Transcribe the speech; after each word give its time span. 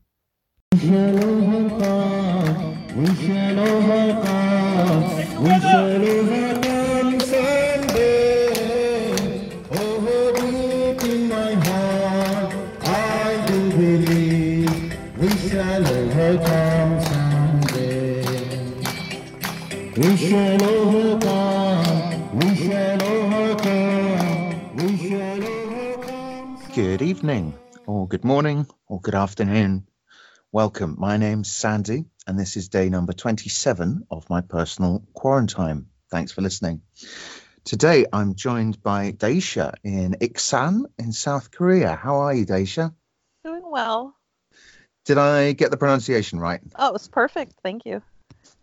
We 19.95 20.17
shall 20.17 20.65
overcome. 20.65 22.39
We 22.39 22.57
shall 22.57 23.03
overcome. 23.03 24.77
We 24.77 24.97
shall 24.97 25.45
overcome. 25.45 26.59
Good 26.75 27.03
evening, 27.03 27.55
or 27.87 28.09
good 28.09 28.25
morning, 28.25 28.67
or 28.89 29.03
good 29.03 29.15
afternoon. 29.15 29.87
Welcome. 30.51 30.97
My 30.99 31.19
name's 31.19 31.53
Sandy, 31.53 32.07
and 32.27 32.39
this 32.39 32.57
is 32.57 32.71
day 32.71 32.89
number 32.89 33.13
27 33.13 34.07
of 34.11 34.31
my 34.31 34.41
personal 34.41 35.05
quarantine. 35.13 35.89
Thanks 36.11 36.33
for 36.33 36.41
listening. 36.41 36.81
Today, 37.65 38.07
I'm 38.11 38.35
joined 38.35 38.83
by 38.83 39.13
Daisha 39.13 39.75
in 39.85 40.15
Iksan 40.23 40.85
in 40.99 41.13
South 41.13 41.51
Korea. 41.51 41.95
How 41.97 42.21
are 42.21 42.33
you, 42.33 42.47
Daisha? 42.47 42.95
Doing 43.45 43.71
well. 43.71 44.17
Did 45.05 45.19
I 45.19 45.53
get 45.53 45.71
the 45.71 45.77
pronunciation 45.77 46.39
right? 46.39 46.63
Oh, 46.77 46.89
it 46.89 46.93
was 46.95 47.09
perfect. 47.09 47.57
Thank 47.63 47.85
you. 47.85 48.03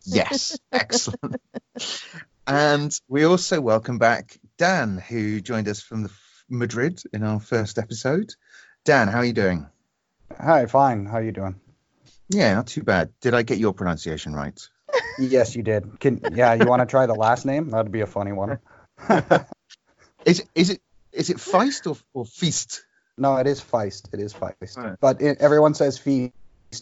Yes, 0.06 0.58
excellent. 0.72 1.42
and 2.48 2.98
we 3.08 3.24
also 3.26 3.62
welcome 3.62 3.98
back 3.98 4.40
Dan, 4.58 4.98
who 4.98 5.42
joined 5.42 5.68
us 5.68 5.82
from 5.82 6.04
the 6.04 6.12
Madrid 6.50 7.02
in 7.14 7.24
our 7.24 7.40
first 7.40 7.78
episode. 7.78 8.34
Dan, 8.86 9.08
how 9.08 9.20
are 9.20 9.26
you 9.26 9.34
doing? 9.34 9.68
Hi, 10.38 10.66
fine. 10.66 11.06
How 11.06 11.18
are 11.18 11.24
you 11.24 11.32
doing? 11.32 11.60
Yeah, 12.30 12.54
not 12.56 12.68
too 12.68 12.84
bad. 12.84 13.10
Did 13.22 13.34
I 13.34 13.44
get 13.44 13.58
your 13.58 13.74
pronunciation 13.74 14.34
right? 14.34 14.60
yes, 15.20 15.56
you 15.56 15.64
did. 15.64 16.00
Can 16.00 16.22
yeah, 16.34 16.54
you 16.54 16.66
want 16.66 16.82
to 16.82 16.86
try 16.86 17.06
the 17.06 17.16
last 17.16 17.46
name? 17.46 17.70
That'd 17.70 17.92
be 17.92 18.02
a 18.02 18.08
funny 18.08 18.32
one. 18.32 18.60
is 20.26 20.44
is 20.56 20.70
it 20.70 20.82
is 21.12 21.30
it 21.30 21.38
Feist 21.38 21.90
or, 21.90 21.98
or 22.14 22.26
Feast? 22.26 22.84
No, 23.18 23.36
it 23.38 23.48
is 23.48 23.62
Feist. 23.62 24.14
It 24.14 24.20
is 24.20 24.34
Feist. 24.34 24.78
Right. 24.78 24.96
But 25.00 25.22
it, 25.22 25.40
everyone 25.40 25.74
says 25.74 25.98
Feast, 25.98 26.34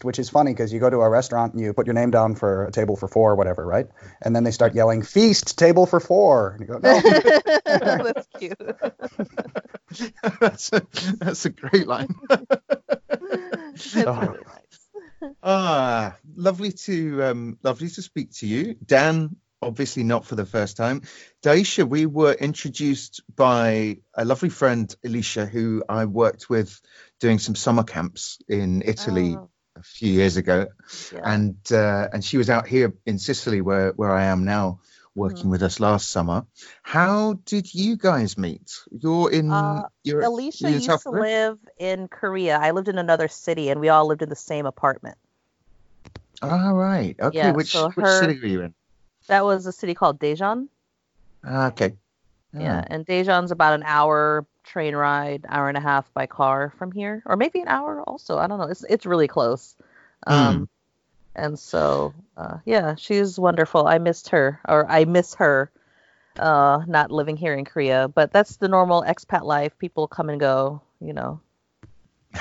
which 0.01 0.19
is 0.19 0.29
funny 0.29 0.51
because 0.51 0.73
you 0.73 0.79
go 0.79 0.89
to 0.89 0.97
a 0.97 1.09
restaurant 1.09 1.53
and 1.53 1.61
you 1.61 1.73
put 1.73 1.87
your 1.87 1.93
name 1.93 2.11
down 2.11 2.35
for 2.35 2.65
a 2.65 2.71
table 2.71 2.95
for 2.95 3.07
four 3.07 3.31
or 3.31 3.35
whatever, 3.35 3.65
right? 3.65 3.87
And 4.21 4.35
then 4.35 4.43
they 4.43 4.51
start 4.51 4.75
yelling 4.75 5.01
Feast, 5.01 5.57
table 5.57 5.85
for 5.85 5.99
four. 5.99 6.51
And 6.51 6.61
you 6.61 6.67
go, 6.67 6.79
no. 6.79 6.99
That's 7.65 8.27
cute. 8.37 8.57
that's 10.39 10.73
a, 10.73 10.85
that's 11.17 11.45
a 11.45 11.49
great 11.49 11.87
line. 11.87 12.13
That's 12.29 13.95
really 13.95 14.39
nice. 14.45 15.33
Ah, 15.41 16.15
lovely 16.35 16.71
to 16.71 17.23
um, 17.23 17.57
lovely 17.63 17.89
to 17.89 18.01
speak 18.01 18.33
to 18.33 18.47
you, 18.47 18.75
Dan. 18.85 19.35
Obviously, 19.61 20.03
not 20.03 20.25
for 20.25 20.35
the 20.35 20.45
first 20.45 20.77
time. 20.77 21.01
Daisha, 21.43 21.87
we 21.87 22.05
were 22.05 22.33
introduced 22.33 23.21
by 23.35 23.97
a 24.13 24.25
lovely 24.25 24.49
friend, 24.49 24.93
Alicia, 25.05 25.45
who 25.45 25.83
I 25.87 26.05
worked 26.05 26.49
with 26.49 26.79
doing 27.19 27.39
some 27.39 27.55
summer 27.55 27.83
camps 27.83 28.39
in 28.47 28.83
Italy 28.85 29.35
Oh, 29.35 29.49
a 29.79 29.83
few 29.83 30.11
years 30.11 30.38
ago, 30.38 30.67
yeah. 31.13 31.21
and 31.23 31.55
uh, 31.71 32.07
and 32.13 32.23
she 32.23 32.38
was 32.38 32.49
out 32.49 32.67
here 32.67 32.93
in 33.05 33.19
Sicily, 33.19 33.61
where 33.61 33.91
where 33.91 34.11
I 34.11 34.25
am 34.25 34.45
now, 34.45 34.79
working 35.15 35.47
Mhm. 35.47 35.51
with 35.51 35.63
us 35.63 35.79
last 35.79 36.09
summer. 36.09 36.45
How 36.83 37.33
did 37.45 37.73
you 37.73 37.97
guys 37.97 38.38
meet? 38.38 38.71
You're 38.91 39.31
in 39.31 39.51
Uh, 39.51 39.88
you're, 40.03 40.21
Alicia 40.21 40.69
you're 40.69 40.79
used 40.79 41.03
to 41.03 41.09
live 41.09 41.59
in 41.77 42.07
Korea. 42.07 42.57
I 42.57 42.71
lived 42.71 42.88
in 42.88 42.97
another 42.97 43.27
city, 43.27 43.69
and 43.69 43.79
we 43.79 43.89
all 43.89 44.07
lived 44.07 44.21
in 44.21 44.29
the 44.29 44.35
same 44.35 44.65
apartment. 44.65 45.17
Ah, 46.41 46.69
right. 46.69 47.15
Okay. 47.19 47.38
Yeah, 47.38 47.51
which 47.51 47.71
so 47.71 47.89
which 47.89 48.07
city 48.07 48.39
were 48.39 48.47
you 48.47 48.61
in? 48.61 48.73
That 49.27 49.44
was 49.44 49.65
a 49.65 49.71
city 49.71 49.94
called 49.94 50.19
Daejeon. 50.19 50.69
Ah, 51.44 51.67
okay. 51.67 51.97
Yeah, 52.53 52.83
and 52.87 53.05
Daejeon's 53.05 53.51
about 53.51 53.73
an 53.73 53.83
hour 53.83 54.45
train 54.63 54.95
ride, 54.95 55.45
hour 55.47 55.69
and 55.69 55.77
a 55.77 55.81
half 55.81 56.11
by 56.13 56.25
car 56.27 56.73
from 56.77 56.91
here, 56.91 57.23
or 57.25 57.35
maybe 57.35 57.59
an 57.61 57.67
hour 57.67 58.01
also. 58.03 58.37
I 58.37 58.47
don't 58.47 58.59
know. 58.59 58.67
It's 58.67 58.83
it's 58.89 59.05
really 59.05 59.27
close. 59.27 59.75
Um, 60.25 60.69
and 61.35 61.57
so 61.57 62.13
uh, 62.35 62.57
yeah, 62.65 62.95
she's 62.95 63.39
wonderful. 63.39 63.87
I 63.87 63.99
missed 63.99 64.29
her, 64.29 64.59
or 64.67 64.89
I 64.89 65.05
miss 65.05 65.35
her. 65.35 65.71
Uh, 66.37 66.83
not 66.87 67.11
living 67.11 67.35
here 67.35 67.55
in 67.55 67.65
Korea, 67.65 68.07
but 68.07 68.31
that's 68.31 68.57
the 68.57 68.67
normal 68.67 69.03
expat 69.03 69.43
life. 69.43 69.77
People 69.79 70.07
come 70.07 70.29
and 70.29 70.39
go, 70.39 70.81
you 70.99 71.13
know. 71.13 71.39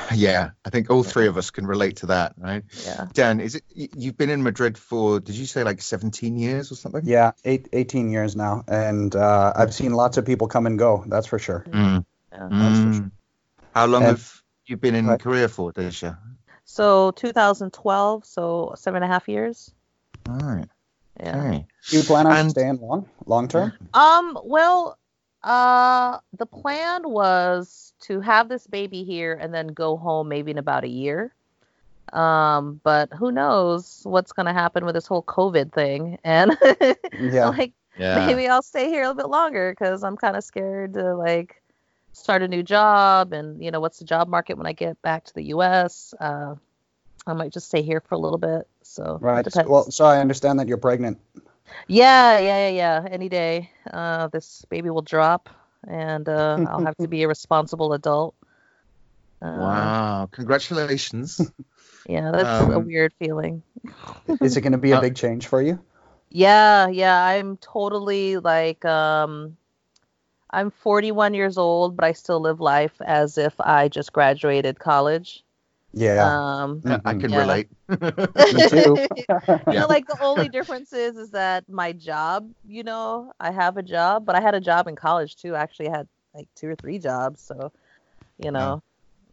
Yeah, 0.14 0.50
I 0.64 0.70
think 0.70 0.90
all 0.90 1.02
three 1.02 1.26
of 1.26 1.36
us 1.36 1.50
can 1.50 1.66
relate 1.66 1.96
to 1.98 2.06
that, 2.06 2.34
right? 2.38 2.62
Yeah. 2.84 3.06
Dan, 3.12 3.40
is 3.40 3.54
it 3.56 3.64
you've 3.68 4.16
been 4.16 4.30
in 4.30 4.42
Madrid 4.42 4.78
for? 4.78 5.20
Did 5.20 5.34
you 5.36 5.46
say 5.46 5.62
like 5.64 5.82
17 5.82 6.36
years 6.38 6.72
or 6.72 6.74
something? 6.76 7.02
yeah, 7.04 7.32
eight, 7.44 7.68
18 7.72 8.10
years 8.10 8.34
now. 8.36 8.64
And 8.68 9.14
uh, 9.14 9.52
I've 9.54 9.74
seen 9.74 9.92
lots 9.92 10.16
of 10.16 10.24
people 10.26 10.48
come 10.48 10.66
and 10.66 10.78
go, 10.78 11.04
that's 11.06 11.26
for 11.26 11.38
sure. 11.38 11.64
Mm, 11.68 12.04
yeah. 12.32 12.48
That's 12.50 12.78
for 12.78 13.02
mm. 13.02 13.10
How 13.74 13.86
long 13.86 14.02
And- 14.02 14.12
have 14.16 14.42
you 14.66 14.76
been 14.76 14.94
in 14.94 15.06
Right. 15.06 15.20
Korea 15.20 15.48
for, 15.48 15.72
Daisha? 15.72 16.18
So 16.64 17.10
2012, 17.12 18.24
so 18.24 18.74
seven 18.76 19.02
and 19.02 19.10
a 19.10 19.12
half 19.14 19.28
years. 19.28 19.70
All 20.28 20.38
right. 20.38 20.68
Yeah. 21.20 21.38
Okay. 21.38 21.66
Do 21.90 21.96
you 21.98 22.02
plan 22.02 22.26
on 22.26 22.36
And- 22.36 22.50
staying 22.50 22.80
long, 22.80 23.08
long 23.26 23.48
term? 23.48 23.72
Um, 23.94 24.38
well, 24.44 24.98
uh, 25.42 26.18
the 26.36 26.46
plan 26.46 27.08
was 27.08 27.85
to 28.00 28.20
have 28.20 28.48
this 28.48 28.66
baby 28.66 29.04
here 29.04 29.34
and 29.34 29.52
then 29.54 29.68
go 29.68 29.96
home 29.96 30.28
maybe 30.28 30.50
in 30.50 30.58
about 30.58 30.84
a 30.84 30.88
year. 30.88 31.32
Um, 32.12 32.80
but 32.84 33.12
who 33.12 33.32
knows 33.32 34.02
what's 34.04 34.32
gonna 34.32 34.52
happen 34.52 34.84
with 34.84 34.94
this 34.94 35.06
whole 35.06 35.22
COVID 35.22 35.72
thing? 35.72 36.18
And 36.24 36.56
Yeah. 37.20 37.48
like 37.50 37.72
Yeah. 37.98 38.26
maybe 38.26 38.46
I'll 38.48 38.62
stay 38.62 38.88
here 38.88 39.02
a 39.02 39.08
little 39.08 39.22
bit 39.22 39.30
longer 39.30 39.72
because 39.72 40.04
I'm 40.04 40.16
kind 40.16 40.36
of 40.36 40.44
scared 40.44 40.94
to 40.94 41.14
like 41.16 41.62
start 42.12 42.42
a 42.42 42.48
new 42.48 42.62
job 42.62 43.32
and 43.32 43.62
you 43.62 43.70
know 43.70 43.80
what's 43.80 43.98
the 43.98 44.04
job 44.04 44.28
market 44.28 44.56
when 44.56 44.66
I 44.66 44.72
get 44.72 45.00
back 45.02 45.24
to 45.24 45.34
the 45.34 45.44
U.S. 45.44 46.14
Uh, 46.20 46.54
I 47.26 47.32
might 47.32 47.52
just 47.52 47.68
stay 47.68 47.82
here 47.82 48.00
for 48.00 48.14
a 48.14 48.18
little 48.18 48.38
bit. 48.38 48.68
So 48.82 49.18
Right. 49.20 49.46
Well, 49.66 49.90
so 49.90 50.04
I 50.04 50.20
understand 50.20 50.60
that 50.60 50.68
you're 50.68 50.78
pregnant. 50.78 51.18
Yeah, 51.88 52.38
yeah, 52.38 52.68
yeah, 52.68 53.02
yeah. 53.02 53.08
Any 53.10 53.28
day, 53.28 53.70
uh, 53.92 54.28
this 54.28 54.64
baby 54.68 54.90
will 54.90 55.02
drop, 55.02 55.48
and 55.86 56.28
uh, 56.28 56.60
I'll 56.66 56.80
have 56.82 56.96
to 56.98 57.08
be 57.08 57.22
a 57.22 57.28
responsible 57.28 57.92
adult. 57.92 58.34
Uh, 59.42 59.90
Wow. 59.92 60.28
Congratulations. 60.32 61.40
Yeah, 62.08 62.32
that's 62.32 62.60
a 62.68 62.78
Um, 62.78 62.80
weird 62.80 63.12
feeling. 63.18 63.62
Is 64.42 64.56
it 64.56 64.62
going 64.62 64.72
to 64.72 64.78
be 64.78 64.92
a 64.92 64.96
Uh, 64.96 65.00
big 65.00 65.16
change 65.16 65.46
for 65.46 65.62
you? 65.62 65.80
Yeah, 66.30 66.88
yeah. 66.88 67.20
I'm 67.22 67.56
totally 67.58 68.36
like, 68.38 68.84
um, 68.84 69.56
I'm 70.50 70.70
41 70.70 71.34
years 71.34 71.58
old, 71.58 71.96
but 71.96 72.04
I 72.04 72.12
still 72.12 72.40
live 72.40 72.60
life 72.60 73.00
as 73.02 73.38
if 73.38 73.60
I 73.60 73.88
just 73.88 74.12
graduated 74.12 74.78
college. 74.80 75.44
Yeah. 75.96 76.24
Um, 76.24 76.84
Yeah, 76.84 77.00
I 77.04 77.14
can 77.14 77.32
Yeah. 77.32 77.34
relate. 77.34 77.68
Me 78.50 78.62
too. 78.62 79.00
Yeah. 79.28 79.40
know, 79.78 79.86
like 79.88 80.06
the 80.06 80.16
only 80.20 80.48
difference 80.48 80.92
is 80.92 81.16
is 81.16 81.30
that 81.32 81.68
my 81.68 81.92
job, 81.92 82.50
you 82.66 82.84
know, 82.84 83.32
I 83.40 83.50
have 83.52 83.76
a 83.76 83.82
job, 83.82 84.24
but 84.26 84.36
I 84.36 84.40
had 84.40 84.54
a 84.54 84.60
job 84.60 84.88
in 84.88 84.96
college 84.96 85.36
too. 85.36 85.54
Actually, 85.54 85.88
had 85.88 86.08
like 86.34 86.48
two 86.56 86.68
or 86.68 86.76
three 86.76 86.98
jobs, 86.98 87.40
so 87.40 87.72
you 88.38 88.50
know, 88.52 88.82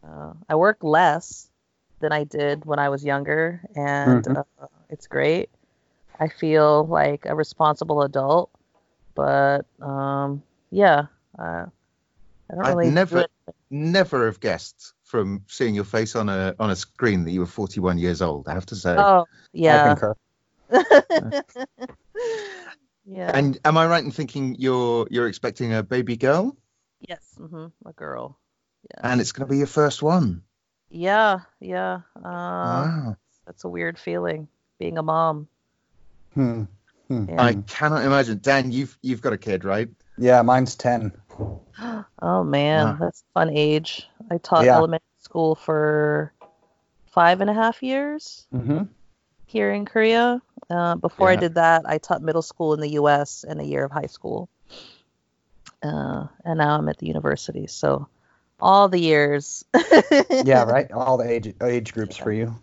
uh, 0.06 0.32
I 0.48 0.56
work 0.56 0.78
less 0.82 1.50
than 2.00 2.12
I 2.12 2.24
did 2.24 2.64
when 2.66 2.78
I 2.78 2.88
was 2.90 3.04
younger, 3.04 3.60
and 3.76 4.26
Mhm. 4.26 4.36
uh, 4.36 4.44
it's 4.90 5.06
great. 5.06 5.50
I 6.20 6.28
feel 6.28 6.86
like 6.86 7.26
a 7.26 7.34
responsible 7.34 8.02
adult, 8.02 8.50
but 9.14 9.66
um, 9.80 10.42
yeah, 10.70 11.06
uh, 11.38 11.66
I 12.50 12.54
don't 12.54 12.64
I'd 12.64 12.76
really 12.76 12.94
never- 12.94 13.20
it- 13.20 13.30
Never 13.70 14.26
have 14.26 14.40
guessed 14.40 14.94
from 15.14 15.44
seeing 15.46 15.76
your 15.76 15.84
face 15.84 16.16
on 16.16 16.28
a 16.28 16.56
on 16.58 16.70
a 16.70 16.74
screen 16.74 17.22
that 17.22 17.30
you 17.30 17.38
were 17.38 17.46
41 17.46 17.98
years 17.98 18.20
old. 18.20 18.48
I 18.48 18.54
have 18.54 18.66
to 18.66 18.74
say. 18.74 18.96
Oh, 18.98 19.26
yeah, 19.52 19.94
yeah. 23.06 23.30
And 23.32 23.56
am 23.64 23.78
I 23.78 23.86
right 23.86 24.02
in 24.02 24.10
thinking 24.10 24.56
you're 24.58 25.06
you're 25.12 25.28
expecting 25.28 25.72
a 25.72 25.84
baby 25.84 26.16
girl, 26.16 26.56
yes, 27.00 27.20
mm-hmm, 27.38 27.66
a 27.86 27.92
girl. 27.92 28.40
Yeah. 28.90 29.12
and 29.12 29.20
it's 29.20 29.30
going 29.30 29.46
to 29.46 29.50
be 29.52 29.58
your 29.58 29.68
first 29.68 30.02
one? 30.02 30.42
Yeah, 30.90 31.42
yeah. 31.60 32.00
Uh, 32.16 32.20
wow. 32.24 33.16
That's 33.46 33.62
a 33.62 33.68
weird 33.68 34.00
feeling, 34.00 34.48
being 34.80 34.98
a 34.98 35.02
mom. 35.04 35.46
Hmm. 36.34 36.64
Hmm. 37.06 37.26
Yeah. 37.28 37.40
I 37.40 37.54
cannot 37.54 38.04
imagine. 38.04 38.40
Dan, 38.42 38.72
you've 38.72 38.98
you've 39.00 39.22
got 39.22 39.32
a 39.32 39.38
kid, 39.38 39.64
right? 39.64 39.88
Yeah, 40.18 40.42
mine's 40.42 40.74
10. 40.74 41.12
Oh 42.22 42.44
man, 42.44 42.86
Wow. 42.86 42.96
that's 43.00 43.20
a 43.22 43.32
fun 43.38 43.50
age. 43.50 44.06
I 44.30 44.38
taught 44.38 44.64
Yeah. 44.64 44.76
elementary 44.76 45.04
school 45.18 45.54
for 45.54 46.32
five 47.06 47.40
and 47.40 47.50
a 47.50 47.54
half 47.54 47.82
years 47.82 48.46
Mm-hmm. 48.54 48.84
here 49.46 49.72
in 49.72 49.84
Korea. 49.84 50.40
Uh, 50.70 50.96
before 50.96 51.28
I 51.30 51.36
did 51.36 51.56
that, 51.56 51.82
I 51.86 51.98
taught 51.98 52.22
middle 52.22 52.42
school 52.42 52.72
in 52.74 52.80
the 52.80 52.90
U.S. 52.90 53.44
and 53.46 53.60
a 53.60 53.64
year 53.64 53.84
of 53.84 53.90
high 53.90 54.06
school. 54.06 54.48
Uh, 55.82 56.26
and 56.44 56.58
now 56.58 56.78
I'm 56.78 56.88
at 56.88 56.96
the 56.98 57.06
university, 57.06 57.66
so 57.66 58.08
all 58.60 58.88
the 58.88 59.00
years. 59.00 59.64
Yeah, 60.44 60.64
right. 60.64 60.90
All 60.92 61.16
the 61.16 61.28
age 61.30 61.54
age 61.62 61.92
groups 61.94 62.16
for 62.16 62.32
you. 62.32 62.54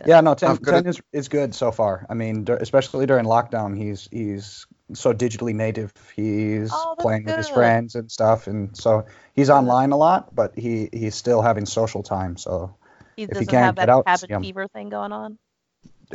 Yeah. 0.00 0.16
Yeah, 0.16 0.20
no, 0.20 0.34
10, 0.34 0.50
I've 0.50 0.62
got 0.62 0.72
10 0.72 0.86
is, 0.86 1.00
is 1.12 1.28
good 1.28 1.54
so 1.54 1.70
far. 1.72 2.06
I 2.08 2.14
mean, 2.14 2.46
especially 2.48 3.06
during 3.06 3.24
lockdown, 3.26 3.76
he's 3.76 4.08
he's 4.10 4.66
so 4.94 5.12
digitally 5.12 5.54
native. 5.54 5.92
He's 6.16 6.70
Oh, 6.72 6.94
that's 6.96 7.04
playing 7.04 7.24
with 7.24 7.36
his 7.36 7.48
friends 7.48 7.94
and 7.94 8.10
stuff, 8.10 8.46
and 8.46 8.76
so 8.76 9.06
he's 9.34 9.50
online 9.50 9.92
a 9.92 9.96
lot, 9.96 10.34
but 10.34 10.58
he 10.58 10.88
he's 10.92 11.14
still 11.14 11.42
having 11.42 11.66
social 11.66 12.02
time. 12.02 12.36
So 12.36 12.74
He 13.16 13.22
he 13.22 13.26
doesn't 13.26 13.46
can't 13.46 13.64
have 13.66 13.74
get 13.76 13.86
that 13.86 13.88
out, 13.90 14.06
cabin 14.06 14.42
fever 14.42 14.68
thing 14.68 14.88
going 14.88 15.12
on. 15.12 15.38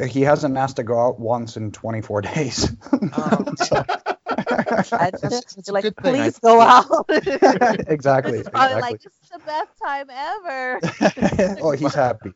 he 0.08 0.22
hasn't 0.22 0.58
asked 0.58 0.76
to 0.78 0.84
go 0.84 1.00
out 1.00 1.20
once 1.20 1.56
in 1.58 1.72
24 1.72 2.22
days. 2.34 2.76
Oh, 3.18 3.46
So- 3.64 3.86
I, 4.38 4.74
That's- 5.12 5.22
that's 5.22 5.58
a 5.58 5.62
you're 5.66 5.74
like, 5.74 5.84
good 5.84 5.96
thing, 5.98 6.16
please 6.16 6.40
go 6.40 6.60
out. 6.60 7.06
exactly. 7.10 8.40
It's 8.40 8.50
probably 8.50 8.78
exactly. 8.78 8.82
like 8.82 9.02
this 9.02 9.14
is 9.24 9.30
the 9.30 9.40
best 9.40 9.70
time 9.82 10.08
ever. 10.12 11.60
oh, 11.62 11.72
he's 11.72 11.94
happy. 11.94 12.34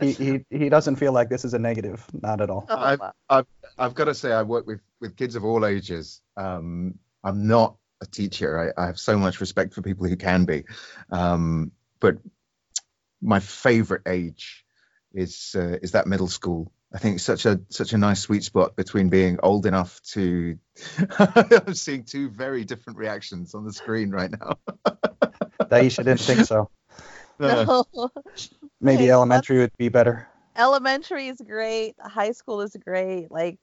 He, 0.00 0.12
he 0.12 0.44
he 0.50 0.68
doesn't 0.68 0.96
feel 0.96 1.12
like 1.12 1.28
this 1.28 1.44
is 1.44 1.54
a 1.54 1.58
negative, 1.58 2.04
not 2.12 2.40
at 2.40 2.50
all. 2.50 2.66
Oh, 2.68 2.76
I've- 2.76 3.00
wow. 3.00 3.44
I've 3.78 3.94
got 3.94 4.04
to 4.06 4.14
say, 4.14 4.32
I 4.32 4.42
work 4.42 4.66
with 4.66 4.80
with 5.00 5.16
kids 5.16 5.36
of 5.36 5.44
all 5.44 5.66
ages. 5.66 6.22
Um, 6.36 6.98
I'm 7.22 7.46
not 7.46 7.76
a 8.00 8.06
teacher. 8.06 8.72
I, 8.76 8.82
I 8.82 8.86
have 8.86 8.98
so 8.98 9.18
much 9.18 9.40
respect 9.40 9.74
for 9.74 9.82
people 9.82 10.06
who 10.06 10.16
can 10.16 10.44
be, 10.44 10.64
um, 11.10 11.72
but 12.00 12.18
my 13.20 13.40
favorite 13.40 14.02
age 14.06 14.64
is 15.12 15.54
uh, 15.58 15.78
is 15.82 15.92
that 15.92 16.06
middle 16.06 16.28
school. 16.28 16.72
I 16.94 16.98
think 16.98 17.16
it's 17.16 17.24
such 17.24 17.44
a 17.44 17.60
such 17.68 17.92
a 17.92 17.98
nice 17.98 18.20
sweet 18.20 18.44
spot 18.44 18.76
between 18.76 19.08
being 19.08 19.38
old 19.42 19.66
enough 19.66 20.00
to. 20.12 20.58
I'm 21.18 21.74
seeing 21.74 22.04
two 22.04 22.30
very 22.30 22.64
different 22.64 22.98
reactions 22.98 23.54
on 23.54 23.64
the 23.64 23.72
screen 23.72 24.10
right 24.10 24.30
now. 24.30 24.58
Daisha 25.60 26.04
didn't 26.04 26.20
think 26.20 26.46
so. 26.46 26.70
No. 27.38 27.84
Maybe 28.80 29.04
Okay, 29.04 29.10
elementary 29.10 29.58
would 29.58 29.76
be 29.78 29.88
better. 29.88 30.28
Elementary 30.56 31.28
is 31.28 31.40
great. 31.46 31.94
High 32.00 32.32
school 32.32 32.60
is 32.60 32.76
great. 32.84 33.30
Like 33.30 33.58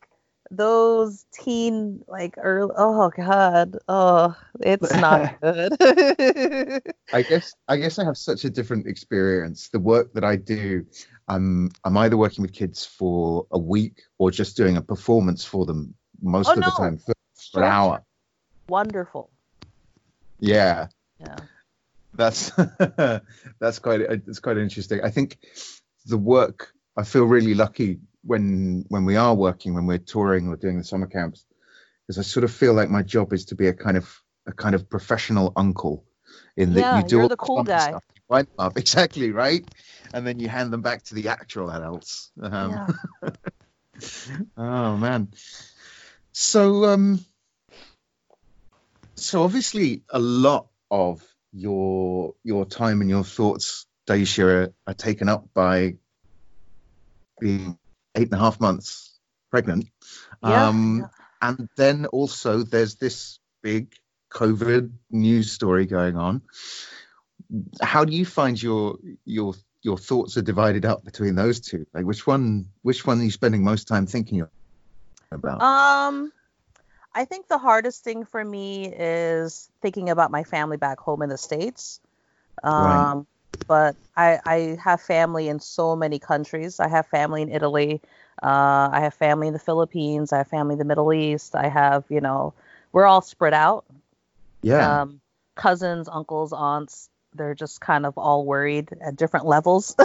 those 0.51 1.25
teen, 1.33 2.03
like 2.07 2.35
early. 2.37 2.73
Oh 2.77 3.09
God. 3.09 3.77
Oh, 3.87 4.35
it's 4.59 4.93
not 4.95 5.39
good. 5.41 5.73
I 7.13 7.21
guess 7.21 7.53
I 7.67 7.77
guess 7.77 7.99
I 7.99 8.05
have 8.05 8.17
such 8.17 8.43
a 8.45 8.49
different 8.49 8.87
experience. 8.87 9.69
The 9.69 9.79
work 9.79 10.13
that 10.13 10.23
I 10.23 10.35
do, 10.35 10.85
I'm 11.27 11.69
I'm 11.83 11.97
either 11.97 12.17
working 12.17 12.41
with 12.41 12.53
kids 12.53 12.85
for 12.85 13.45
a 13.51 13.57
week 13.59 14.01
or 14.17 14.31
just 14.31 14.57
doing 14.57 14.77
a 14.77 14.81
performance 14.81 15.45
for 15.45 15.65
them 15.65 15.93
most 16.21 16.49
Oh, 16.49 16.53
of 16.53 16.63
the 16.63 16.71
time 16.71 16.97
for, 16.97 17.13
for 17.35 17.59
Sure, 17.59 17.63
an 17.63 17.71
hour. 17.71 18.03
Wonderful. 18.67 19.29
Yeah, 20.39 20.87
Yeah. 21.19 21.35
That's 22.15 22.51
that's 23.59 23.79
quite 23.79 24.01
it's 24.01 24.39
quite 24.39 24.57
interesting. 24.57 25.01
I 25.03 25.09
think 25.09 25.37
the 26.05 26.17
work 26.17 26.73
I 26.97 27.03
feel 27.03 27.23
really 27.25 27.53
lucky 27.53 27.99
when 28.23 28.85
when 28.89 29.05
we 29.05 29.15
are 29.15 29.33
working 29.33 29.73
when 29.73 29.85
we're 29.85 29.97
touring 29.97 30.47
or 30.47 30.55
doing 30.55 30.77
the 30.77 30.83
summer 30.83 31.07
camps 31.07 31.45
because 32.07 32.19
I 32.19 32.21
sort 32.21 32.43
of 32.43 32.51
feel 32.51 32.73
like 32.73 32.89
my 32.89 33.01
job 33.01 33.33
is 33.33 33.45
to 33.45 33.55
be 33.55 33.67
a 33.67 33.73
kind 33.73 33.97
of 33.97 34.09
a 34.45 34.51
kind 34.51 34.75
of 34.75 34.89
professional 34.89 35.53
uncle 35.55 36.05
in 36.57 36.73
that 36.73 36.79
Yeah, 36.81 36.97
you 36.97 37.03
do 37.03 37.21
all 37.21 37.27
the 37.27 37.37
cool 37.37 37.63
guy. 37.63 37.89
stuff. 37.89 38.03
You 38.29 38.45
up 38.57 38.77
exactly 38.77 39.31
right 39.31 39.63
and 40.13 40.25
then 40.25 40.39
you 40.39 40.47
hand 40.49 40.73
them 40.73 40.81
back 40.81 41.03
to 41.03 41.15
the 41.15 41.27
actual 41.29 41.69
adults 41.69 42.31
um, 42.41 42.87
yeah. 43.21 43.29
oh 44.57 44.97
man 44.97 45.27
so 46.31 46.85
um 46.85 47.23
so 49.15 49.43
obviously 49.43 50.01
a 50.09 50.19
lot 50.19 50.67
of 50.89 51.21
your 51.53 52.33
your 52.43 52.65
time 52.65 53.01
and 53.01 53.09
your 53.09 53.23
thoughts 53.23 53.85
Daisha 54.07 54.43
are, 54.43 54.73
are 54.87 54.93
taken 54.93 55.29
up 55.29 55.47
by 55.53 55.95
being 57.39 57.77
eight 58.15 58.31
and 58.31 58.33
a 58.33 58.43
half 58.43 58.59
months 58.59 59.17
pregnant. 59.51 59.87
Yeah, 60.41 60.67
um 60.67 61.07
and 61.41 61.69
then 61.77 62.05
also 62.07 62.63
there's 62.63 62.95
this 62.95 63.39
big 63.61 63.93
covid 64.31 64.91
news 65.11 65.51
story 65.51 65.85
going 65.85 66.17
on. 66.17 66.41
How 67.81 68.03
do 68.03 68.13
you 68.13 68.25
find 68.25 68.61
your 68.61 68.97
your 69.25 69.53
your 69.83 69.97
thoughts 69.97 70.37
are 70.37 70.41
divided 70.41 70.85
up 70.85 71.03
between 71.03 71.35
those 71.35 71.59
two? 71.59 71.85
Like 71.93 72.05
which 72.05 72.25
one 72.25 72.65
which 72.81 73.05
one 73.05 73.19
are 73.19 73.23
you 73.23 73.31
spending 73.31 73.63
most 73.63 73.87
time 73.87 74.07
thinking 74.07 74.45
about? 75.31 75.61
Um, 75.61 76.31
I 77.15 77.25
think 77.25 77.47
the 77.47 77.57
hardest 77.57 78.03
thing 78.03 78.25
for 78.25 78.43
me 78.43 78.87
is 78.87 79.69
thinking 79.81 80.09
about 80.09 80.31
my 80.31 80.43
family 80.43 80.77
back 80.77 80.99
home 80.99 81.21
in 81.21 81.29
the 81.29 81.37
states. 81.37 81.99
Um, 82.63 83.25
Right. 83.25 83.27
but 83.67 83.95
I 84.15 84.39
I 84.45 84.77
have 84.83 85.01
family 85.01 85.47
in 85.49 85.59
so 85.59 85.95
many 85.95 86.19
countries. 86.19 86.79
I 86.79 86.87
have 86.87 87.07
family 87.07 87.41
in 87.41 87.49
Italy. 87.49 88.01
Uh, 88.41 88.89
I 88.91 88.99
have 89.01 89.13
family 89.13 89.47
in 89.47 89.53
the 89.53 89.59
Philippines. 89.59 90.31
I 90.33 90.37
have 90.39 90.47
family 90.47 90.73
in 90.73 90.79
the 90.79 90.85
Middle 90.85 91.13
East. 91.13 91.55
I 91.55 91.67
have 91.69 92.05
you 92.09 92.21
know 92.21 92.53
we're 92.91 93.05
all 93.05 93.21
spread 93.21 93.53
out. 93.53 93.85
yeah 94.61 94.97
Um, 94.97 95.21
cousins, 95.55 96.07
uncles, 96.09 96.53
aunts. 96.53 97.09
They're 97.33 97.55
just 97.55 97.81
kind 97.81 98.05
of 98.05 98.17
all 98.17 98.45
worried 98.45 98.89
at 99.01 99.15
different 99.15 99.45
levels. 99.45 99.95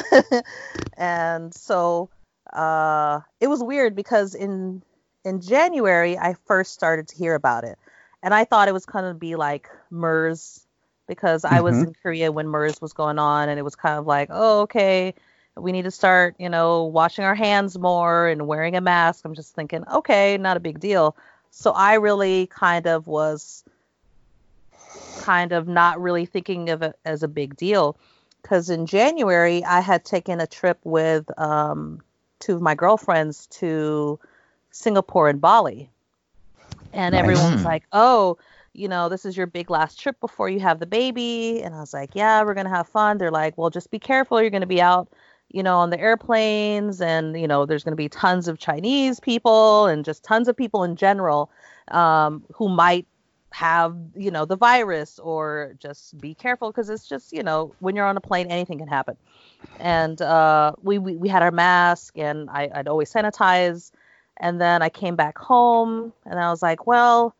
and 0.96 1.54
so 1.54 2.10
uh, 2.52 3.20
it 3.40 3.48
was 3.48 3.62
weird 3.62 3.94
because 3.94 4.34
in 4.34 4.82
in 5.28 5.40
January 5.40 6.18
I 6.18 6.34
first 6.46 6.72
started 6.72 7.08
to 7.08 7.16
hear 7.16 7.34
about 7.34 7.64
it, 7.64 7.78
and 8.22 8.34
I 8.34 8.44
thought 8.44 8.68
it 8.68 8.72
was 8.72 8.86
going 8.86 9.04
to 9.04 9.14
be 9.14 9.36
like 9.36 9.68
MERS 9.90 10.66
because 11.06 11.44
I 11.44 11.60
was 11.60 11.76
Mhm. 11.76 11.88
in 11.88 11.94
Korea 12.02 12.32
when 12.32 12.48
MERS 12.48 12.80
was 12.80 12.92
going 12.92 13.18
on, 13.18 13.48
and 13.48 13.58
it 13.58 13.62
was 13.62 13.76
kind 13.76 13.98
of 13.98 14.06
like, 14.06 14.28
oh, 14.30 14.60
okay, 14.62 15.14
we 15.56 15.72
need 15.72 15.82
to 15.84 15.90
start, 15.90 16.34
you 16.38 16.48
know, 16.48 16.84
washing 16.84 17.24
our 17.24 17.34
hands 17.34 17.78
more 17.78 18.28
and 18.28 18.46
wearing 18.46 18.76
a 18.76 18.80
mask. 18.80 19.24
I'm 19.24 19.34
just 19.34 19.54
thinking, 19.54 19.84
okay, 19.88 20.38
not 20.38 20.56
a 20.56 20.60
big 20.60 20.80
deal. 20.80 21.16
So 21.50 21.72
I 21.72 21.94
really 21.94 22.46
kind 22.46 22.86
of 22.86 23.06
was 23.06 23.64
kind 25.18 25.52
of 25.52 25.66
not 25.66 26.00
really 26.00 26.26
thinking 26.26 26.70
of 26.70 26.82
it 26.82 26.96
as 27.04 27.22
a 27.22 27.28
big 27.28 27.56
deal 27.56 27.96
because 28.42 28.70
in 28.70 28.86
January 28.86 29.64
I 29.64 29.80
had 29.80 30.04
taken 30.04 30.40
a 30.40 30.46
trip 30.46 30.78
with 30.84 31.26
um, 31.38 32.00
two 32.38 32.54
of 32.54 32.62
my 32.62 32.74
girlfriends 32.74 33.46
to 33.58 34.18
Singapore 34.78 35.28
and 35.28 35.40
Bali, 35.40 35.90
and 36.92 37.14
Nice. 37.14 37.20
everyone's 37.20 37.60
Hmm. 37.60 37.66
like, 37.66 37.84
"Oh, 37.92 38.38
you 38.72 38.88
know, 38.88 39.08
this 39.08 39.24
is 39.24 39.36
your 39.36 39.46
big 39.46 39.70
last 39.70 40.00
trip 40.00 40.18
before 40.20 40.48
you 40.48 40.60
have 40.60 40.78
the 40.80 40.86
baby," 40.86 41.62
and 41.62 41.74
I 41.74 41.80
was 41.80 41.92
like, 41.94 42.10
"Yeah, 42.14 42.42
we're 42.44 42.54
gonna 42.54 42.68
have 42.68 42.88
fun." 42.88 43.18
They're 43.18 43.30
like, 43.30 43.56
"Well, 43.58 43.70
just 43.70 43.90
be 43.90 43.98
careful. 43.98 44.40
You're 44.40 44.50
gonna 44.50 44.66
be 44.66 44.80
out." 44.82 45.08
You 45.50 45.62
know, 45.62 45.78
on 45.78 45.90
the 45.90 45.98
airplanes, 46.00 47.00
and 47.00 47.38
you 47.40 47.48
know, 47.48 47.64
there's 47.66 47.82
going 47.82 47.92
to 47.92 47.96
be 47.96 48.08
tons 48.08 48.48
of 48.48 48.58
Chinese 48.58 49.18
people 49.18 49.86
and 49.86 50.04
just 50.04 50.22
tons 50.22 50.46
of 50.48 50.56
people 50.56 50.84
in 50.84 50.94
general 50.96 51.50
um, 51.90 52.44
who 52.54 52.68
might 52.68 53.06
have 53.50 53.96
you 54.14 54.30
know 54.30 54.44
the 54.44 54.56
virus 54.56 55.18
or 55.18 55.74
just 55.78 56.20
be 56.20 56.34
careful 56.34 56.70
because 56.70 56.90
it's 56.90 57.08
just 57.08 57.32
you 57.32 57.42
know 57.42 57.74
when 57.80 57.96
you're 57.96 58.04
on 58.04 58.16
a 58.16 58.20
plane 58.20 58.50
anything 58.50 58.78
can 58.78 58.88
happen 58.88 59.16
and 59.78 60.20
uh, 60.22 60.72
we, 60.82 60.98
we 60.98 61.16
we 61.16 61.28
had 61.28 61.42
our 61.42 61.50
mask 61.50 62.18
and 62.18 62.50
I, 62.50 62.70
I'd 62.74 62.88
always 62.88 63.12
sanitize 63.12 63.90
and 64.38 64.60
then 64.60 64.82
I 64.82 64.88
came 64.88 65.16
back 65.16 65.38
home 65.38 66.12
and 66.26 66.38
I 66.38 66.50
was 66.50 66.62
like 66.62 66.86
well 66.86 67.34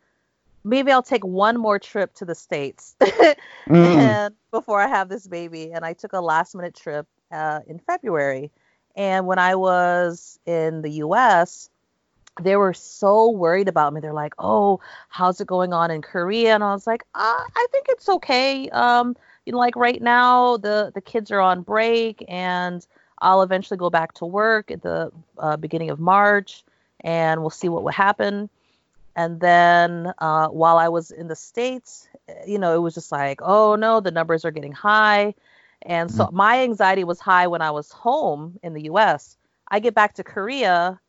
maybe 0.63 0.91
I'll 0.91 1.03
take 1.03 1.25
one 1.25 1.57
more 1.57 1.79
trip 1.79 2.13
to 2.15 2.25
the 2.25 2.35
states 2.35 2.95
Mm. 3.69 3.99
and 3.99 4.35
before 4.51 4.81
I 4.81 4.87
have 4.87 5.09
this 5.09 5.27
baby 5.27 5.71
and 5.71 5.85
I 5.85 5.93
took 5.93 6.13
a 6.13 6.19
last 6.19 6.55
minute 6.55 6.75
trip 6.75 7.07
uh, 7.31 7.59
in 7.67 7.79
February 7.79 8.51
and 8.95 9.27
when 9.27 9.39
I 9.39 9.55
was 9.55 10.39
in 10.45 10.81
the 10.81 10.91
US 11.03 11.69
they 12.41 12.55
were 12.55 12.73
so 12.73 13.29
worried 13.29 13.67
about 13.67 13.93
me. 13.93 13.99
They're 14.01 14.13
like, 14.13 14.33
"Oh, 14.39 14.79
how's 15.09 15.41
it 15.41 15.47
going 15.47 15.73
on 15.73 15.91
in 15.91 16.01
Korea?" 16.01 16.53
And 16.55 16.63
I 16.63 16.73
was 16.73 16.87
like, 16.87 17.03
uh, 17.15 17.43
"I 17.55 17.67
think 17.71 17.87
it's 17.89 18.07
okay. 18.09 18.69
Um, 18.69 19.15
you 19.45 19.51
know, 19.53 19.59
like 19.59 19.75
right 19.75 20.01
now, 20.01 20.57
the 20.57 20.91
the 20.93 21.01
kids 21.01 21.31
are 21.31 21.41
on 21.41 21.61
break, 21.61 22.23
and 22.29 22.85
I'll 23.19 23.41
eventually 23.41 23.77
go 23.77 23.89
back 23.89 24.13
to 24.15 24.25
work 24.25 24.71
at 24.71 24.81
the 24.81 25.11
uh, 25.37 25.57
beginning 25.57 25.89
of 25.89 25.99
March, 25.99 26.63
and 27.01 27.41
we'll 27.41 27.49
see 27.49 27.69
what 27.69 27.83
will 27.83 27.91
happen." 27.91 28.49
And 29.15 29.39
then 29.41 30.13
uh, 30.19 30.47
while 30.47 30.77
I 30.77 30.87
was 30.87 31.11
in 31.11 31.27
the 31.27 31.35
states, 31.35 32.07
you 32.47 32.57
know, 32.57 32.75
it 32.75 32.79
was 32.79 32.93
just 32.93 33.11
like, 33.11 33.39
"Oh 33.41 33.75
no, 33.75 33.99
the 33.99 34.11
numbers 34.11 34.45
are 34.45 34.51
getting 34.51 34.71
high," 34.71 35.33
and 35.83 36.11
so 36.11 36.29
my 36.31 36.61
anxiety 36.61 37.03
was 37.03 37.19
high 37.19 37.47
when 37.47 37.61
I 37.61 37.71
was 37.71 37.91
home 37.91 38.59
in 38.63 38.73
the 38.73 38.83
U.S. 38.83 39.37
I 39.69 39.79
get 39.79 39.93
back 39.93 40.13
to 40.15 40.23
Korea 40.23 40.99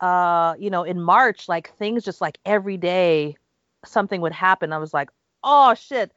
uh, 0.00 0.54
you 0.58 0.70
know, 0.70 0.82
in 0.82 1.00
March, 1.00 1.48
like 1.48 1.76
things 1.78 2.04
just 2.04 2.20
like 2.20 2.38
every 2.44 2.76
day 2.76 3.36
something 3.84 4.20
would 4.20 4.32
happen. 4.32 4.72
I 4.72 4.78
was 4.78 4.92
like, 4.92 5.10
oh 5.42 5.74
shit, 5.74 6.12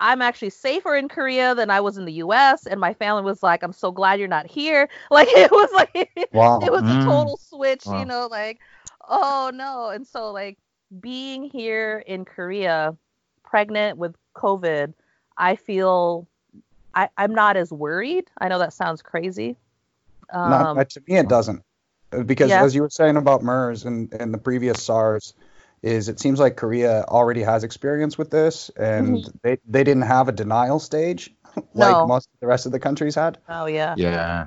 I'm 0.00 0.22
actually 0.22 0.50
safer 0.50 0.94
in 0.96 1.08
Korea 1.08 1.54
than 1.54 1.70
I 1.70 1.80
was 1.80 1.96
in 1.98 2.04
the 2.04 2.12
US. 2.14 2.66
And 2.66 2.80
my 2.80 2.94
family 2.94 3.22
was 3.22 3.42
like, 3.42 3.62
I'm 3.62 3.72
so 3.72 3.90
glad 3.92 4.18
you're 4.18 4.28
not 4.28 4.46
here. 4.46 4.88
Like 5.10 5.28
it 5.30 5.50
was 5.50 5.70
like 5.72 5.90
Wow. 6.32 6.58
it 6.60 6.72
was 6.72 6.82
Mm. 6.82 6.90
a 6.90 6.96
total 6.96 7.36
switch, 7.38 7.86
Wow. 7.86 7.98
you 7.98 8.06
know, 8.06 8.26
like, 8.30 8.58
oh 9.08 9.50
no. 9.54 9.88
And 9.90 10.06
so 10.06 10.30
like 10.32 10.58
being 11.00 11.44
here 11.44 12.02
in 12.06 12.24
Korea, 12.24 12.96
pregnant 13.44 13.98
with 13.98 14.14
COVID, 14.36 14.94
I 15.36 15.56
feel 15.56 16.28
I, 16.94 17.08
I'm 17.16 17.34
not 17.34 17.56
as 17.56 17.72
worried. 17.72 18.30
I 18.38 18.48
know 18.48 18.58
that 18.58 18.72
sounds 18.72 19.02
crazy. 19.02 19.56
Um, 20.32 20.44
Not, 20.50 20.76
uh, 20.76 20.84
to 20.84 21.00
me, 21.06 21.16
it 21.18 21.28
doesn't. 21.28 21.62
Uh, 22.12 22.22
Because 22.22 22.50
Yeah. 22.50 22.62
as 22.62 22.74
you 22.74 22.82
were 22.82 22.90
saying 22.90 23.16
about 23.16 23.42
MERS 23.42 23.84
and, 23.84 24.12
and 24.14 24.32
the 24.32 24.38
previous 24.38 24.82
SARS, 24.82 25.34
is 25.82 26.08
it 26.08 26.18
seems 26.20 26.38
like 26.40 26.56
Korea 26.56 27.04
already 27.08 27.42
has 27.42 27.64
experience 27.64 28.18
with 28.18 28.30
this, 28.30 28.70
and 28.76 29.24
they, 29.42 29.58
they 29.66 29.84
didn't 29.84 30.02
have 30.02 30.28
a 30.28 30.32
denial 30.32 30.78
stage 30.78 31.34
like 31.74 31.96
No. 31.96 32.06
most 32.06 32.28
of 32.34 32.40
the 32.40 32.46
rest 32.46 32.66
of 32.66 32.72
the 32.72 32.80
countries 32.80 33.14
had. 33.14 33.38
oh 33.48 33.66
yeah. 33.66 33.94
Yeah. 33.96 34.10
Yeah. 34.10 34.46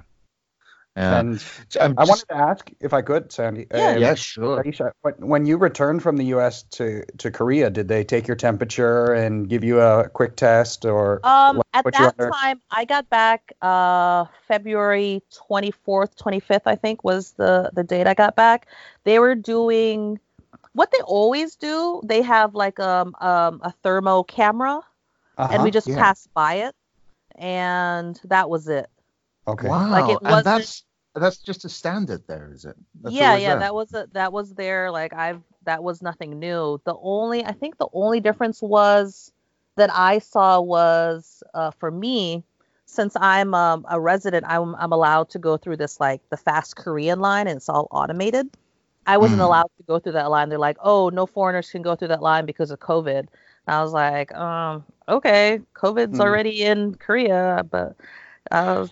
And 0.94 1.42
I'm 1.80 1.98
I 1.98 2.04
wanted 2.04 2.28
to 2.28 2.36
ask, 2.36 2.70
if 2.82 2.94
I 2.94 3.02
could, 3.02 3.32
Sandy. 3.32 3.66
Yeah. 3.74 3.92
um, 3.92 4.02
yeah, 4.02 4.14
sure. 4.14 4.62
Aisha, 4.62 4.92
when- 5.04 5.16
when 5.30 5.46
you 5.46 5.56
returned 5.56 6.04
from 6.04 6.18
the 6.18 6.26
U.S. 6.26 6.64
to, 6.72 7.06
to 7.18 7.32
Korea, 7.32 7.70
did 7.70 7.88
they 7.88 8.04
take 8.04 8.28
your 8.28 8.36
temperature 8.36 9.14
and 9.14 9.48
give 9.48 9.64
you 9.64 9.80
a 9.80 10.10
quick 10.10 10.36
test, 10.36 10.84
or 10.84 11.22
Um, 11.24 11.58
what- 11.58 11.68
at 11.74 11.86
that 11.94 12.18
time, 12.34 12.62
I 12.72 12.84
got 12.84 13.10
back 13.10 13.54
uh, 13.62 14.26
February 14.50 15.24
24th, 15.32 16.16
25th, 16.18 16.64
I 16.66 16.76
think 16.76 17.06
was 17.06 17.32
the 17.32 17.70
the 17.72 17.84
date 17.86 18.06
I 18.06 18.14
got 18.14 18.36
back. 18.36 18.68
They 19.06 19.18
were 19.20 19.34
doing 19.36 20.20
what 20.74 20.92
they 20.92 21.00
always 21.01 21.56
do. 21.56 22.01
They 22.06 22.22
have 22.22 22.56
like 22.56 22.80
um, 22.80 23.16
um 23.20 23.60
a 23.63 23.72
thermo 23.84 24.24
camera, 24.24 24.82
and 25.50 25.54
Uh-huh, 25.54 25.63
we 25.63 25.72
just 25.72 25.88
yeah. 25.88 25.98
passed 25.98 26.30
by 26.34 26.56
it, 26.56 26.75
and 27.36 28.20
that 28.25 28.50
was 28.50 28.68
it. 28.68 28.90
okay? 29.48 29.68
Wow. 29.68 29.90
Like, 29.90 30.10
it 30.10 30.20
and 30.22 30.32
wasn't- 30.32 30.46
that's 30.46 30.84
that's 31.16 31.38
just 31.38 31.66
a 31.66 31.70
standard 31.70 32.25
there, 32.28 32.51
is 32.54 32.66
it? 32.66 32.75
That's 33.01 33.16
yeah, 33.16 33.36
yeah, 33.36 33.50
there? 33.50 33.60
that 33.60 33.74
was 33.75 33.94
a, 33.94 34.08
that 34.13 34.32
was 34.32 34.54
there. 34.54 34.92
Like 34.92 35.13
I've 35.13 35.42
that 35.66 35.84
was 35.84 36.01
nothing 36.01 36.40
new. 36.40 36.80
The 36.86 36.96
only 37.01 37.44
I 37.46 37.51
think 37.51 37.78
the 37.78 37.88
only 37.94 38.20
difference 38.20 38.62
was 38.62 39.32
that 39.75 39.90
I 39.94 40.20
saw 40.20 40.60
was 40.62 41.44
uh, 41.54 41.72
for 41.72 41.92
me, 41.92 42.44
since 42.86 43.16
I'm 43.20 43.54
um, 43.54 43.86
a 43.90 44.00
resident, 44.00 44.46
I'm 44.48 44.75
I'm 44.75 44.92
allowed 44.94 45.30
to 45.32 45.40
go 45.40 45.58
through 45.58 45.78
this 45.78 46.00
like 46.00 46.22
the 46.30 46.38
fast 46.38 46.75
Korean 46.75 47.20
line, 47.20 47.48
and 47.48 47.58
it's 47.58 47.70
all 47.70 47.88
automated. 47.92 48.50
I 49.05 49.17
wasn't 49.17 49.41
Mm. 49.41 49.46
allowed 49.46 49.70
to 49.77 49.84
go 49.88 50.00
through 50.00 50.13
that 50.13 50.29
line. 50.31 50.50
They're 50.50 50.60
like, 50.60 50.77
oh, 50.81 51.10
no 51.10 51.25
foreigners 51.25 51.72
can 51.72 51.81
go 51.81 51.96
through 51.96 52.10
that 52.10 52.22
line 52.22 52.46
because 52.46 52.72
of 52.72 52.79
COVID. 52.79 53.20
And 53.20 53.27
I 53.67 53.81
was 53.81 53.93
like, 53.93 54.34
um, 54.36 54.86
okay, 55.10 55.62
COVID's 55.75 56.20
Mm. 56.20 56.22
already 56.22 56.63
in 56.63 56.96
Korea, 56.96 57.63
but 57.70 57.96
uh, 58.51 58.88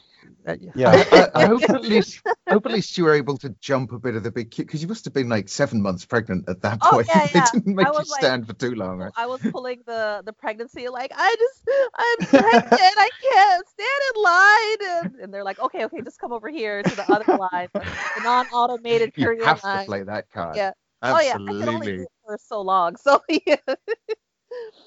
Uh, 0.47 0.55
yeah. 0.75 1.03
I, 1.11 1.27
I 1.43 1.45
hope 1.45 1.61
at 1.69 1.81
least 1.83 2.21
I 2.47 2.53
hope 2.53 2.65
at 2.65 2.71
least 2.71 2.97
you 2.97 3.03
were 3.03 3.13
able 3.13 3.37
to 3.39 3.49
jump 3.59 3.91
a 3.91 3.99
bit 3.99 4.15
of 4.15 4.23
the 4.23 4.31
big 4.31 4.51
queue 4.51 4.65
because 4.65 4.81
you 4.81 4.87
must 4.87 5.03
have 5.05 5.13
been 5.13 5.27
like 5.29 5.49
seven 5.49 5.81
months 5.81 6.05
pregnant 6.05 6.47
at 6.47 6.61
that 6.61 6.79
Oh, 6.81 6.91
point. 6.91 7.07
yeah, 7.09 7.27
they 7.33 7.41
didn't 7.59 7.75
make 7.75 7.85
you 7.85 7.93
was 7.93 8.09
like- 8.09 8.21
stand 8.21 8.47
for 8.47 8.53
too 8.53 8.73
long, 8.73 8.97
right? 8.97 9.11
I 9.17 9.27
was 9.27 9.41
pulling 9.41 9.81
the 9.85 10.21
the 10.25 10.33
pregnancy 10.33 10.87
like 10.87 11.11
I 11.15 11.35
just 11.37 11.69
I'm 11.95 12.27
pregnant 12.27 12.71
I 12.97 13.09
can't 13.21 13.67
stand 13.67 14.01
in 14.15 14.23
line 14.23 15.05
and, 15.13 15.23
and 15.23 15.33
they're 15.33 15.43
like 15.43 15.59
okay 15.59 15.85
okay 15.85 16.01
just 16.01 16.19
come 16.19 16.31
over 16.31 16.49
here 16.49 16.81
to 16.83 16.95
the 16.95 17.11
other 17.11 17.37
line 17.37 17.67
the 17.73 18.21
non-automated 18.23 19.11
You 19.17 19.25
Korean 19.25 19.43
have 19.45 19.63
line 19.63 19.79
to 19.81 19.85
play 19.85 20.03
that 20.03 20.29
card. 20.31 20.55
Yeah. 20.55 20.71
oh 21.03 21.19
yeah 21.19 21.33
I 21.33 21.37
can 21.37 21.69
only 21.69 21.87
do 21.97 22.01
it 22.03 22.07
for 22.25 22.37
so 22.41 22.61
long 22.61 22.95
so 22.95 23.21
yeah 23.45 23.55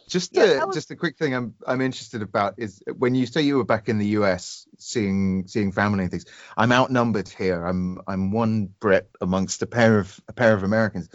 Just 0.08 0.34
Yeah, 0.34 0.60
a, 0.62 0.66
was- 0.66 0.74
just 0.74 0.90
a 0.90 0.96
quick 0.96 1.16
thing 1.16 1.34
I'm 1.34 1.54
I'm 1.66 1.80
interested 1.80 2.22
about 2.22 2.54
is 2.58 2.82
when 2.98 3.14
you 3.14 3.26
say 3.26 3.42
you 3.42 3.56
were 3.56 3.64
back 3.64 3.88
in 3.88 3.98
the 3.98 4.08
US 4.18 4.66
seeing 4.78 5.46
seeing 5.46 5.72
family 5.72 6.02
and 6.04 6.10
things. 6.10 6.26
I'm 6.56 6.72
outnumbered 6.72 7.28
here. 7.28 7.64
I'm 7.64 8.00
I'm 8.06 8.30
one 8.30 8.68
Brit 8.78 9.08
amongst 9.20 9.62
a 9.62 9.66
pair 9.66 9.98
of 9.98 10.20
a 10.28 10.32
pair 10.32 10.54
of 10.54 10.64
Americans. 10.64 11.08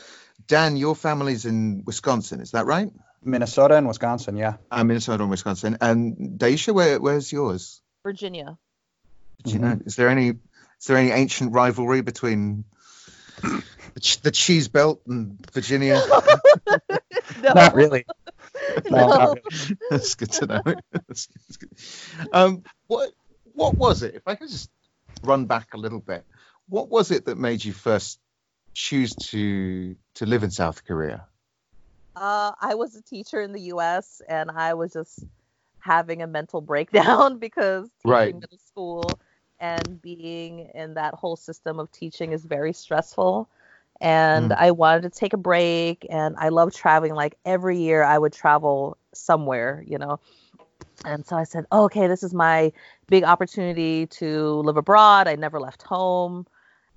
Dan, 0.47 0.77
your 0.77 0.95
family's 0.95 1.45
in 1.45 1.83
Wisconsin, 1.85 2.39
is 2.39 2.51
that 2.51 2.65
right? 2.65 2.89
Minnesota 3.23 3.75
and 3.75 3.87
Wisconsin, 3.87 4.37
yeah. 4.37 4.55
Uh, 4.71 4.83
Minnesota 4.83 5.23
and 5.23 5.29
Wisconsin. 5.29 5.77
And 5.81 6.39
Daisha, 6.39 6.73
where 6.73 6.99
where's 6.99 7.31
yours? 7.31 7.81
Virginia 8.03 8.57
Do 9.43 9.51
you 9.51 9.59
know? 9.59 9.79
Is 9.85 9.95
there 9.95 10.09
any 10.09 10.29
is 10.29 10.85
there 10.87 10.97
any 10.97 11.11
ancient 11.11 11.53
rivalry 11.53 12.01
between 12.01 12.63
the, 13.41 13.99
ch- 13.99 14.21
the 14.21 14.31
cheese 14.31 14.67
belt 14.67 15.01
and 15.07 15.37
Virginia? 15.51 16.01
no 17.41 17.53
Not 17.53 17.75
really. 17.75 18.05
No, 18.89 19.07
no. 19.17 19.35
That's 19.89 20.15
good 20.15 20.31
to 20.33 20.45
know. 20.47 20.61
That's, 20.91 21.27
that's 21.47 21.57
good. 21.57 21.69
Um, 22.33 22.63
what 22.87 23.11
what 23.53 23.77
was 23.77 24.03
it? 24.03 24.15
If 24.15 24.23
I 24.27 24.35
could 24.35 24.49
just 24.49 24.69
run 25.23 25.45
back 25.45 25.73
a 25.73 25.77
little 25.77 25.99
bit, 25.99 26.25
what 26.67 26.89
was 26.89 27.11
it 27.11 27.25
that 27.25 27.37
made 27.37 27.63
you 27.63 27.73
first 27.73 28.19
choose 28.73 29.15
to 29.15 29.95
to 30.15 30.25
live 30.25 30.43
in 30.43 30.51
South 30.51 30.83
Korea? 30.85 31.27
Uh, 32.15 32.51
I 32.59 32.75
was 32.75 32.95
a 32.95 33.01
teacher 33.01 33.41
in 33.41 33.51
the 33.53 33.61
U.S. 33.73 34.21
and 34.27 34.49
I 34.51 34.73
was 34.73 34.93
just 34.93 35.23
having 35.79 36.21
a 36.21 36.27
mental 36.27 36.61
breakdown 36.71 37.39
because 37.39 37.89
teaching 38.03 38.11
Right. 38.11 38.33
middle 38.35 38.57
school 38.57 39.03
and 39.59 40.01
being 40.01 40.69
in 40.73 40.95
that 40.95 41.13
whole 41.15 41.35
system 41.35 41.79
of 41.79 41.91
teaching 41.91 42.31
is 42.31 42.43
very 42.45 42.73
stressful. 42.73 43.49
And 43.99 44.51
Mm. 44.51 44.55
I 44.57 44.71
wanted 44.71 45.03
to 45.03 45.09
take 45.09 45.33
a 45.33 45.37
break, 45.37 46.05
and 46.09 46.35
I 46.37 46.49
love 46.49 46.73
traveling. 46.73 47.15
Like 47.15 47.37
every 47.45 47.79
year, 47.79 48.03
I 48.03 48.17
would 48.17 48.33
travel 48.33 48.97
somewhere, 49.13 49.83
you 49.87 49.97
know. 49.97 50.19
And 51.05 51.25
so 51.25 51.35
I 51.35 51.43
said, 51.43 51.65
oh, 51.71 51.85
okay, 51.85 52.07
this 52.07 52.23
is 52.23 52.33
my 52.33 52.71
big 53.07 53.23
opportunity 53.23 54.07
to 54.07 54.61
live 54.61 54.77
abroad. 54.77 55.27
I 55.27 55.35
never 55.35 55.59
left 55.59 55.83
home. 55.83 56.45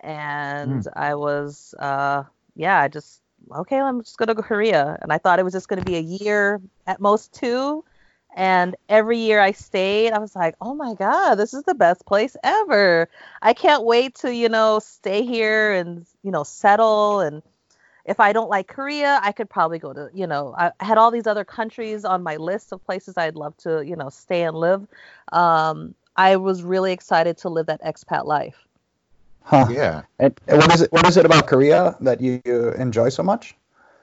And 0.01 0.87
I 0.97 1.15
was, 1.15 1.75
uh, 1.79 2.25
yeah, 2.57 2.81
I 2.81 2.89
just, 2.89 3.21
okay, 3.55 3.79
I'm 3.79 4.03
just 4.03 4.17
going 4.17 4.29
to 4.29 4.35
go 4.35 4.43
Korea. 4.43 4.99
And 5.03 5.13
I 5.13 5.19
thought 5.19 5.39
it 5.39 5.45
was 5.45 5.53
just 5.53 5.69
going 5.69 5.83
to 5.83 5.85
be 5.85 5.97
a 5.97 6.01
year, 6.01 6.61
at 6.87 7.01
most 7.01 7.35
two. 7.35 7.85
And 8.35 8.77
every 8.89 9.19
year 9.19 9.41
I 9.41 9.53
stayed, 9.53 10.13
I 10.13 10.19
was 10.19 10.37
like, 10.37 10.55
oh 10.61 10.75
my 10.75 10.95
God, 10.95 11.35
this 11.35 11.53
is 11.53 11.65
the 11.65 11.75
best 11.75 12.07
place 12.07 12.37
ever. 12.45 13.09
I 13.43 13.55
can't 13.55 13.85
wait 13.85 14.15
to, 14.17 14.33
you 14.35 14.49
know, 14.49 14.79
stay 14.79 15.25
here 15.25 15.73
and, 15.73 16.07
you 16.23 16.31
know, 16.31 16.45
settle. 16.45 17.21
And 17.21 17.43
if 18.05 18.21
I 18.21 18.33
don't 18.33 18.49
like 18.49 18.69
Korea, 18.69 19.21
I 19.23 19.33
could 19.33 19.51
probably 19.51 19.79
go 19.79 19.93
to, 19.93 20.11
you 20.15 20.27
know, 20.27 20.55
I 20.57 20.71
I 20.79 20.85
had 20.85 20.97
all 20.97 21.11
these 21.11 21.27
other 21.27 21.45
countries 21.45 22.05
on 22.05 22.23
my 22.23 22.37
list 22.37 22.73
of 22.73 22.85
places 22.85 23.19
I'd 23.19 23.35
love 23.35 23.57
to, 23.59 23.85
you 23.85 23.97
know, 23.97 24.11
stay 24.11 24.45
and 24.45 24.57
live. 24.57 24.87
Um, 25.33 25.95
I 26.17 26.37
was 26.37 26.63
really 26.63 26.93
excited 26.93 27.39
to 27.39 27.49
live 27.49 27.67
that 27.67 27.83
expat 27.83 28.27
life. 28.27 28.67
Huh. 29.43 29.67
Yeah. 29.71 30.03
And 30.19 30.39
and 30.47 30.59
what 30.59 30.75
is 30.75 30.83
it? 30.83 30.93
What 30.93 31.07
is 31.09 31.17
it 31.17 31.27
about 31.27 31.47
Korea 31.47 31.97
that 32.01 32.21
you 32.21 32.41
enjoy 32.79 33.09
so 33.09 33.23
much? 33.23 33.57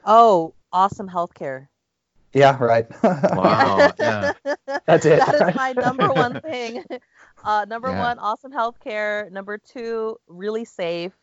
Oh, 0.05 0.53
awesome 0.73 1.09
healthcare. 1.09 1.67
Yeah, 2.33 2.57
right. 2.63 2.87
Wow. 3.33 3.93
yeah. 3.99 4.31
That's 4.85 5.05
it. 5.05 5.25
that 5.25 5.35
is 5.35 5.41
right? 5.41 5.55
my 5.55 5.73
number 5.73 6.11
one 6.13 6.39
thing. 6.41 6.83
Uh, 7.43 7.65
number 7.67 7.91
Yeah. 7.91 7.99
one, 7.99 8.19
awesome 8.19 8.51
healthcare. 8.51 9.31
Number 9.31 9.57
two, 9.57 10.17
really 10.27 10.65
safe. 10.65 11.13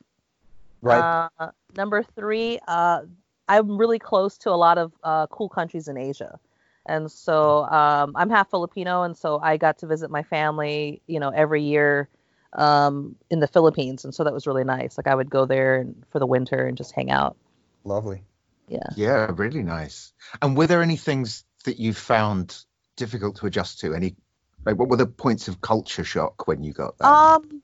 right. 0.80 1.28
Uh, 1.38 1.50
number 1.76 2.02
three, 2.02 2.58
uh, 2.66 3.02
I'm 3.49 3.76
really 3.76 3.99
close 3.99 4.38
to 4.38 4.50
a 4.50 4.56
lot 4.56 4.78
of 4.78 4.92
uh, 5.02 5.26
cool 5.28 5.49
countries 5.49 5.88
in 5.88 5.96
Asia, 5.99 6.38
and 6.87 7.11
so 7.11 7.64
um, 7.66 8.12
I'm 8.16 8.30
half 8.30 8.50
Filipino, 8.50 9.02
and 9.02 9.16
so 9.16 9.38
I 9.40 9.56
got 9.58 9.78
to 9.78 9.87
visit 9.87 10.11
my 10.11 10.23
family, 10.23 11.02
you 11.06 11.20
know, 11.20 11.30
every 11.30 11.62
year 11.62 12.08
um, 12.54 13.16
in 13.30 13.40
the 13.40 13.46
Philippines, 13.49 14.04
and 14.04 14.14
so 14.14 14.25
that 14.25 14.32
was 14.32 14.46
really 14.46 14.64
nice. 14.64 14.96
Like 14.96 15.06
I 15.06 15.14
would 15.14 15.30
go 15.30 15.44
there 15.46 15.76
and, 15.76 16.04
for 16.11 16.18
the 16.18 16.26
winter 16.26 16.66
and 16.66 16.76
just 16.76 16.92
hang 16.92 17.11
out. 17.11 17.37
Lovely. 17.84 18.23
Yeah. 18.68 18.88
Yeah, 18.97 19.30
really 19.35 19.62
nice. 19.62 20.12
And 20.40 20.56
were 20.56 20.66
there 20.66 20.83
any 20.83 20.97
things 20.97 21.44
that 21.64 21.78
you 21.78 21.92
found 21.92 22.64
difficult 22.97 23.37
to 23.37 23.47
adjust 23.47 23.80
to? 23.80 23.94
Any 23.94 24.16
like 24.64 24.76
what 24.76 24.88
were 24.88 24.97
the 24.97 25.06
points 25.06 25.49
of 25.49 25.61
culture 25.61 26.04
shock 26.04 26.47
when 26.47 26.62
you 26.62 26.73
got 26.73 26.99
there? 26.99 27.09
Um, 27.09 27.62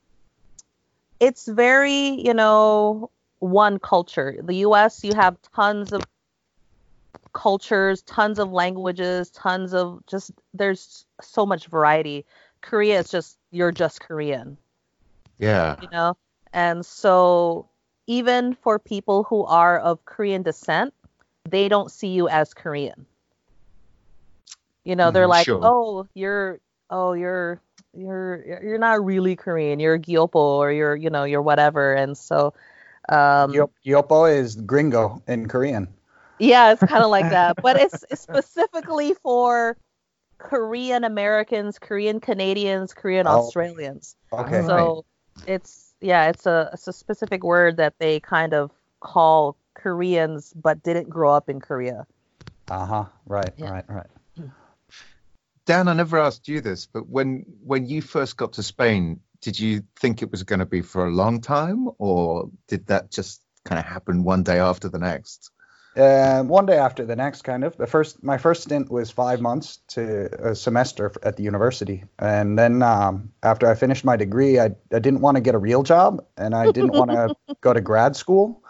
it's 1.19 1.47
very, 1.47 2.21
you 2.21 2.35
know, 2.35 3.11
one 3.39 3.79
culture. 3.79 4.37
The 4.43 4.57
U.S. 4.57 5.03
you 5.05 5.15
have 5.15 5.37
tons 5.55 5.93
of 5.93 6.03
cultures, 7.33 8.03
tons 8.03 8.39
of 8.39 8.53
languages, 8.53 9.31
tons 9.31 9.73
of 9.73 10.05
just 10.07 10.33
there's 10.53 11.07
so 11.23 11.47
much 11.47 11.67
variety. 11.67 12.27
Korea 12.61 13.01
is 13.01 13.11
just 13.11 13.39
you're 13.51 13.73
just 13.73 14.01
Korean, 14.01 14.59
yeah. 15.39 15.77
you 15.81 15.89
know, 15.91 16.17
and 16.53 16.85
so 16.85 17.70
even 18.11 18.55
for 18.55 18.79
people 18.79 19.25
who 19.25 19.45
are 19.45 19.79
of 19.79 20.05
Korean 20.05 20.43
descent, 20.43 20.95
they 21.49 21.69
don't 21.69 21.91
see 21.91 22.09
you 22.09 22.29
as 22.29 22.55
Korean. 22.55 23.07
You 24.85 24.97
know, 24.97 25.11
they're 25.11 25.27
Mhm, 25.27 25.29
like, 25.29 25.49
sure. 25.49 25.61
"Oh, 25.61 26.07
you're 26.15 26.61
oh, 26.91 27.13
you're 27.13 27.61
you're 27.95 28.63
you're 28.63 28.79
not 28.79 29.05
really 29.05 29.37
Korean. 29.37 29.81
You're 29.81 29.95
a 29.95 29.99
Gyopo 30.01 30.37
or 30.37 30.73
you're, 30.73 30.97
you 30.97 31.11
know, 31.11 31.25
you're 31.25 31.43
whatever." 31.43 31.95
And 31.95 32.17
so 32.17 32.55
um 33.09 33.53
Yop- 33.55 33.73
Yopo 33.85 34.27
is 34.33 34.57
gringo 34.57 35.23
in 35.27 35.49
Korean. 35.49 35.89
yeah, 36.39 36.73
it's 36.73 36.83
kind 36.85 37.03
of 37.05 37.11
like 37.11 37.29
that, 37.31 37.59
but 37.61 37.77
it's, 37.77 38.05
it's 38.11 38.23
specifically 38.23 39.15
for 39.23 39.77
Korean 40.39 41.05
Americans, 41.05 41.79
Korean 41.79 42.21
Canadians, 42.21 42.95
Korean 42.95 43.27
Oh. 43.27 43.29
Australians. 43.29 44.17
Okay. 44.33 44.61
Right. 44.63 44.93
So 44.93 45.05
it's 45.47 45.90
yeah, 46.01 46.29
it's 46.29 46.47
a 46.47 46.71
it's 46.73 46.89
a 46.89 46.93
specific 46.93 47.45
word 47.45 47.77
that 47.77 47.95
they 47.99 48.21
kind 48.21 48.55
of 48.55 48.71
call 49.01 49.57
Koreans 49.75 50.53
but 50.55 50.83
didn't 50.83 51.09
grow 51.09 51.33
up 51.33 51.49
in 51.49 51.61
Korea. 51.61 52.07
Uh 52.69 52.87
huh. 52.87 53.05
Right. 53.27 53.53
Yeah. 53.57 53.71
Right. 53.71 53.85
Right. 53.89 54.07
Dan, 55.67 55.89
I 55.89 55.93
never 55.93 56.19
asked 56.19 56.49
you 56.49 56.61
this, 56.61 56.87
but 56.87 57.09
when 57.09 57.45
when 57.65 57.87
you 57.87 58.03
first 58.03 58.37
got 58.37 58.55
to 58.55 58.63
Spain, 58.63 59.21
did 59.41 59.59
you 59.59 59.83
think 59.99 60.23
it 60.23 60.31
was 60.31 60.43
going 60.43 60.59
to 60.59 60.67
be 60.67 60.83
for 60.83 61.07
a 61.07 61.11
long 61.11 61.41
time, 61.41 61.89
or 61.99 62.51
did 62.69 62.87
that 62.87 63.11
just 63.11 63.43
kind 63.65 63.79
of 63.79 63.85
happen 63.85 64.25
one 64.25 64.43
day 64.43 64.59
after 64.59 64.89
the 64.89 64.99
next? 64.99 65.51
Uh, 65.97 66.43
one 66.45 66.67
day 66.67 66.79
after 66.79 67.05
the 67.05 67.17
next, 67.17 67.43
kind 67.43 67.65
of. 67.65 67.77
The 67.77 67.87
first, 67.87 68.23
my 68.23 68.39
first 68.39 68.63
stint 68.63 68.91
was 68.91 69.11
five 69.11 69.41
months 69.41 69.81
to 69.89 70.51
a 70.51 70.55
semester 70.55 71.13
at 71.23 71.37
the 71.37 71.43
university, 71.43 72.05
and 72.19 72.57
then 72.57 72.81
um, 72.83 73.33
after 73.43 73.69
I 73.69 73.75
finished 73.75 74.05
my 74.05 74.17
degree, 74.17 74.61
I, 74.61 74.67
I 74.93 74.99
didn't 75.01 75.21
want 75.21 75.37
to 75.37 75.41
get 75.41 75.57
a 75.57 75.59
real 75.59 75.83
job, 75.83 76.25
and 76.37 76.55
I 76.55 76.71
didn't 76.71 76.93
want 76.93 77.11
to 77.11 77.35
go 77.61 77.73
to 77.73 77.81
grad 77.81 78.15
school, 78.15 78.63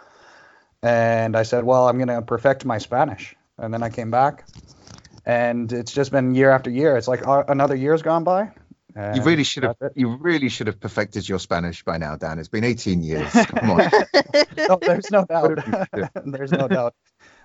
and 0.81 1.35
I 1.35 1.43
said, 1.43 1.63
well, 1.63 1.87
I'm 1.87 1.97
going 1.97 2.07
to 2.07 2.23
perfect 2.23 2.65
my 2.65 2.79
Spanish, 2.79 3.35
and 3.59 3.71
then 3.71 3.83
I 3.83 3.89
came 3.89 4.09
back, 4.09 4.47
and 5.23 5.71
it's 5.71 5.91
just 5.91 6.11
been 6.11 6.33
year 6.33 6.49
after 6.49 6.71
year. 6.71 6.97
It's 6.97 7.07
like 7.07 7.27
uh, 7.27 7.43
another 7.47 7.75
year's 7.75 8.01
gone 8.01 8.23
by. 8.23 8.51
You 8.95 9.23
really 9.23 9.43
should 9.43 9.63
have. 9.63 9.77
You 9.95 10.17
really 10.17 10.49
should 10.49 10.67
have 10.67 10.79
perfected 10.79 11.27
your 11.27 11.39
Spanish 11.39 11.83
by 11.83 11.97
now, 11.97 12.17
Dan. 12.17 12.39
It's 12.39 12.49
been 12.49 12.63
18 12.63 13.03
years. 13.03 13.31
Come 13.31 13.71
on. 13.71 13.77
no, 14.57 14.79
there's 14.81 15.11
no 15.11 15.23
doubt. 15.29 15.49
What 15.49 15.59
have 15.59 15.87
you 15.95 16.09
there's 16.25 16.51
no 16.51 16.67
doubt. 16.67 16.93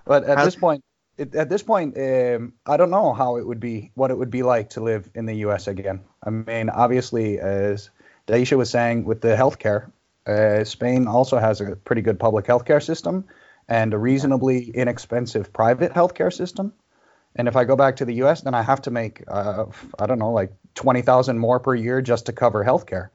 But 0.07 0.23
at 0.23 0.37
How- 0.37 0.45
this 0.45 0.55
point, 0.55 0.83
it, 1.17 1.33
at 1.35 1.49
this 1.49 1.63
point, 1.63 1.97
um, 1.97 2.53
I 2.65 2.77
don't 2.77 2.91
know 2.91 3.13
how 3.13 3.37
it 3.37 3.47
would 3.47 3.59
be, 3.59 3.91
what 3.95 4.11
it 4.11 4.17
would 4.17 4.29
be 4.29 4.43
like 4.43 4.69
to 4.71 4.81
live 4.81 5.09
in 5.15 5.25
the 5.25 5.33
U.S. 5.37 5.67
again. 5.67 6.01
I 6.23 6.29
mean, 6.29 6.69
obviously, 6.69 7.39
as 7.39 7.89
Daisha 8.27 8.57
was 8.57 8.69
saying, 8.69 9.05
with 9.05 9.21
the 9.21 9.35
healthcare, 9.35 9.91
uh, 10.27 10.63
Spain 10.63 11.07
also 11.07 11.37
has 11.39 11.59
a 11.59 11.75
pretty 11.75 12.01
good 12.01 12.19
public 12.19 12.45
healthcare 12.45 12.83
system 12.83 13.25
and 13.67 13.93
a 13.93 13.97
reasonably 13.97 14.69
inexpensive 14.69 15.51
private 15.53 15.91
healthcare 15.93 16.31
system. 16.31 16.71
And 17.35 17.47
if 17.47 17.55
I 17.55 17.65
go 17.65 17.75
back 17.75 17.95
to 17.97 18.05
the 18.05 18.13
U.S., 18.15 18.41
then 18.41 18.53
I 18.53 18.61
have 18.61 18.81
to 18.83 18.91
make, 18.91 19.23
uh, 19.27 19.65
I 19.99 20.05
don't 20.05 20.19
know, 20.19 20.31
like 20.31 20.51
twenty 20.75 21.01
thousand 21.01 21.37
more 21.39 21.59
per 21.59 21.75
year 21.75 22.01
just 22.01 22.25
to 22.27 22.33
cover 22.33 22.63
healthcare. 22.63 23.09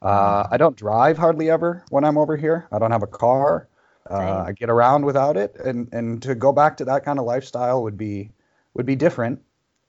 Uh, 0.00 0.48
I 0.50 0.56
don't 0.56 0.76
drive 0.76 1.16
hardly 1.16 1.48
ever 1.48 1.84
when 1.90 2.04
I'm 2.04 2.18
over 2.18 2.36
here. 2.36 2.66
I 2.72 2.78
don't 2.78 2.90
have 2.90 3.04
a 3.04 3.08
car. 3.08 3.68
Uh, 4.10 4.44
I 4.46 4.52
get 4.52 4.68
around 4.68 5.04
without 5.04 5.36
it, 5.36 5.56
and 5.56 5.88
and 5.92 6.20
to 6.22 6.34
go 6.34 6.52
back 6.52 6.76
to 6.78 6.84
that 6.86 7.04
kind 7.04 7.18
of 7.18 7.24
lifestyle 7.24 7.82
would 7.84 7.96
be 7.96 8.30
would 8.74 8.86
be 8.86 8.96
different. 8.96 9.40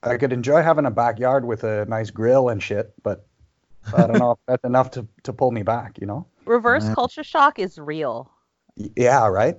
I 0.03 0.17
could 0.17 0.33
enjoy 0.33 0.61
having 0.61 0.85
a 0.85 0.91
backyard 0.91 1.45
with 1.45 1.63
a 1.63 1.85
nice 1.85 2.11
grill 2.11 2.49
and 2.49 2.61
shit, 2.61 2.93
but 3.03 3.25
I 3.93 4.05
don't 4.05 4.19
know 4.19 4.31
if 4.37 4.37
that's 4.47 4.63
enough 4.63 4.91
to 4.91 5.07
to 5.23 5.33
pull 5.33 5.51
me 5.51 5.63
back. 5.63 5.99
You 5.99 6.07
know? 6.07 6.27
Reverse 6.45 6.83
Yeah. 6.85 6.93
culture 6.93 7.23
shock 7.23 7.57
is 7.57 7.77
real. 7.79 8.29
Yeah, 8.75 9.27
right. 9.27 9.55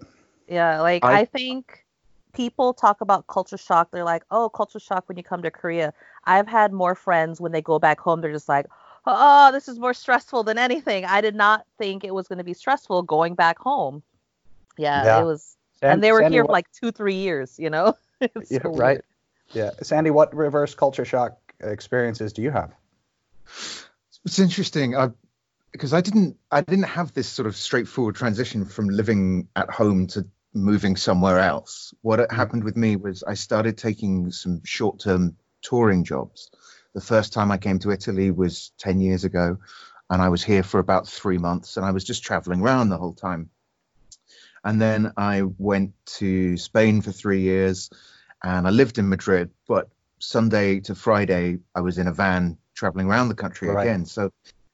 Yeah, 0.49 0.81
like 0.83 1.05
I- 1.05 1.21
I, 1.21 1.25
think 1.25 1.85
people 2.33 2.75
talk 2.75 3.01
about 3.01 3.27
culture 3.27 3.57
shock. 3.57 3.91
They're 3.91 4.05
like, 4.05 4.25
"Oh, 4.31 4.49
culture 4.49 4.81
shock 4.81 5.09
when 5.09 5.17
you 5.17 5.23
come 5.25 5.43
to 5.43 5.51
Korea." 5.51 5.93
I've 6.25 6.49
had 6.49 6.73
more 6.73 6.95
friends 6.95 7.41
when 7.41 7.53
they 7.53 7.63
go 7.63 7.79
back 7.79 7.99
home. 8.01 8.21
They're 8.21 8.33
just 8.33 8.49
like, 8.49 8.67
"Oh, 9.07 9.51
this 9.53 9.69
is 9.69 9.79
more 9.79 9.95
stressful 9.95 10.45
than 10.45 10.59
anything." 10.59 11.05
I 11.07 11.21
did 11.21 11.35
not 11.35 11.65
think 11.79 12.05
it 12.05 12.15
was 12.15 12.29
going 12.29 12.39
to 12.39 12.45
be 12.45 12.55
stressful 12.55 13.03
going 13.05 13.35
back 13.35 13.59
home. 13.59 14.03
Yeah, 14.77 15.05
Yeah. 15.05 15.21
it 15.21 15.25
was, 15.25 15.57
San- 15.81 15.93
and 15.93 16.05
they 16.05 16.13
were 16.13 16.21
Sandy, 16.21 16.37
here 16.37 16.45
for 16.45 16.53
like 16.53 16.71
two, 16.73 16.93
three 16.93 17.17
years. 17.17 17.59
You 17.59 17.71
know, 17.71 17.95
It's 18.21 18.51
Yeah, 18.51 18.63
so 18.63 18.71
right. 18.71 19.01
Yeah, 19.53 19.71
Sandy, 19.83 20.11
what 20.11 20.35
reverse 20.35 20.75
culture 20.75 21.05
shock 21.05 21.39
experiences 21.61 22.33
do 22.33 22.43
you 22.43 22.51
have? 22.51 22.73
It's 24.25 24.39
interesting 24.39 24.97
I, 24.97 25.11
because 25.73 25.93
I 25.93 26.01
didn't 26.01 26.37
I 26.51 26.63
didn't 26.63 26.85
have 26.85 27.13
this 27.13 27.29
sort 27.29 27.47
of 27.47 27.57
straightforward 27.57 28.17
transition 28.17 28.65
from 28.65 28.89
living 28.89 29.49
at 29.55 29.71
home 29.71 30.07
to 30.09 30.27
moving 30.55 30.97
somewhere 30.97 31.41
else. 31.41 31.93
What 32.01 32.21
had 32.21 32.29
mm. 32.29 32.37
happened 32.37 32.65
with 32.65 32.77
me 32.77 32.97
was 32.97 33.23
I 33.23 33.35
started 33.35 33.77
taking 33.77 34.31
some 34.31 34.63
short-term 34.65 35.37
touring 35.63 36.05
jobs. 36.05 36.51
The 36.95 37.01
first 37.01 37.33
time 37.33 37.51
I 37.51 37.59
came 37.59 37.81
to 37.81 37.91
Italy 37.91 38.31
was 38.31 38.71
10 38.79 39.01
years 39.01 39.25
ago 39.25 39.59
and 40.09 40.23
I 40.23 40.29
was 40.29 40.45
here 40.45 40.63
for 40.63 40.79
about 40.79 41.09
3 41.09 41.39
months 41.39 41.77
and 41.77 41.85
I 41.85 41.91
was 41.91 42.05
just 42.05 42.23
traveling 42.23 42.61
around 42.61 42.89
the 42.89 42.99
whole 42.99 43.15
time. 43.15 43.51
And 44.65 44.81
then 44.81 45.13
I 45.17 45.43
went 45.43 45.93
to 46.19 46.57
Spain 46.57 47.03
for 47.03 47.13
3 47.13 47.41
years 47.41 47.91
and 48.43 48.67
I 48.67 48.71
lived 48.71 48.99
in 48.99 49.09
Madrid, 49.09 49.51
but 49.69 49.89
Sunday 50.19 50.81
to 50.81 50.95
Friday 50.95 51.59
I 51.75 51.81
was 51.81 51.99
in 51.99 52.07
a 52.07 52.13
van 52.13 52.59
traveling 52.75 53.07
around 53.07 53.29
the 53.29 53.35
country 53.35 53.69
Right. 53.69 53.83
again. 53.87 54.07
So 54.07 54.31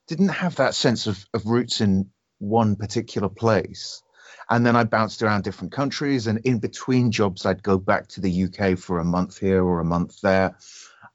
didn't 0.07 0.29
have 0.29 0.57
that 0.57 0.74
sense 0.74 1.07
of, 1.07 1.24
of 1.35 1.46
roots 1.46 1.81
in 1.81 2.11
one 2.38 2.76
particular 2.76 3.29
place. 3.29 4.03
And 4.48 4.66
then 4.66 4.74
I 4.74 4.83
bounced 4.85 5.22
around 5.22 5.44
different 5.44 5.72
countries, 5.72 6.26
and 6.26 6.38
in 6.38 6.59
between 6.59 7.12
jobs, 7.12 7.46
I'd 7.46 7.62
go 7.62 7.79
back 7.79 8.09
to 8.09 8.20
the 8.20 8.44
UK 8.44 8.76
for 8.76 8.98
a 8.98 9.05
month 9.05 9.38
here 9.38 9.62
or 9.62 9.79
a 9.79 9.85
month 9.85 10.20
there. 10.20 10.57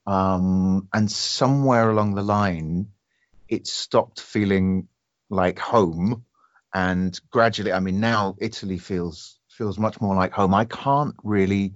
Um, 0.08 0.88
and 0.94 1.12
somewhere 1.12 1.90
along 1.90 2.16
the 2.16 2.22
line, 2.22 2.88
it 3.50 3.68
stopped 3.68 4.22
feeling 4.22 4.88
like 5.30 5.60
home. 5.60 6.24
And 6.76 7.18
gradually, 7.32 7.72
I 7.72 7.80
mean, 7.80 8.02
now 8.02 8.36
Italy 8.38 8.78
feels 8.78 9.40
feels 9.50 9.80
much 9.80 10.02
more 10.02 10.14
like 10.14 10.34
home. 10.34 10.54
I 10.54 10.66
can't 10.66 11.16
really 11.24 11.76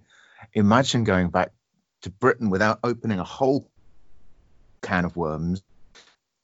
imagine 0.53 1.05
going 1.05 1.29
back 1.29 1.53
to 2.01 2.09
Britain 2.09 2.49
without 2.49 2.79
opening 2.83 3.17
a 3.17 3.23
whole 3.23 3.71
can 4.81 5.05
of 5.05 5.15
worms. 5.15 5.63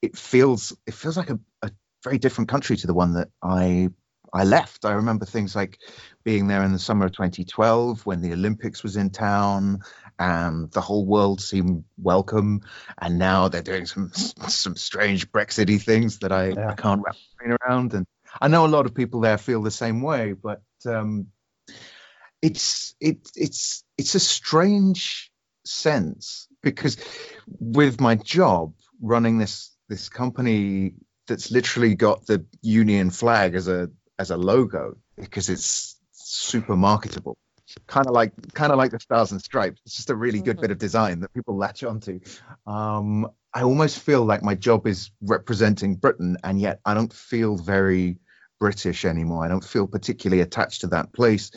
It 0.01 0.17
feels 0.17 0.73
it 0.87 0.93
feels 0.93 1.17
like 1.17 1.31
a, 1.31 1.39
a 1.63 1.71
very 2.05 2.17
different 2.17 2.49
country 2.49 2.77
to 2.77 2.87
the 2.87 2.93
one 2.93 3.15
that 3.15 3.27
I 3.43 3.89
I 4.31 4.45
left. 4.45 4.85
I 4.85 4.93
remember 4.93 5.25
things 5.25 5.53
like 5.53 5.77
being 6.23 6.47
there 6.47 6.63
in 6.63 6.71
the 6.71 6.79
summer 6.79 7.07
of 7.07 7.11
2012 7.11 8.05
when 8.05 8.21
the 8.21 8.31
Olympics 8.31 8.83
was 8.83 8.95
in 8.95 9.09
town 9.09 9.79
and 10.17 10.71
the 10.71 10.81
whole 10.81 11.05
world 11.05 11.41
seemed 11.41 11.83
welcome. 11.97 12.61
And 12.97 13.19
now 13.19 13.49
they're 13.49 13.61
doing 13.61 13.85
some 13.85 14.11
some 14.47 14.77
strange 14.77 15.29
Brexity 15.29 15.77
things 15.77 16.19
that 16.19 16.31
I, 16.31 16.51
Yeah. 16.51 16.69
I 16.69 16.75
can't 16.75 17.01
wrap 17.03 17.15
my 17.15 17.45
brain 17.45 17.57
around. 17.61 17.93
And 17.93 18.05
I 18.41 18.47
know 18.47 18.65
a 18.65 18.67
lot 18.67 18.85
of 18.85 18.93
people 18.93 19.21
there 19.21 19.37
feel 19.37 19.61
the 19.61 19.71
same 19.71 20.01
way, 20.01 20.33
but 20.33 20.61
um, 20.85 21.27
it's 22.41 22.95
it 22.99 23.27
it's 23.35 23.83
it's 23.97 24.15
a 24.15 24.19
strange 24.19 25.31
sense 25.65 26.47
because 26.61 26.97
with 27.47 27.99
my 27.99 28.15
job 28.15 28.73
running 29.01 29.37
this 29.37 29.75
this 29.89 30.09
company 30.09 30.93
that's 31.27 31.49
literally 31.51 31.95
got 31.95 32.25
the 32.27 32.45
union 32.61 33.09
flag 33.09 33.55
as 33.55 33.67
a 33.67 33.89
as 34.19 34.31
a 34.31 34.37
logo 34.37 34.95
because 35.17 35.49
it's 35.49 35.99
super 36.11 36.75
marketable 36.75 37.37
kind 37.87 38.05
of 38.05 38.13
like 38.13 38.31
kind 38.53 38.71
of 38.71 38.77
like 38.77 38.91
the 38.91 38.99
stars 38.99 39.31
and 39.31 39.41
stripes 39.41 39.81
it's 39.85 39.95
just 39.95 40.11
a 40.11 40.15
really 40.15 40.39
good 40.39 40.57
Mhm. 40.57 40.61
bit 40.61 40.71
of 40.71 40.77
design 40.77 41.19
that 41.21 41.33
people 41.33 41.57
latch 41.57 41.83
onto 41.83 42.19
um 42.67 43.27
i 43.53 43.63
almost 43.63 43.99
feel 43.99 44.23
like 44.23 44.43
my 44.43 44.53
job 44.53 44.85
is 44.85 45.09
representing 45.21 45.95
britain 45.95 46.37
and 46.43 46.61
yet 46.61 46.79
i 46.85 46.93
don't 46.93 47.11
feel 47.11 47.57
very 47.57 48.19
british 48.59 49.05
anymore 49.05 49.43
i 49.45 49.47
don't 49.47 49.63
feel 49.63 49.87
particularly 49.87 50.41
attached 50.41 50.81
to 50.81 50.87
that 50.87 51.11
place 51.13 51.51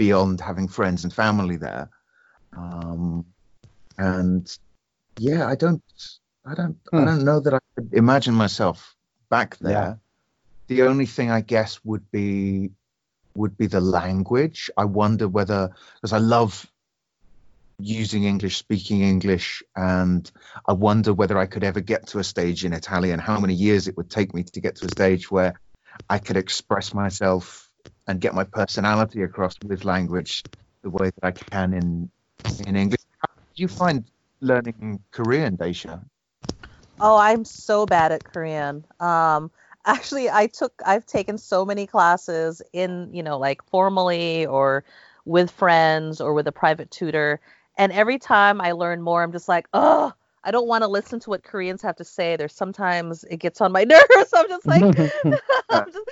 beyond 0.00 0.40
having 0.40 0.66
friends 0.66 1.04
and 1.04 1.12
family 1.12 1.58
there. 1.58 1.90
Um, 2.56 3.26
and 3.98 4.50
yeah, 5.18 5.46
I 5.46 5.54
don't, 5.54 5.82
I 6.46 6.54
don't, 6.54 6.78
I 6.90 7.00
Hmm. 7.00 7.04
don't 7.04 7.24
know 7.26 7.38
that 7.38 7.52
I 7.52 7.58
could 7.76 7.92
imagine 7.92 8.32
myself 8.32 8.96
back 9.28 9.58
there. 9.58 9.72
Yeah. 9.72 9.94
The 10.68 10.88
only 10.88 11.04
thing 11.04 11.30
I 11.30 11.42
guess 11.42 11.84
would 11.84 12.10
be 12.10 12.70
would 13.34 13.58
be 13.58 13.66
the 13.66 13.82
language. 13.82 14.70
I 14.74 14.86
wonder 14.86 15.28
whether 15.28 15.68
because 15.96 16.14
I 16.14 16.18
love 16.18 16.66
using 17.78 18.24
English, 18.24 18.56
speaking 18.56 19.02
English, 19.02 19.62
and 19.76 20.30
I 20.66 20.72
wonder 20.72 21.12
whether 21.12 21.36
I 21.36 21.44
could 21.44 21.62
ever 21.62 21.80
get 21.80 22.06
to 22.06 22.20
a 22.20 22.24
stage 22.24 22.64
in 22.64 22.72
Italian. 22.72 23.20
How 23.20 23.38
many 23.38 23.52
years 23.52 23.86
it 23.86 23.98
would 23.98 24.08
take 24.08 24.32
me 24.32 24.44
to 24.44 24.60
get 24.62 24.76
to 24.76 24.86
a 24.86 24.88
stage 24.88 25.30
where 25.30 25.60
I 26.08 26.18
could 26.18 26.36
express 26.36 26.94
myself 26.94 27.68
and 28.06 28.20
get 28.20 28.34
my 28.34 28.44
personality 28.44 29.22
across 29.22 29.54
with 29.62 29.84
language 29.84 30.44
the 30.82 30.90
way 30.90 31.10
that 31.10 31.24
I 31.24 31.30
can 31.32 31.72
in 31.72 32.10
in 32.66 32.76
English. 32.76 33.00
How 33.18 33.28
did 33.28 33.60
you 33.60 33.68
find 33.68 34.04
learning 34.40 35.00
Korean, 35.12 35.56
Daisha? 35.56 36.02
Oh, 37.00 37.16
I'm 37.16 37.44
so 37.44 37.86
bad 37.86 38.12
at 38.12 38.24
Korean. 38.24 38.84
Um, 38.98 39.50
actually, 39.86 40.28
I 40.28 40.46
took, 40.48 40.72
I've 40.84 41.06
taken 41.06 41.38
so 41.38 41.64
many 41.64 41.86
classes 41.86 42.60
in, 42.72 43.10
you 43.12 43.22
know, 43.22 43.38
like 43.38 43.64
formally 43.64 44.46
or 44.46 44.84
with 45.24 45.50
friends 45.50 46.20
or 46.20 46.34
with 46.34 46.46
a 46.46 46.52
private 46.52 46.90
tutor. 46.90 47.40
And 47.78 47.92
every 47.92 48.18
time 48.18 48.60
I 48.60 48.72
learn 48.72 49.00
more, 49.00 49.22
I'm 49.22 49.32
just 49.32 49.48
like, 49.48 49.66
oh, 49.72 50.12
I 50.42 50.50
don't 50.50 50.66
want 50.66 50.82
to 50.82 50.88
listen 50.88 51.20
to 51.20 51.30
what 51.30 51.42
Koreans 51.42 51.82
have 51.82 51.96
to 51.96 52.04
say. 52.04 52.36
There's 52.36 52.54
sometimes 52.54 53.24
it 53.24 53.38
gets 53.38 53.60
on 53.60 53.72
my 53.72 53.84
nerves. 53.84 54.32
I'm 54.34 54.48
just 54.48 54.66
like, 54.66 54.82
I'm 55.70 55.92
just, 55.92 56.10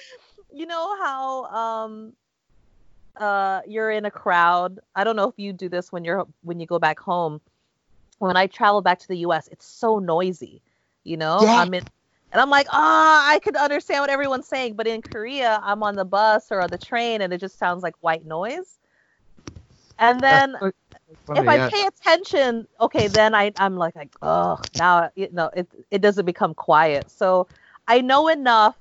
you 0.52 0.66
know 0.66 0.96
how 1.02 1.44
um 1.44 2.12
uh 3.16 3.60
you're 3.66 3.90
in 3.90 4.04
a 4.04 4.10
crowd. 4.10 4.80
I 4.94 5.04
don't 5.04 5.16
know 5.16 5.28
if 5.28 5.38
you 5.38 5.52
do 5.52 5.68
this 5.68 5.90
when 5.92 6.04
you're 6.04 6.26
when 6.42 6.60
you 6.60 6.66
go 6.66 6.78
back 6.78 6.98
home. 6.98 7.40
When 8.18 8.36
I 8.36 8.48
travel 8.48 8.82
back 8.82 8.98
to 9.00 9.08
the 9.08 9.18
US, 9.18 9.48
it's 9.48 9.66
so 9.66 9.98
noisy. 9.98 10.62
You 11.04 11.16
know? 11.16 11.40
Yeah. 11.42 11.60
I'm 11.60 11.72
in 11.72 11.84
and 12.30 12.42
I'm 12.42 12.50
like, 12.50 12.66
ah, 12.70 13.30
I 13.30 13.38
could 13.38 13.56
understand 13.56 14.02
what 14.02 14.10
everyone's 14.10 14.46
saying, 14.46 14.74
but 14.74 14.86
in 14.86 15.00
Korea, 15.00 15.60
I'm 15.62 15.82
on 15.82 15.96
the 15.96 16.04
bus 16.04 16.48
or 16.50 16.60
on 16.60 16.68
the 16.68 16.76
train 16.76 17.22
and 17.22 17.32
it 17.32 17.38
just 17.38 17.58
sounds 17.58 17.82
like 17.82 17.94
white 18.00 18.26
noise. 18.26 18.76
And 19.98 20.20
then 20.20 20.54
funny, 21.16 21.34
if 21.34 21.46
I 21.48 21.58
yeah. 21.58 21.70
pay 21.70 21.86
attention, 21.86 22.66
okay, 22.80 23.08
then 23.08 23.34
I 23.34 23.52
I'm 23.56 23.76
like 23.76 23.96
like 23.96 24.10
oh 24.22 24.58
now 24.74 25.10
you 25.14 25.28
know 25.32 25.50
it 25.54 25.68
it 25.90 26.00
doesn't 26.02 26.26
become 26.26 26.54
quiet. 26.54 27.10
So 27.10 27.48
I 27.86 28.00
know 28.00 28.28
enough 28.28 28.76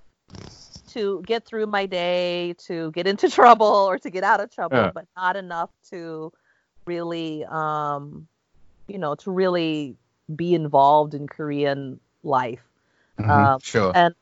to 0.88 1.24
get 1.26 1.46
through 1.46 1.68
my 1.68 1.86
day, 1.86 2.54
to 2.68 2.92
get 2.92 3.08
into 3.08 3.30
trouble 3.30 3.68
or 3.68 3.98
to 4.00 4.10
get 4.10 4.24
out 4.24 4.40
of 4.40 4.52
trouble, 4.52 4.90
Yeah. 4.90 4.92
but 4.94 5.06
not 5.16 5.36
enough 5.36 5.70
to 5.92 6.32
really 6.86 7.46
um 7.46 8.28
you 8.88 8.98
know 8.98 9.16
to 9.16 9.32
really 9.32 9.96
be 10.36 10.54
involved 10.54 11.14
in 11.14 11.28
Korean 11.28 12.00
life. 12.24 12.64
Mhm. 13.20 13.52
Um, 13.52 13.60
Sure. 13.62 13.94
and 13.94 14.14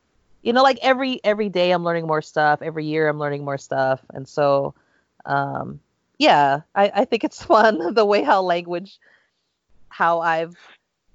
you 0.41 0.53
know 0.53 0.63
like 0.63 0.77
every 0.81 1.19
every 1.23 1.49
day 1.49 1.71
i'm 1.71 1.83
learning 1.83 2.07
more 2.07 2.21
stuff 2.21 2.61
every 2.61 2.85
year 2.85 3.07
i'm 3.07 3.17
learning 3.19 3.43
more 3.43 3.57
stuff 3.57 4.01
and 4.13 4.27
so 4.27 4.73
um 5.25 5.79
yeah 6.17 6.61
i 6.75 6.91
i 6.95 7.05
think 7.05 7.23
it's 7.23 7.43
fun 7.53 7.93
the 7.93 8.05
way 8.05 8.23
how 8.23 8.41
language 8.41 8.99
how 9.89 10.19
i've 10.21 10.55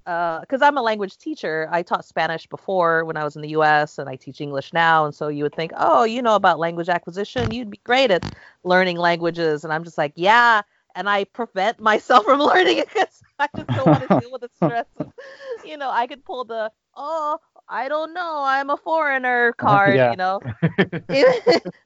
uh, 0.06 0.40
because 0.40 0.62
i'm 0.62 0.76
a 0.78 0.82
language 0.82 1.18
teacher. 1.18 1.68
I 1.70 1.82
taught 1.82 2.04
spanish 2.04 2.46
before 2.46 3.04
when 3.04 3.16
i 3.16 3.22
was 3.22 3.36
in 3.36 3.42
the 3.42 3.50
us 3.50 3.98
and 3.98 4.08
i 4.08 4.16
teach 4.16 4.40
english 4.40 4.72
now 4.72 5.04
and 5.04 5.14
so 5.14 5.28
you 5.28 5.44
would 5.44 5.54
think 5.54 5.72
oh 5.76 6.04
you 6.04 6.22
know 6.22 6.34
about 6.34 6.58
language 6.58 6.88
acquisition? 6.88 7.52
You'd 7.52 7.70
be 7.70 7.80
great 7.84 8.10
at 8.10 8.24
learning 8.64 8.96
languages. 8.96 9.62
And 9.62 9.72
i'm 9.72 9.84
just 9.84 9.98
like 9.98 10.12
yeah 10.16 10.62
and 10.96 11.08
i 11.08 11.24
prevent 11.24 11.78
myself 11.90 12.24
from 12.24 12.40
learning 12.40 12.78
it 12.78 12.88
because 12.88 13.22
i 13.38 13.46
just 13.54 13.68
don't 13.68 13.86
want 13.86 14.08
to 14.08 14.20
deal 14.20 14.32
with 14.32 14.40
the 14.40 14.50
stress 14.56 14.86
of, 14.98 15.12
you 15.64 15.76
know 15.76 15.90
i 15.90 16.06
could 16.06 16.24
pull 16.24 16.44
the 16.44 16.72
oh 16.96 17.38
i 17.68 17.88
don't 17.88 18.12
know 18.14 18.42
i'm 18.42 18.70
a 18.70 18.76
foreigner 18.76 19.52
card 19.52 19.94
Yeah. 19.96 20.10
you 20.10 20.16
know? 20.16 20.40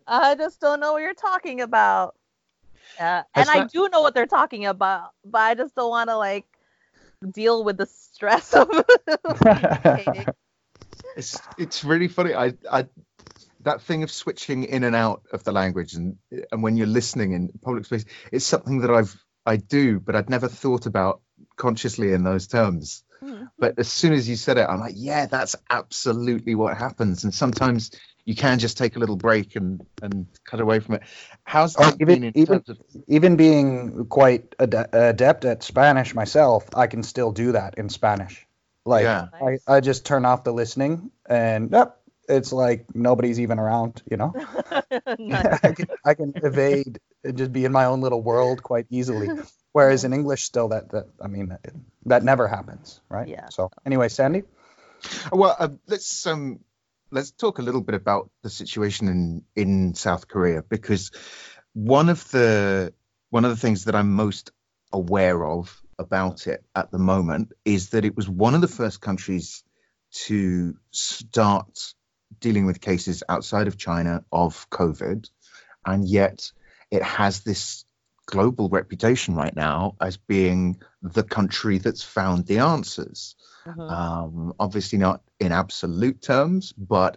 I 0.07 0.35
just 0.37 0.61
don't 0.61 0.81
know 0.81 0.92
what 0.92 1.03
you're 1.03 1.14
talking 1.14 1.61
about 1.61 2.14
uh, 3.01 3.23
and 3.35 3.49
Has 3.49 3.49
i 3.49 3.64
do 3.64 3.88
know 3.90 4.03
what 4.03 4.14
they're 4.14 4.27
talking 4.27 4.66
about 4.66 5.11
but 5.25 5.40
i 5.40 5.55
just 5.55 5.75
don't 5.75 5.90
want 5.90 6.11
to 6.11 6.16
like 6.16 6.47
deal 7.33 7.64
with 7.64 7.77
the 7.77 7.87
stress 7.87 8.55
of 8.55 8.68
communicating. 9.37 10.27
it's 11.16 11.40
it's 11.59 11.85
really 11.85 12.09
funny. 12.09 12.35
I 12.35 12.55
I 12.70 12.87
that 13.61 13.83
thing 13.83 14.03
of 14.03 14.11
switching 14.11 14.64
in 14.64 14.85
and 14.85 14.94
out 14.94 15.23
of 15.33 15.44
the 15.44 15.53
language 15.53 15.94
and 15.94 16.16
and 16.53 16.62
when 16.62 16.77
you're 16.77 16.87
listening 16.87 17.33
in 17.33 17.51
public 17.62 17.87
space, 17.87 18.05
it's 18.33 18.47
something 18.47 18.81
that 18.81 18.90
I've 18.90 19.16
I 19.47 19.57
do, 19.57 20.01
but 20.01 20.16
I'd 20.16 20.31
never 20.31 20.49
thought 20.49 20.87
about 20.87 21.20
consciously 21.57 22.12
in 22.12 22.25
those 22.25 22.47
terms. 22.47 23.05
Mhm. 23.23 23.51
But 23.59 23.79
as 23.79 23.90
soon 23.90 24.12
as 24.12 24.29
you 24.29 24.37
said 24.37 24.59
it, 24.59 24.66
I'm 24.68 24.81
like, 24.81 24.94
yeah, 24.97 25.27
that's 25.27 25.57
absolutely 25.70 26.55
what 26.55 26.77
happens. 26.77 27.25
And 27.25 27.35
sometimes 27.35 27.90
you 28.24 28.34
can 28.34 28.58
just 28.58 28.78
take 28.78 28.96
a 28.96 28.98
little 28.98 29.16
break 29.16 29.56
and 29.56 29.84
and 30.02 30.26
cut 30.44 30.60
away 30.60 30.80
from 30.80 30.96
it. 30.96 31.02
How's 31.44 31.76
Oh, 31.76 31.84
that 31.84 31.94
even- 32.00 32.06
been 32.06 32.24
in 32.24 32.38
even- 32.38 32.62
terms 32.62 32.68
of 32.70 32.78
Even 33.08 33.37
being 33.37 34.06
quite 34.06 34.54
ade- 34.58 34.88
adept 34.92 35.44
at 35.44 35.62
Spanish 35.62 36.14
myself, 36.14 36.68
I 36.74 36.87
can 36.87 37.02
still 37.02 37.32
do 37.32 37.52
that 37.52 37.74
in 37.78 37.88
Spanish. 37.88 38.46
Like 38.87 39.04
Yeah. 39.04 39.28
I, 39.32 39.58
I 39.66 39.80
just 39.80 40.04
turn 40.06 40.24
off 40.24 40.44
the 40.44 40.52
listening 40.52 41.10
and 41.26 41.70
yep, 41.70 41.98
it's 42.28 42.52
like 42.52 42.87
nobody's 42.94 43.38
even 43.40 43.58
around, 43.58 44.02
you 44.10 44.16
know. 44.16 44.32
I 44.90 45.72
can 45.76 45.87
I 46.04 46.14
can 46.14 46.32
evade 46.37 46.98
and 47.22 47.37
just 47.38 47.52
be 47.52 47.64
in 47.64 47.72
my 47.72 47.84
own 47.87 48.00
little 48.00 48.22
world 48.22 48.62
quite 48.62 48.87
easily. 48.90 49.28
Whereas 49.72 50.04
in 50.04 50.12
English, 50.12 50.44
still 50.44 50.68
that 50.68 50.90
that 50.92 51.06
I 51.20 51.26
mean 51.28 51.48
that, 51.48 51.60
that 52.06 52.22
never 52.24 52.46
happens, 52.48 53.00
right? 53.10 53.28
Yeah. 53.28 53.48
So 53.50 53.70
anyway, 53.84 54.08
Sandy. 54.08 54.44
Well, 55.32 55.54
uh, 55.58 55.68
let's 55.87 56.26
um, 56.26 56.60
let's 57.14 57.31
talk 57.31 57.61
a 57.61 57.62
little 57.62 57.81
bit 57.81 57.94
about 57.94 58.31
the 58.42 58.50
situation 58.50 59.09
in 59.09 59.44
in 59.55 59.94
South 59.94 60.27
Korea 60.27 60.62
because 60.62 61.12
one 61.72 62.09
of 62.09 62.29
the 62.33 62.92
one 63.31 63.44
of 63.44 63.50
the 63.53 63.57
things 63.57 63.85
that 63.85 63.94
I'm 63.94 64.12
most 64.12 64.50
aware 64.92 65.46
of 65.46 65.81
about 65.98 66.48
it 66.48 66.64
at 66.74 66.90
the 66.90 66.98
moment 66.98 67.53
is 67.64 67.90
that 67.90 68.05
it 68.05 68.16
was 68.16 68.29
one 68.29 68.55
of 68.55 68.61
the 68.61 68.68
first 68.68 69.00
countries 69.00 69.62
to 70.27 70.77
start 70.90 71.94
dealing 72.40 72.66
with 72.66 72.81
cases 72.81 73.22
outside 73.29 73.68
of 73.68 73.79
China 73.79 74.24
of 74.33 74.68
COVID, 74.70 75.29
and 75.87 76.09
yet 76.09 76.50
it 76.90 77.03
has 77.03 77.40
this 77.40 77.85
global 78.26 78.68
reputation 78.68 79.34
right 79.34 79.54
now 79.54 79.96
as 80.00 80.16
being 80.16 80.80
the 81.02 81.22
country 81.22 81.78
that's 81.78 82.02
found 82.02 82.46
the 82.46 82.58
answers 82.58 83.37
Mhm. 83.66 83.90
um, 83.90 84.54
obviously 84.60 84.98
not 84.98 85.22
in 85.40 85.50
absolute 85.52 86.20
terms, 86.20 86.72
but 86.72 87.16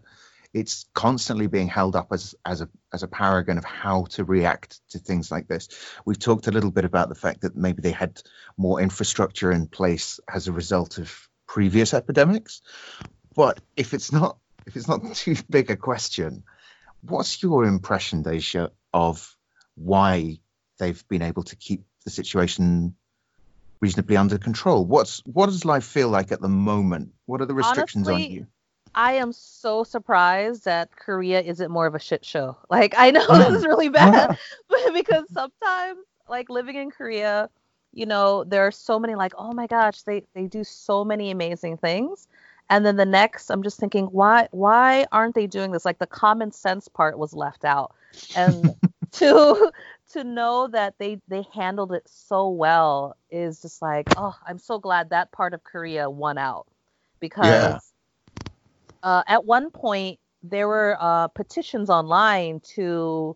it's 0.53 0.85
constantly 0.93 1.47
being 1.47 1.67
held 1.67 1.93
up 1.95 2.07
as 2.13 2.35
as 2.45 2.61
a 2.61 2.69
as 2.93 3.03
a 3.03 3.07
paragon 3.07 3.57
of 3.57 3.65
how 3.65 4.05
to 4.05 4.23
react 4.23 4.79
to 4.89 4.97
things 4.99 5.29
like 5.29 5.47
this. 5.49 5.67
We've 6.05 6.17
talked 6.17 6.47
a 6.47 6.51
little 6.51 6.71
bit 6.71 6.85
about 6.85 7.09
the 7.09 7.15
fact 7.15 7.41
that 7.41 7.57
maybe 7.57 7.81
they 7.81 7.91
had 7.91 8.21
more 8.55 8.79
infrastructure 8.79 9.51
in 9.51 9.67
place 9.67 10.21
as 10.33 10.47
a 10.47 10.53
result 10.53 10.99
of 10.99 11.29
previous 11.47 11.93
epidemics, 11.93 12.61
but 13.35 13.59
if 13.75 13.93
it's 13.93 14.13
not 14.13 14.37
if 14.65 14.77
it's 14.77 14.87
not 14.87 15.01
too 15.15 15.35
big 15.49 15.69
a 15.69 15.75
question, 15.75 16.43
what's 17.01 17.43
your 17.43 17.65
impression, 17.65 18.23
Daisha, 18.23 18.69
of 18.93 19.35
why 19.75 20.39
they've 20.77 21.07
been 21.07 21.21
able 21.21 21.43
to 21.43 21.55
keep 21.55 21.83
the 22.03 22.09
situation 22.09 22.95
reasonably 23.79 24.17
under 24.17 24.37
control. 24.37 24.85
What's 24.85 25.21
what 25.25 25.47
does 25.47 25.65
life 25.65 25.85
feel 25.85 26.09
like 26.09 26.31
at 26.31 26.41
the 26.41 26.49
moment? 26.49 27.13
What 27.25 27.41
are 27.41 27.45
the 27.45 27.53
restrictions 27.53 28.07
on 28.07 28.21
you? 28.21 28.47
I 28.95 29.13
am 29.13 29.31
so 29.31 29.83
surprised 29.83 30.65
that 30.65 30.95
Korea 30.95 31.41
isn't 31.41 31.69
more 31.69 31.85
of 31.85 31.93
a 31.93 31.99
shit 31.99 32.25
show. 32.25 32.57
Like 32.69 32.95
I 32.97 33.11
know 33.11 33.25
this 33.27 33.59
is 33.59 33.65
really 33.67 33.89
bad, 33.89 34.37
but 34.69 34.93
because 34.93 35.25
sometimes 35.31 35.99
like 36.29 36.49
living 36.49 36.75
in 36.75 36.91
Korea, 36.91 37.49
you 37.93 38.05
know, 38.05 38.43
there 38.43 38.65
are 38.65 38.71
so 38.71 38.99
many 38.99 39.15
like, 39.15 39.33
oh 39.37 39.53
my 39.53 39.67
gosh, 39.67 40.01
they 40.03 40.23
they 40.33 40.47
do 40.47 40.63
so 40.63 41.05
many 41.05 41.31
amazing 41.31 41.77
things. 41.77 42.27
And 42.69 42.85
then 42.85 42.97
the 42.97 43.05
next, 43.05 43.49
I'm 43.49 43.63
just 43.63 43.79
thinking, 43.79 44.07
why 44.07 44.49
why 44.51 45.05
aren't 45.11 45.35
they 45.35 45.47
doing 45.47 45.71
this? 45.71 45.85
Like 45.85 45.99
the 45.99 46.07
common 46.07 46.51
sense 46.51 46.87
part 46.87 47.17
was 47.17 47.33
left 47.33 47.63
out. 47.63 47.93
And 48.35 48.75
to 49.13 49.71
to 50.13 50.23
know 50.23 50.67
that 50.67 50.95
they 50.97 51.19
they 51.27 51.45
handled 51.53 51.91
it 51.91 52.03
so 52.07 52.49
well 52.49 53.15
is 53.29 53.61
just 53.61 53.81
like, 53.81 54.07
oh, 54.17 54.35
I'm 54.45 54.59
so 54.59 54.79
glad 54.79 55.09
that 55.09 55.31
part 55.31 55.53
of 55.53 55.63
Korea 55.63 56.09
won 56.09 56.37
out. 56.37 56.67
Because 57.19 57.93
uh, 59.03 59.23
at 59.27 59.45
one 59.45 59.71
point 59.71 60.19
there 60.43 60.67
were 60.67 60.97
uh, 60.99 61.27
petitions 61.29 61.89
online 61.89 62.59
to 62.75 63.35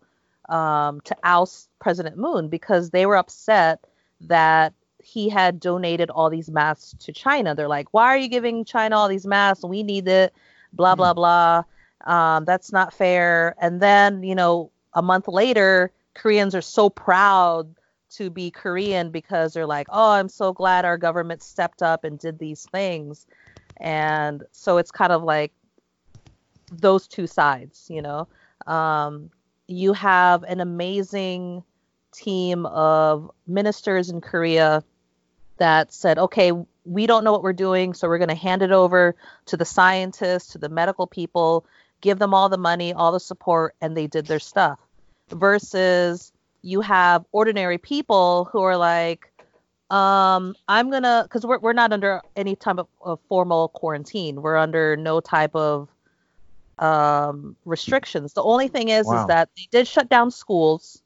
um, 0.49 1.01
to 1.01 1.15
oust 1.23 1.69
President 1.79 2.17
Moon 2.17 2.47
because 2.47 2.89
they 2.89 3.05
were 3.05 3.17
upset 3.17 3.85
that 4.21 4.73
he 5.03 5.29
had 5.29 5.59
donated 5.59 6.09
all 6.09 6.29
these 6.29 6.49
masks 6.49 6.95
to 6.99 7.11
China. 7.11 7.55
They're 7.55 7.67
like, 7.67 7.87
why 7.91 8.07
are 8.07 8.17
you 8.17 8.27
giving 8.27 8.65
China 8.65 8.97
all 8.97 9.07
these 9.07 9.25
masks? 9.25 9.63
We 9.63 9.83
need 9.83 10.07
it. 10.07 10.33
Blah 10.73 10.95
blah 10.95 11.13
blah. 11.13 11.63
Um, 12.05 12.45
that's 12.45 12.71
not 12.71 12.93
fair. 12.93 13.55
And 13.59 13.81
then 13.81 14.23
you 14.23 14.35
know 14.35 14.71
a 14.93 15.01
month 15.01 15.27
later 15.27 15.91
Koreans 16.13 16.55
are 16.55 16.61
so 16.61 16.89
proud 16.89 17.75
to 18.11 18.29
be 18.29 18.51
Korean 18.51 19.11
because 19.11 19.53
they're 19.53 19.65
like, 19.65 19.87
oh, 19.89 20.11
I'm 20.11 20.29
so 20.29 20.53
glad 20.53 20.85
our 20.85 20.97
government 20.97 21.41
stepped 21.41 21.81
up 21.81 22.03
and 22.03 22.19
did 22.19 22.39
these 22.39 22.67
things. 22.71 23.25
And 23.77 24.43
so 24.51 24.77
it's 24.77 24.91
kind 24.91 25.11
of 25.11 25.23
like 25.23 25.53
those 26.71 27.07
two 27.07 27.27
sides, 27.27 27.87
you 27.89 28.01
know. 28.01 28.27
Um, 28.67 29.31
you 29.67 29.93
have 29.93 30.43
an 30.43 30.59
amazing 30.59 31.63
team 32.13 32.65
of 32.65 33.31
ministers 33.47 34.09
in 34.09 34.21
Korea 34.21 34.83
that 35.57 35.93
said, 35.93 36.17
okay, 36.17 36.51
we 36.83 37.07
don't 37.07 37.23
know 37.23 37.31
what 37.31 37.43
we're 37.43 37.53
doing, 37.53 37.93
so 37.93 38.07
we're 38.07 38.17
going 38.17 38.29
to 38.29 38.35
hand 38.35 38.61
it 38.61 38.71
over 38.71 39.15
to 39.45 39.57
the 39.57 39.65
scientists, 39.65 40.53
to 40.53 40.57
the 40.57 40.69
medical 40.69 41.07
people, 41.07 41.65
give 42.01 42.19
them 42.19 42.33
all 42.33 42.49
the 42.49 42.57
money, 42.57 42.93
all 42.93 43.11
the 43.11 43.19
support, 43.19 43.75
and 43.79 43.95
they 43.95 44.07
did 44.07 44.25
their 44.25 44.39
stuff. 44.39 44.79
Versus 45.31 46.31
you 46.61 46.81
have 46.81 47.25
ordinary 47.31 47.77
people 47.77 48.49
who 48.51 48.61
are 48.61 48.77
like, 48.77 49.31
um, 49.89 50.55
I'm 50.67 50.89
gonna, 50.89 51.23
because 51.23 51.45
we're 51.45 51.59
we're 51.59 51.73
not 51.73 51.91
under 51.91 52.21
any 52.35 52.55
type 52.55 52.77
of, 52.77 52.87
of 53.01 53.19
formal 53.27 53.69
quarantine. 53.69 54.41
We're 54.41 54.57
under 54.57 54.95
no 54.95 55.19
type 55.19 55.55
of 55.55 55.89
um, 56.79 57.55
restrictions. 57.65 58.33
The 58.33 58.43
only 58.43 58.67
thing 58.67 58.89
is, 58.89 59.07
Wow. 59.07 59.21
is 59.21 59.27
that 59.27 59.49
they 59.55 59.67
did 59.71 59.87
shut 59.87 60.09
down 60.09 60.31
schools, 60.31 61.01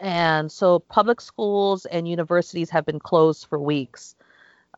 and 0.00 0.50
so 0.50 0.78
public 0.78 1.20
schools 1.20 1.86
and 1.86 2.08
universities 2.08 2.70
have 2.70 2.84
been 2.86 2.98
closed 2.98 3.46
for 3.46 3.58
weeks. 3.58 4.14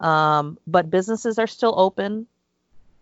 Um, 0.00 0.58
but 0.66 0.90
businesses 0.90 1.38
are 1.38 1.46
still 1.46 1.74
open. 1.78 2.26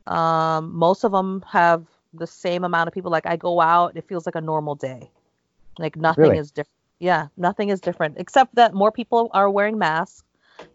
Um, 0.06 0.74
most 0.74 1.04
of 1.04 1.12
them 1.12 1.44
have 1.50 1.86
the 2.12 2.26
same 2.26 2.62
amount 2.64 2.88
of 2.88 2.94
people. 2.94 3.10
Like 3.10 3.26
I 3.26 3.36
go 3.36 3.60
out, 3.60 3.96
it 3.96 4.06
feels 4.06 4.26
like 4.26 4.36
a 4.36 4.40
normal 4.40 4.74
day. 4.74 5.10
Like 5.78 5.96
nothing 5.96 6.22
Really? 6.22 6.38
is 6.38 6.50
different. 6.50 6.70
Yeah, 7.00 7.26
nothing 7.36 7.68
is 7.70 7.80
different 7.80 8.16
except 8.18 8.54
that 8.54 8.74
more 8.74 8.92
people 8.92 9.30
are 9.32 9.50
wearing 9.50 9.78
masks. 9.78 10.22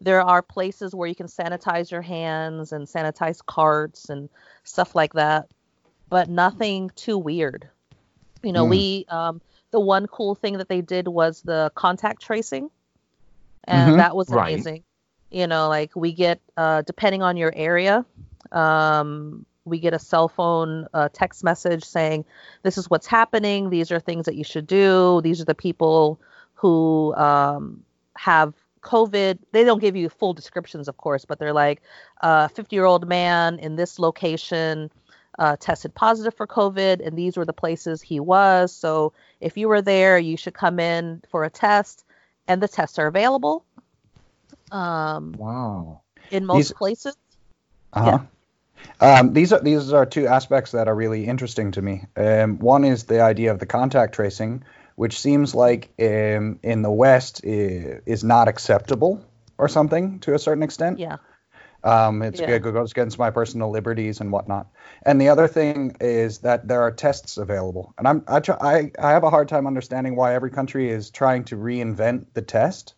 There 0.01 0.21
are 0.21 0.41
places 0.41 0.93
where 0.95 1.07
you 1.07 1.15
can 1.15 1.27
sanitize 1.27 1.91
your 1.91 2.01
hands 2.01 2.71
and 2.71 2.87
sanitize 2.87 3.45
carts 3.45 4.09
and 4.09 4.29
stuff 4.63 4.95
like 4.95 5.13
that, 5.13 5.47
but 6.09 6.29
nothing 6.29 6.89
too 6.95 7.17
weird. 7.17 7.69
You 8.43 8.53
know, 8.53 8.65
Hmm. 8.65 8.69
we 8.71 9.05
um, 9.09 9.41
the 9.71 9.79
one 9.79 10.07
cool 10.07 10.35
thing 10.35 10.57
that 10.57 10.69
they 10.69 10.81
did 10.81 11.07
was 11.07 11.41
the 11.41 11.71
contact 11.75 12.21
tracing, 12.21 12.69
and 13.65 13.89
Mhm. 13.89 13.97
that 13.99 14.15
was 14.15 14.29
Right. 14.29 14.51
amazing. 14.53 14.83
You 15.31 15.47
know, 15.47 15.67
like 15.69 15.95
we 15.95 16.13
get 16.13 16.41
uh, 16.57 16.81
depending 16.83 17.21
on 17.21 17.37
your 17.37 17.51
area, 17.55 18.05
um, 18.51 19.45
we 19.69 19.79
get 19.79 19.93
a 19.93 19.99
cell 19.99 20.27
phone 20.27 20.87
uh, 20.93 21.09
text 21.13 21.43
message 21.43 21.83
saying, 21.83 22.25
"This 22.63 22.77
is 22.77 22.89
what's 22.89 23.07
happening. 23.07 23.69
These 23.69 23.91
are 23.91 23.99
things 23.99 24.25
that 24.25 24.35
you 24.35 24.43
should 24.43 24.67
do. 24.67 25.21
These 25.21 25.39
are 25.41 25.45
the 25.45 25.55
people 25.55 26.19
who 26.55 27.13
um, 27.15 27.83
have 28.15 28.53
COVID." 28.81 29.39
They 29.51 29.63
don't 29.63 29.79
give 29.79 29.95
you 29.95 30.09
full 30.09 30.33
descriptions, 30.33 30.87
of 30.87 30.97
course, 30.97 31.25
but 31.25 31.39
they're 31.39 31.53
like, 31.53 31.81
"A 32.21 32.49
50-year-old 32.53 33.07
man 33.07 33.59
in 33.59 33.75
this 33.75 33.99
location." 33.99 34.91
Uh, 35.37 35.55
tested 35.55 35.95
positive 35.95 36.33
for 36.33 36.45
COVID, 36.45 36.99
and 37.05 37.17
these 37.17 37.37
were 37.37 37.45
the 37.45 37.53
places 37.53 38.01
he 38.01 38.19
was. 38.19 38.73
So 38.73 39.13
if 39.39 39.55
you 39.55 39.69
were 39.69 39.81
there, 39.81 40.19
you 40.19 40.35
should 40.35 40.53
come 40.53 40.81
in 40.81 41.21
for 41.31 41.45
a 41.45 41.49
test, 41.49 42.03
and 42.45 42.61
the 42.61 42.67
tests 42.67 42.99
are 42.99 43.07
available 43.07 43.63
um, 44.69 45.33
Wow. 45.37 46.01
in 46.29 46.45
most 46.45 46.57
These- 46.69 46.73
places. 46.73 47.15
Uh-huh. 47.93 48.19
Um, 49.01 49.33
these 49.33 49.53
are 49.53 49.61
these 49.61 49.93
are 49.93 50.05
two 50.05 50.27
aspects 50.27 50.71
that 50.71 50.87
are 50.87 50.95
really 50.95 51.25
interesting 51.25 51.71
to 51.71 51.81
me. 51.81 52.05
Um, 52.17 52.59
one 52.59 52.83
is 52.83 53.05
the 53.05 53.21
idea 53.21 53.51
of 53.51 53.59
the 53.59 53.65
contact 53.65 54.13
tracing, 54.13 54.63
which 54.95 55.19
seems 55.19 55.55
like 55.55 55.89
um, 55.99 56.59
in 56.63 56.81
the 56.81 56.91
West 56.91 57.41
is 57.43 58.23
not 58.23 58.47
acceptable 58.47 59.23
or 59.57 59.67
something 59.69 60.19
to 60.19 60.33
a 60.33 60.39
certain 60.39 60.63
extent. 60.63 60.99
Yeah. 60.99 61.17
Um, 61.81 62.21
it's, 62.21 62.41
Yeah. 62.41 62.51
it 62.51 62.59
goes 62.59 62.91
against 62.91 63.17
my 63.17 63.31
personal 63.31 63.69
liberties 63.71 64.19
and 64.19 64.33
whatnot. 64.33 64.67
And 65.03 65.21
the 65.21 65.29
other 65.29 65.47
thing 65.47 65.95
is 66.01 66.39
that 66.39 66.67
there 66.67 66.81
are 66.81 66.91
tests 66.91 67.37
available, 67.37 67.93
and 67.97 68.05
I'm 68.05 68.23
I, 68.27 68.41
try, 68.41 68.57
I 68.59 68.91
I 68.99 69.11
have 69.11 69.23
a 69.23 69.29
hard 69.29 69.47
time 69.47 69.65
understanding 69.65 70.17
why 70.17 70.33
every 70.33 70.51
country 70.51 70.89
is 70.89 71.09
trying 71.09 71.45
to 71.45 71.55
reinvent 71.55 72.25
the 72.33 72.41
test, 72.41 72.95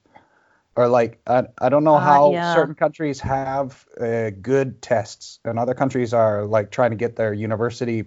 or 0.75 0.87
like 0.87 1.19
I 1.27 1.45
I 1.59 1.69
don't 1.69 1.83
know 1.83 1.99
Uh, 1.99 1.99
how 1.99 2.23
yeah. 2.23 2.41
certain 2.41 2.75
countries 2.75 3.19
have 3.21 3.85
uh, 3.99 4.31
good 4.41 4.81
tests, 4.81 5.39
and 5.45 5.59
other 5.59 5.73
countries 5.73 6.13
are 6.13 6.45
like 6.45 6.71
trying 6.71 6.91
to 6.91 6.97
get 6.97 7.15
their 7.15 7.33
university 7.33 8.05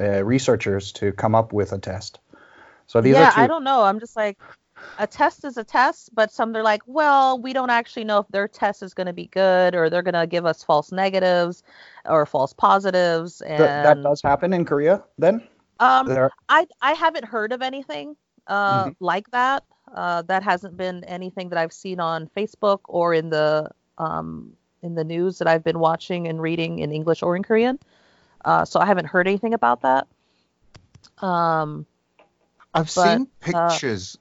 uh, 0.00 0.24
researchers 0.24 0.92
to 0.94 1.12
come 1.12 1.34
up 1.34 1.52
with 1.52 1.72
a 1.72 1.78
test. 1.78 2.20
So 2.86 3.00
these 3.02 3.18
yeah, 3.18 3.20
are 3.20 3.26
two. 3.28 3.42
I 3.42 3.46
don't 3.46 3.64
know. 3.64 3.82
I'm 3.82 4.00
just 4.00 4.16
like, 4.16 4.38
a 4.98 5.06
test 5.06 5.44
is 5.44 5.56
a 5.58 5.64
test, 5.64 6.10
but 6.14 6.32
some 6.32 6.52
they're 6.52 6.62
like, 6.62 6.82
well, 6.86 7.40
we 7.40 7.52
don't 7.54 7.70
actually 7.70 8.04
know 8.04 8.18
if 8.20 8.28
their 8.30 8.48
test 8.48 8.82
is 8.82 8.94
going 8.94 9.06
to 9.08 9.12
be 9.14 9.26
good 9.28 9.74
or 9.74 9.90
they're 9.90 10.02
going 10.02 10.14
to 10.14 10.26
give 10.26 10.46
us 10.46 10.62
false 10.64 10.92
negatives 10.92 11.62
or 12.06 12.26
false 12.26 12.52
positives. 12.54 13.40
And 13.42 13.58
Th- 13.58 13.70
that 13.82 14.02
does 14.02 14.22
happen 14.22 14.52
in 14.52 14.64
Korea. 14.64 15.04
Then 15.18 15.46
um, 15.78 16.14
there. 16.14 16.30
I 16.48 16.66
I 16.80 16.92
haven't 16.92 17.24
heard 17.26 17.52
of 17.52 17.62
anything 17.62 18.16
uh, 18.46 18.90
Mhm. 18.90 18.94
like 19.00 19.30
that. 19.30 19.64
Uh, 19.94 20.22
that 20.22 20.42
hasn't 20.42 20.76
been 20.76 21.02
anything 21.04 21.48
that 21.48 21.58
I've 21.58 21.72
seen 21.72 21.98
on 22.00 22.28
Facebook 22.36 22.80
or 22.84 23.12
in 23.12 23.30
the 23.30 23.70
um, 23.98 24.52
in 24.82 24.94
the 24.94 25.04
news 25.04 25.38
that 25.38 25.48
I've 25.48 25.64
been 25.64 25.78
watching 25.78 26.28
and 26.28 26.40
reading 26.40 26.78
in 26.78 26.92
English 26.92 27.22
or 27.22 27.36
in 27.36 27.42
Korean. 27.42 27.78
Uh, 28.44 28.64
so 28.64 28.80
I 28.80 28.86
haven't 28.86 29.06
heard 29.06 29.26
anything 29.26 29.52
about 29.52 29.82
that. 29.82 30.06
Um, 31.18 31.86
I've 32.72 32.92
But, 32.94 33.18
seen 33.18 33.28
uh, 33.54 33.68
pictures 33.68 34.16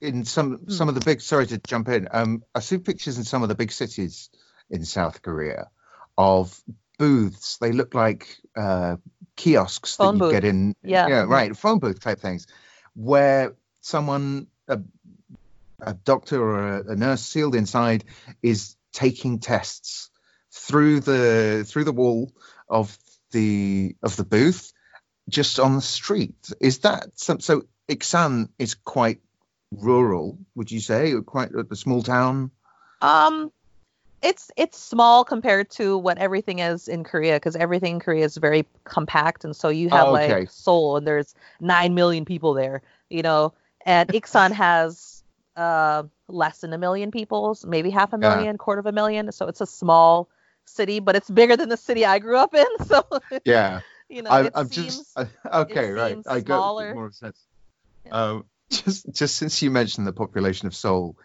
in 0.00 0.24
some 0.24 0.56
Hmm. 0.58 0.70
some 0.70 0.88
of 0.88 0.94
the 0.94 1.00
big. 1.00 1.20
Sorry 1.20 1.46
to 1.46 1.58
jump 1.58 1.88
in. 1.88 2.08
Um, 2.10 2.44
I've 2.54 2.64
seen 2.64 2.80
pictures 2.80 3.18
in 3.18 3.24
some 3.24 3.42
of 3.42 3.48
the 3.48 3.54
big 3.54 3.72
cities 3.72 4.28
in 4.70 4.84
South 4.84 5.22
Korea 5.22 5.70
of 6.18 6.60
booths. 6.98 7.56
They 7.58 7.72
look 7.72 7.94
like 7.94 8.36
uh, 8.56 8.96
kiosks 9.36 9.96
Phone 9.96 10.18
that 10.18 10.24
you 10.24 10.30
booth. 10.30 10.32
get 10.32 10.44
in. 10.44 10.74
Yeah. 10.82 11.08
yeah, 11.08 11.22
right. 11.22 11.56
Phone 11.56 11.78
booth 11.78 12.00
type 12.00 12.20
things, 12.20 12.46
where 12.94 13.54
someone, 13.80 14.46
a, 14.68 14.80
a 15.80 15.94
doctor 15.94 16.40
or 16.42 16.78
a, 16.78 16.92
a 16.92 16.96
nurse 16.96 17.22
sealed 17.22 17.54
inside, 17.54 18.04
is 18.42 18.76
taking 18.92 19.38
tests 19.38 20.10
through 20.52 21.00
the 21.00 21.64
through 21.66 21.84
the 21.84 21.92
wall 21.92 22.32
of 22.68 22.96
the 23.32 23.96
of 24.02 24.16
the 24.16 24.24
booth 24.24 24.72
just 25.28 25.58
on 25.58 25.74
the 25.74 25.82
street. 25.82 26.36
Is 26.60 26.80
that 26.80 27.18
some, 27.18 27.40
so? 27.40 27.62
Iksan 27.88 28.48
is 28.58 28.74
quite 28.74 29.20
rural, 29.70 30.38
would 30.54 30.70
you 30.70 30.80
say, 30.80 31.12
or 31.12 31.22
quite 31.22 31.50
a, 31.52 31.76
small 31.76 32.02
town? 32.02 32.50
Um, 33.00 33.52
it's 34.22 34.50
it's 34.56 34.78
small 34.78 35.24
compared 35.24 35.70
to 35.72 35.98
what 35.98 36.18
everything 36.18 36.58
is 36.58 36.88
in 36.88 37.04
Korea 37.04 37.36
because 37.36 37.54
everything 37.54 37.94
in 37.94 38.00
Korea 38.00 38.24
is 38.24 38.36
very 38.36 38.66
compact, 38.84 39.44
and 39.44 39.54
so 39.54 39.68
you 39.68 39.88
have 39.90 40.08
Oh, 40.08 40.16
okay. 40.16 40.40
like 40.40 40.50
Seoul, 40.50 40.96
and 40.96 41.06
there's 41.06 41.34
nine 41.60 41.94
million 41.94 42.24
people 42.24 42.54
there, 42.54 42.82
you 43.08 43.22
know, 43.22 43.52
and 43.84 44.08
Iksan 44.08 44.52
has 44.64 45.15
uh 45.56 46.04
less 46.28 46.60
than 46.60 46.72
a 46.72 46.78
million 46.78 47.10
people, 47.10 47.56
maybe 47.64 47.90
half 47.90 48.12
a 48.12 48.18
Yeah. 48.18 48.34
million, 48.34 48.58
quarter 48.58 48.80
of 48.80 48.86
a 48.86 48.92
million, 48.92 49.32
so 49.32 49.46
it's 49.46 49.60
a 49.60 49.66
small 49.66 50.28
city, 50.64 51.00
but 51.00 51.16
it's 51.16 51.30
bigger 51.30 51.56
than 51.56 51.68
the 51.68 51.76
city 51.76 52.04
I 52.04 52.18
grew 52.18 52.36
up 52.36 52.54
in, 52.54 52.66
so 52.86 53.04
Yeah, 53.44 53.80
you 54.08 54.22
know, 54.22 54.30
I, 54.30 54.64
seems 54.64 54.70
just 54.70 55.18
okay, 55.52 55.88
it 55.88 55.92
right. 55.92 56.18
I 56.28 56.40
got 56.40 56.74
more 56.94 57.12
sense. 57.12 57.38
Yeah. 58.04 58.12
Um, 58.12 58.44
just 58.70 59.10
just 59.12 59.36
since 59.36 59.62
you 59.62 59.70
mentioned 59.70 60.06
the 60.06 60.12
population 60.12 60.66
of 60.66 60.74
Seoul, 60.74 61.16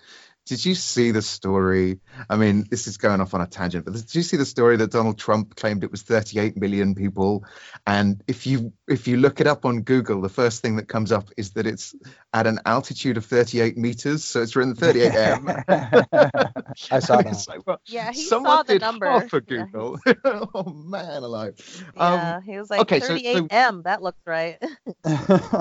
did 0.47 0.65
you 0.65 0.75
see 0.75 1.11
the 1.11 1.21
story? 1.21 1.99
I 2.29 2.35
mean, 2.35 2.65
this 2.69 2.87
is 2.87 2.97
going 2.97 3.21
off 3.21 3.33
on 3.33 3.41
a 3.41 3.47
tangent, 3.47 3.85
but 3.85 3.93
did 3.93 4.13
you 4.15 4.23
see 4.23 4.37
the 4.37 4.45
story 4.45 4.75
that 4.77 4.91
Donald 4.91 5.17
Trump 5.19 5.55
claimed 5.55 5.83
it 5.83 5.91
was 5.91 6.01
38 6.01 6.57
million 6.57 6.95
people? 6.95 7.45
And 7.85 8.21
if 8.27 8.47
you 8.47 8.73
if 8.87 9.07
you 9.07 9.17
look 9.17 9.39
it 9.39 9.47
up 9.47 9.65
on 9.65 9.83
Google, 9.83 10.19
the 10.21 10.29
first 10.29 10.61
thing 10.61 10.75
that 10.77 10.87
comes 10.87 11.11
up 11.11 11.29
is 11.37 11.51
that 11.51 11.67
it's 11.67 11.95
at 12.33 12.47
an 12.47 12.59
altitude 12.65 13.17
of 13.17 13.25
38 13.25 13.77
meters, 13.77 14.23
so 14.23 14.41
it's 14.41 14.55
written 14.55 14.75
38 14.75 15.13
m. 15.13 15.47
I 15.69 16.99
saw 16.99 17.17
And 17.17 17.25
that. 17.27 17.31
it's 17.31 17.47
like, 17.47 17.65
well, 17.65 17.79
yeah, 17.85 18.11
he 18.11 18.23
someone 18.23 18.57
saw 18.57 18.63
the 18.63 18.73
did 18.73 18.81
number. 18.81 19.09
half 19.09 19.29
for 19.29 19.41
Yeah, 19.47 19.65
Google. 19.71 19.99
oh 20.53 20.63
man, 20.73 21.23
alive. 21.23 21.55
Um, 21.95 22.13
Yeah, 22.13 22.41
he 22.41 22.57
was 22.57 22.69
like 22.69 22.81
okay, 22.81 22.99
so- 22.99 23.17
so- 23.17 23.23
38M. 23.47 23.83
that 23.83 24.01
looks 24.01 24.21
right. 24.25 24.57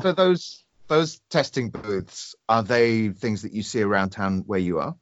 so 0.02 0.12
those 0.12 0.64
those 0.90 1.20
testing 1.30 1.70
booths 1.70 2.34
are 2.48 2.62
they 2.64 3.08
things 3.10 3.42
that 3.42 3.52
you 3.52 3.62
see 3.62 3.80
around 3.80 4.10
town 4.10 4.42
where 4.46 4.58
you 4.58 4.80
are? 4.80 4.96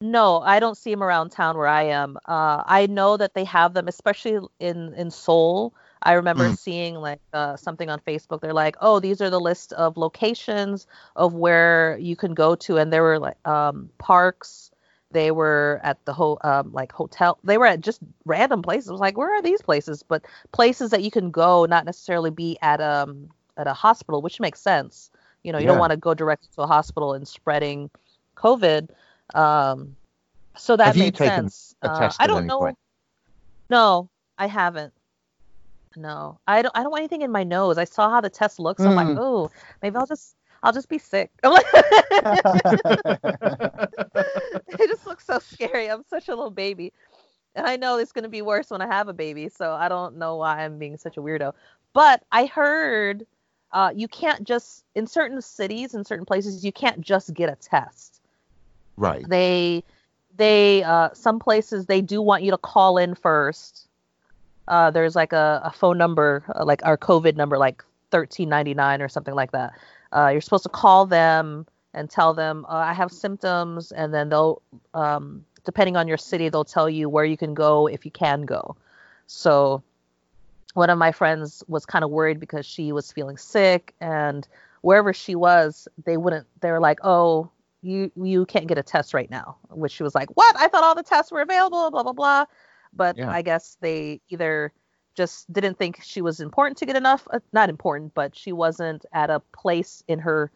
No, 0.00 0.40
I 0.40 0.60
don't 0.60 0.76
see 0.76 0.90
them 0.90 1.02
around 1.02 1.30
town 1.30 1.56
where 1.56 1.66
I 1.66 1.84
am. 1.84 2.18
Uh, 2.26 2.62
I 2.66 2.86
know 2.86 3.16
that 3.16 3.34
they 3.34 3.44
have 3.44 3.74
them, 3.74 3.88
especially 3.88 4.38
in 4.60 4.94
in 4.94 5.10
Seoul. 5.10 5.74
I 6.02 6.12
remember 6.12 6.50
Mm. 6.50 6.56
seeing 6.56 6.94
like 6.96 7.20
uh, 7.32 7.56
something 7.56 7.88
on 7.90 8.00
Facebook. 8.00 8.40
They're 8.40 8.52
like, 8.52 8.76
"Oh, 8.80 9.00
these 9.00 9.20
are 9.22 9.30
the 9.30 9.40
list 9.40 9.72
of 9.72 9.96
locations 9.96 10.86
of 11.16 11.34
where 11.34 11.96
you 11.98 12.14
can 12.14 12.34
go 12.34 12.54
to," 12.56 12.76
and 12.78 12.92
there 12.92 13.02
were 13.02 13.18
like 13.18 13.38
um, 13.48 13.90
parks. 13.98 14.70
They 15.12 15.30
were 15.30 15.80
at 15.82 16.04
the 16.04 16.12
ho- 16.12 16.38
um, 16.44 16.72
like 16.72 16.92
hotel. 16.92 17.38
They 17.42 17.56
were 17.58 17.66
at 17.66 17.80
just 17.80 18.00
random 18.26 18.60
places. 18.62 18.90
I 18.90 18.92
was 18.92 19.00
like, 19.00 19.16
"Where 19.16 19.34
are 19.34 19.42
these 19.42 19.62
places?" 19.62 20.02
But 20.02 20.26
places 20.52 20.90
that 20.90 21.02
you 21.02 21.10
can 21.10 21.30
go, 21.30 21.64
not 21.64 21.86
necessarily 21.86 22.30
be 22.30 22.58
at 22.60 22.80
um 22.82 23.30
at 23.56 23.66
a 23.66 23.72
hospital, 23.72 24.20
which 24.22 24.40
makes 24.40 24.60
sense. 24.60 25.10
You 25.42 25.52
know 25.52 25.58
you 25.58 25.66
don't 25.66 25.78
want 25.78 25.92
to 25.92 25.96
go 25.96 26.12
directly 26.14 26.48
to 26.56 26.62
a 26.62 26.66
hospital 26.66 27.12
and 27.14 27.26
spreading 27.26 27.88
covid 28.36 28.88
um 29.34 29.94
so 30.56 30.76
that 30.76 30.86
Have 30.86 30.96
you 30.96 31.04
made 31.04 31.14
taken 31.14 31.48
sense. 31.48 31.74
a 31.82 31.88
Uh, 31.90 32.12
i 32.18 32.26
don't 32.26 32.46
know. 32.46 32.58
point? 32.58 32.78
no 33.70 34.08
i 34.38 34.46
haven't. 34.48 34.92
No 35.96 36.38
i 36.48 36.60
don't 36.62 36.72
i 36.76 36.82
don't 36.82 36.90
want 36.90 37.00
anything 37.02 37.22
in 37.22 37.30
my 37.30 37.44
nose. 37.44 37.78
I 37.78 37.84
saw 37.84 38.10
how 38.10 38.20
the 38.20 38.28
test 38.28 38.58
looks. 38.58 38.82
I'm 38.82 38.94
like 38.96 39.06
Mm. 39.06 39.18
oh 39.20 39.50
maybe 39.82 39.96
i'll 39.96 40.06
just 40.06 40.34
i'll 40.62 40.72
just 40.72 40.88
be 40.88 40.98
sick. 40.98 41.30
I'm 41.44 41.52
like- 41.52 41.64
it 44.68 44.88
just 44.88 45.06
looks 45.06 45.24
so 45.24 45.38
scary. 45.38 45.88
I'm 45.90 46.02
such 46.08 46.28
a 46.28 46.34
little 46.34 46.50
baby. 46.50 46.92
And 47.54 47.66
i 47.66 47.76
know 47.76 47.96
it's 47.98 48.12
going 48.12 48.24
to 48.24 48.28
be 48.28 48.42
worse 48.42 48.68
when 48.70 48.82
i 48.82 48.86
have 48.86 49.08
a 49.08 49.14
baby 49.14 49.48
so 49.48 49.72
i 49.72 49.88
don't 49.88 50.16
know 50.18 50.36
why 50.36 50.64
i'm 50.64 50.78
being 50.78 50.96
such 50.98 51.16
a 51.16 51.22
weirdo. 51.22 51.52
But 51.94 52.22
i 52.32 52.44
heard 52.46 53.26
uh, 53.72 53.92
you 53.94 54.08
can't 54.08 54.44
just 54.44 54.84
in 54.94 55.06
certain 55.06 55.40
cities 55.42 55.94
in 55.94 56.04
certain 56.04 56.24
places 56.24 56.64
you 56.64 56.72
can't 56.72 57.00
just 57.00 57.32
get 57.34 57.48
a 57.48 57.56
test. 57.56 58.20
Right. 58.96 59.28
they 59.28 59.84
they 60.36 60.82
uh 60.82 61.10
some 61.12 61.38
places 61.38 61.86
they 61.86 62.00
do 62.00 62.22
want 62.22 62.42
you 62.42 62.50
to 62.50 62.58
call 62.58 62.98
in 62.98 63.14
first. 63.14 63.88
Uh 64.68 64.90
there's 64.90 65.14
like 65.14 65.32
a, 65.32 65.60
a 65.64 65.70
phone 65.70 65.98
number 65.98 66.44
uh, 66.54 66.64
like 66.64 66.84
our 66.84 66.96
covid 66.96 67.36
number 67.36 67.58
like 67.58 67.82
1399 68.10 69.02
or 69.02 69.08
something 69.08 69.34
like 69.34 69.52
that. 69.52 69.72
Uh 70.12 70.28
you're 70.32 70.40
supposed 70.40 70.62
to 70.62 70.70
call 70.70 71.06
them 71.06 71.66
and 71.92 72.08
tell 72.08 72.34
them 72.34 72.64
uh, 72.68 72.74
i 72.74 72.92
have 72.92 73.10
symptoms 73.10 73.90
and 73.90 74.12
then 74.12 74.28
they'll 74.28 74.60
um 74.94 75.44
depending 75.64 75.96
on 75.96 76.06
your 76.06 76.18
city 76.18 76.48
they'll 76.48 76.64
tell 76.64 76.88
you 76.88 77.08
where 77.08 77.24
you 77.24 77.36
can 77.36 77.54
go 77.54 77.86
if 77.86 78.04
you 78.04 78.10
can 78.10 78.42
go. 78.42 78.76
So 79.26 79.82
one 80.76 80.90
of 80.90 80.98
my 80.98 81.10
friends 81.10 81.64
was 81.68 81.86
kind 81.86 82.04
of 82.04 82.10
worried 82.10 82.38
because 82.38 82.66
she 82.66 82.92
was 82.92 83.10
feeling 83.10 83.36
sick 83.38 83.94
and 84.00 84.46
wherever 84.82 85.12
she 85.12 85.34
was 85.34 85.88
they 86.04 86.16
wouldn't 86.18 86.46
They 86.60 86.70
were 86.70 86.80
like 86.80 86.98
oh 87.02 87.50
you 87.82 88.10
you 88.16 88.44
can't 88.46 88.66
get 88.66 88.76
a 88.78 88.82
test 88.82 89.14
right 89.14 89.30
now 89.30 89.56
which 89.70 89.92
she 89.92 90.02
was 90.02 90.14
like 90.14 90.28
what 90.36 90.54
i 90.58 90.68
thought 90.68 90.84
all 90.84 90.94
the 90.94 91.02
tests 91.02 91.32
were 91.32 91.40
available 91.40 91.90
blah 91.90 92.02
blah 92.02 92.12
blah 92.12 92.44
but 92.92 93.16
Yeah. 93.16 93.30
i 93.30 93.40
guess 93.42 93.78
they 93.80 94.20
either 94.28 94.72
just 95.14 95.50
didn't 95.50 95.78
think 95.78 96.00
she 96.02 96.20
was 96.20 96.40
important 96.40 96.76
to 96.78 96.86
get 96.86 96.94
enough 96.96 97.26
uh, 97.30 97.38
not 97.52 97.70
important 97.70 98.12
but 98.14 98.36
she 98.36 98.52
wasn't 98.52 99.06
at 99.14 99.30
a 99.30 99.40
place 99.52 100.04
in 100.08 100.18
her 100.18 100.50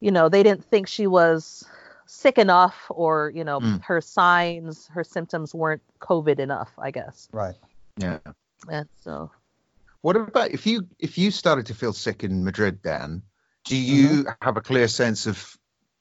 you 0.00 0.12
know 0.12 0.28
they 0.28 0.44
didn't 0.44 0.64
think 0.64 0.86
she 0.86 1.08
was 1.08 1.66
sick 2.06 2.38
enough 2.38 2.86
or 2.88 3.32
you 3.34 3.42
know 3.42 3.58
Mm. 3.60 3.82
her 3.84 4.00
signs 4.00 4.86
her 4.94 5.02
symptoms 5.02 5.54
weren't 5.54 5.82
covid 6.00 6.38
enough 6.38 6.70
i 6.78 6.90
guess 6.92 7.28
right. 7.32 7.56
Yeah. 7.96 8.18
And 8.70 8.88
so 9.00 9.30
What 10.00 10.16
about 10.16 10.50
if 10.50 10.66
you 10.66 10.86
if 10.98 11.18
you 11.18 11.30
started 11.30 11.66
to 11.66 11.74
feel 11.74 11.92
sick 11.92 12.24
in 12.24 12.44
Madrid, 12.44 12.82
Dan? 12.82 13.22
Do 13.64 13.76
you 13.76 14.26
have 14.40 14.56
a 14.56 14.62
clear 14.62 14.88
sense 14.88 15.26
of 15.26 15.58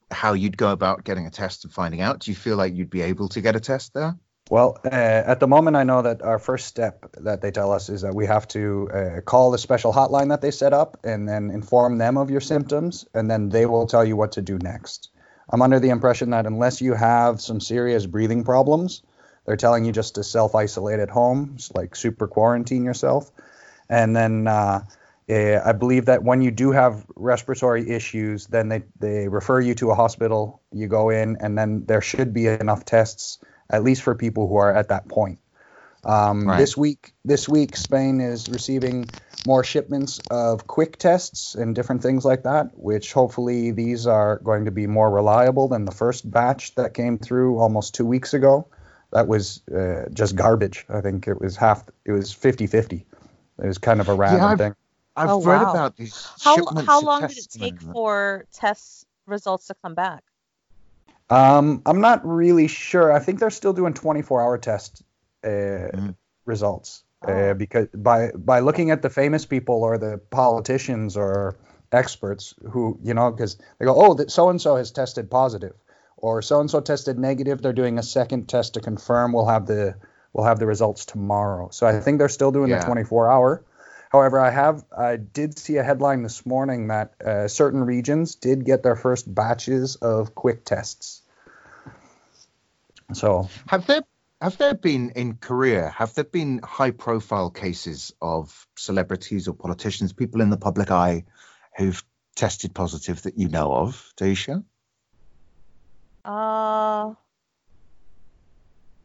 how 0.09 0.33
you'd 0.33 0.57
go 0.57 0.71
about 0.71 1.03
getting 1.03 1.25
a 1.25 1.29
test 1.29 1.65
and 1.65 1.73
finding 1.73 1.99
out? 2.01 2.19
Do 2.19 2.31
you 2.31 2.35
feel 2.35 2.55
like 2.55 2.73
you'd 2.73 2.89
be 2.89 3.01
able 3.01 3.27
to 3.29 3.41
get 3.41 3.55
a 3.55 3.59
test 3.59 3.93
there? 3.93 4.15
Well, 4.49 4.77
uh, 4.85 4.89
at 4.89 5.41
the 5.41 5.47
moment, 5.47 5.75
I 5.75 5.83
know 5.83 6.01
that 6.03 6.21
our 6.21 6.39
first 6.39 6.67
step 6.67 7.05
that 7.17 7.41
they 7.41 7.51
tell 7.51 7.73
us 7.73 7.89
is 7.89 8.01
that 8.01 8.15
we 8.15 8.25
have 8.27 8.47
to 8.49 8.89
uh, 8.93 9.21
call 9.21 9.51
the 9.51 9.57
special 9.57 9.91
hotline 9.91 10.29
that 10.29 10.39
they 10.39 10.51
set 10.51 10.71
up 10.71 10.97
and 11.03 11.27
then 11.27 11.51
inform 11.51 11.97
them 11.97 12.17
of 12.17 12.29
your 12.29 12.39
symptoms, 12.39 13.05
and 13.13 13.29
then 13.29 13.49
they 13.49 13.65
will 13.65 13.87
tell 13.87 14.05
you 14.05 14.15
what 14.15 14.31
to 14.33 14.41
do 14.41 14.57
next. 14.59 15.09
I'm 15.49 15.61
under 15.61 15.79
the 15.79 15.89
impression 15.89 16.29
that 16.29 16.45
unless 16.45 16.81
you 16.81 16.93
have 16.93 17.41
some 17.41 17.59
serious 17.59 18.05
breathing 18.05 18.45
problems, 18.45 19.01
they're 19.47 19.55
telling 19.55 19.85
you 19.85 19.93
just 19.93 20.15
to 20.15 20.23
self 20.23 20.53
isolate 20.53 20.99
at 20.99 21.09
home, 21.09 21.53
just 21.55 21.73
like 21.73 21.95
super 21.95 22.27
quarantine 22.27 22.83
yourself. 22.83 23.31
And 23.89 24.13
then 24.13 24.45
uh, 24.45 24.83
eh, 25.29 25.59
I 25.63 25.71
believe 25.71 26.05
that 26.05 26.21
when 26.21 26.41
you 26.41 26.51
do 26.51 26.71
have 26.71 27.05
respiratory 27.15 27.89
issues, 27.89 28.47
then 28.47 28.67
they, 28.67 28.83
they 28.99 29.29
refer 29.29 29.61
you 29.61 29.73
to 29.75 29.91
a 29.91 29.95
hospital. 29.95 30.61
You 30.73 30.87
go 30.87 31.09
in, 31.09 31.37
and 31.39 31.57
then 31.57 31.85
there 31.85 32.01
should 32.01 32.33
be 32.33 32.47
enough 32.47 32.83
tests, 32.83 33.39
at 33.69 33.83
least 33.83 34.01
for 34.01 34.13
people 34.15 34.49
who 34.49 34.57
are 34.57 34.75
at 34.75 34.89
that 34.89 35.07
point. 35.07 35.39
Um, 36.03 36.47
Right. 36.47 36.57
This 36.57 36.75
week, 36.75 37.13
this 37.23 37.47
week, 37.47 37.77
Spain 37.77 38.19
is 38.19 38.49
receiving 38.49 39.09
more 39.47 39.63
shipments 39.63 40.19
of 40.29 40.67
quick 40.67 40.97
tests 40.97 41.55
and 41.55 41.73
different 41.73 42.01
things 42.01 42.25
like 42.25 42.43
that, 42.43 42.71
which 42.73 43.13
hopefully 43.13 43.71
these 43.71 44.07
are 44.07 44.39
going 44.43 44.65
to 44.65 44.71
be 44.71 44.87
more 44.87 45.09
reliable 45.09 45.69
than 45.69 45.85
the 45.85 45.91
first 45.91 46.29
batch 46.29 46.75
that 46.75 46.93
came 46.93 47.17
through 47.17 47.59
almost 47.59 47.95
two 47.95 48.05
weeks 48.05 48.33
ago. 48.33 48.67
That 49.11 49.27
was 49.27 49.61
uh, 49.69 50.05
just 50.13 50.35
garbage. 50.35 50.85
I 50.89 51.01
think 51.01 51.27
it 51.27 51.39
was 51.39 51.55
half, 51.55 51.83
it 52.05 52.11
was 52.11 52.33
50 52.33 52.67
50. 52.67 53.05
It 53.63 53.65
was 53.65 53.77
kind 53.77 54.01
of 54.01 54.09
a 54.09 54.13
random 54.13 54.43
I've- 54.51 54.57
thing. 54.63 54.75
I've 55.15 55.29
Oh, 55.29 55.41
read 55.41 55.61
wow. 55.63 55.71
about 55.71 55.97
these 55.97 56.27
how, 56.41 56.55
shipments 56.57 56.85
how 56.85 56.99
of 56.99 57.05
long 57.05 57.21
did 57.27 57.37
it 57.39 57.47
take 57.49 57.81
for 57.81 58.45
test 58.53 59.07
results 59.25 59.65
to 59.67 59.75
come 59.81 59.95
back 59.95 60.23
Um, 61.29 61.81
I'm 61.85 62.01
not 62.01 62.25
really 62.25 62.67
sure. 62.67 63.11
I 63.11 63.19
think 63.19 63.39
they're 63.39 63.49
still 63.49 63.73
doing 63.73 63.93
24 63.93 64.41
hour 64.41 64.57
test 64.57 65.01
uh, 65.43 65.47
Mm. 65.47 66.15
results 66.45 67.03
Oh. 67.23 67.31
uh, 67.33 67.53
because 67.55 67.87
by 67.87 68.31
by 68.35 68.59
looking 68.59 68.91
at 68.91 69.01
the 69.01 69.09
famous 69.09 69.45
people 69.45 69.83
or 69.83 69.97
the 69.97 70.19
politicians 70.29 71.17
or 71.17 71.55
experts 71.91 72.53
who 72.69 72.99
you 73.01 73.13
know 73.13 73.31
because 73.31 73.57
they 73.79 73.85
go 73.85 73.95
oh 73.95 74.13
that 74.13 74.29
so 74.29 74.49
and 74.49 74.61
so 74.61 74.75
has 74.75 74.91
tested 74.91 75.29
positive 75.31 75.73
or 76.17 76.41
so 76.41 76.59
and 76.59 76.69
so 76.69 76.79
tested 76.81 77.17
negative 77.17 77.61
they're 77.61 77.73
doing 77.73 77.97
a 77.97 78.03
second 78.03 78.47
test 78.49 78.73
to 78.73 78.81
confirm 78.81 79.33
we'll 79.33 79.47
have 79.47 79.65
the 79.67 79.95
we'll 80.33 80.45
have 80.45 80.59
the 80.59 80.65
results 80.65 81.05
tomorrow 81.05 81.69
so 81.71 81.87
i 81.87 81.99
think 81.99 82.17
they're 82.19 82.29
still 82.29 82.51
doing 82.51 82.69
Yeah. 82.69 82.79
the 82.79 82.85
24 82.85 83.31
hour 83.31 83.63
however 84.11 84.39
i 84.39 84.49
have 84.49 84.83
i 84.97 85.15
did 85.15 85.57
see 85.57 85.77
a 85.77 85.83
headline 85.83 86.23
this 86.23 86.45
morning 86.45 86.87
that 86.87 87.13
uh, 87.25 87.47
certain 87.47 87.83
regions 87.83 88.35
did 88.35 88.65
get 88.65 88.83
their 88.83 88.95
first 88.95 89.33
batches 89.33 89.95
of 89.97 90.33
quick 90.35 90.65
tests 90.65 91.21
so 93.13 93.47
Have 93.67 93.87
there 93.87 94.01
have 94.41 94.57
there 94.57 94.75
been 94.75 95.11
in 95.11 95.35
Korea? 95.35 95.89
Have 95.89 96.13
there 96.13 96.23
been 96.23 96.59
high 96.63 96.91
profile 96.91 97.49
cases 97.49 98.13
of 98.21 98.67
celebrities 98.75 99.47
or 99.47 99.55
politicians, 99.55 100.13
people 100.13 100.41
in 100.41 100.51
the 100.51 100.57
public 100.57 100.91
eye, 100.91 101.23
who've 101.75 102.03
tested 102.35 102.75
positive 102.75 103.23
that 103.23 103.37
you 103.39 103.47
know 103.49 103.73
of, 103.73 104.13
Daisha? 104.17 104.63
Uh, 106.25 107.13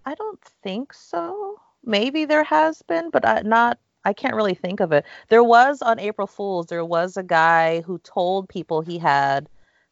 I 0.05 0.15
don't 0.17 0.41
think 0.63 0.93
so. 0.93 1.61
Maybe 1.85 2.25
there 2.25 2.45
has 2.45 2.83
been, 2.83 3.11
but 3.11 3.27
I, 3.27 3.43
not. 3.43 3.79
I 4.05 4.13
can't 4.13 4.35
really 4.35 4.55
think 4.55 4.81
of 4.81 4.91
it. 4.91 5.05
There 5.29 5.45
was 5.45 5.81
on 5.81 6.01
April 6.01 6.27
Fools. 6.27 6.67
There 6.67 6.85
was 6.85 7.17
a 7.17 7.23
guy 7.23 7.83
who 7.83 7.99
told 7.99 8.49
people 8.49 8.81
he 8.81 8.99
had 8.99 9.49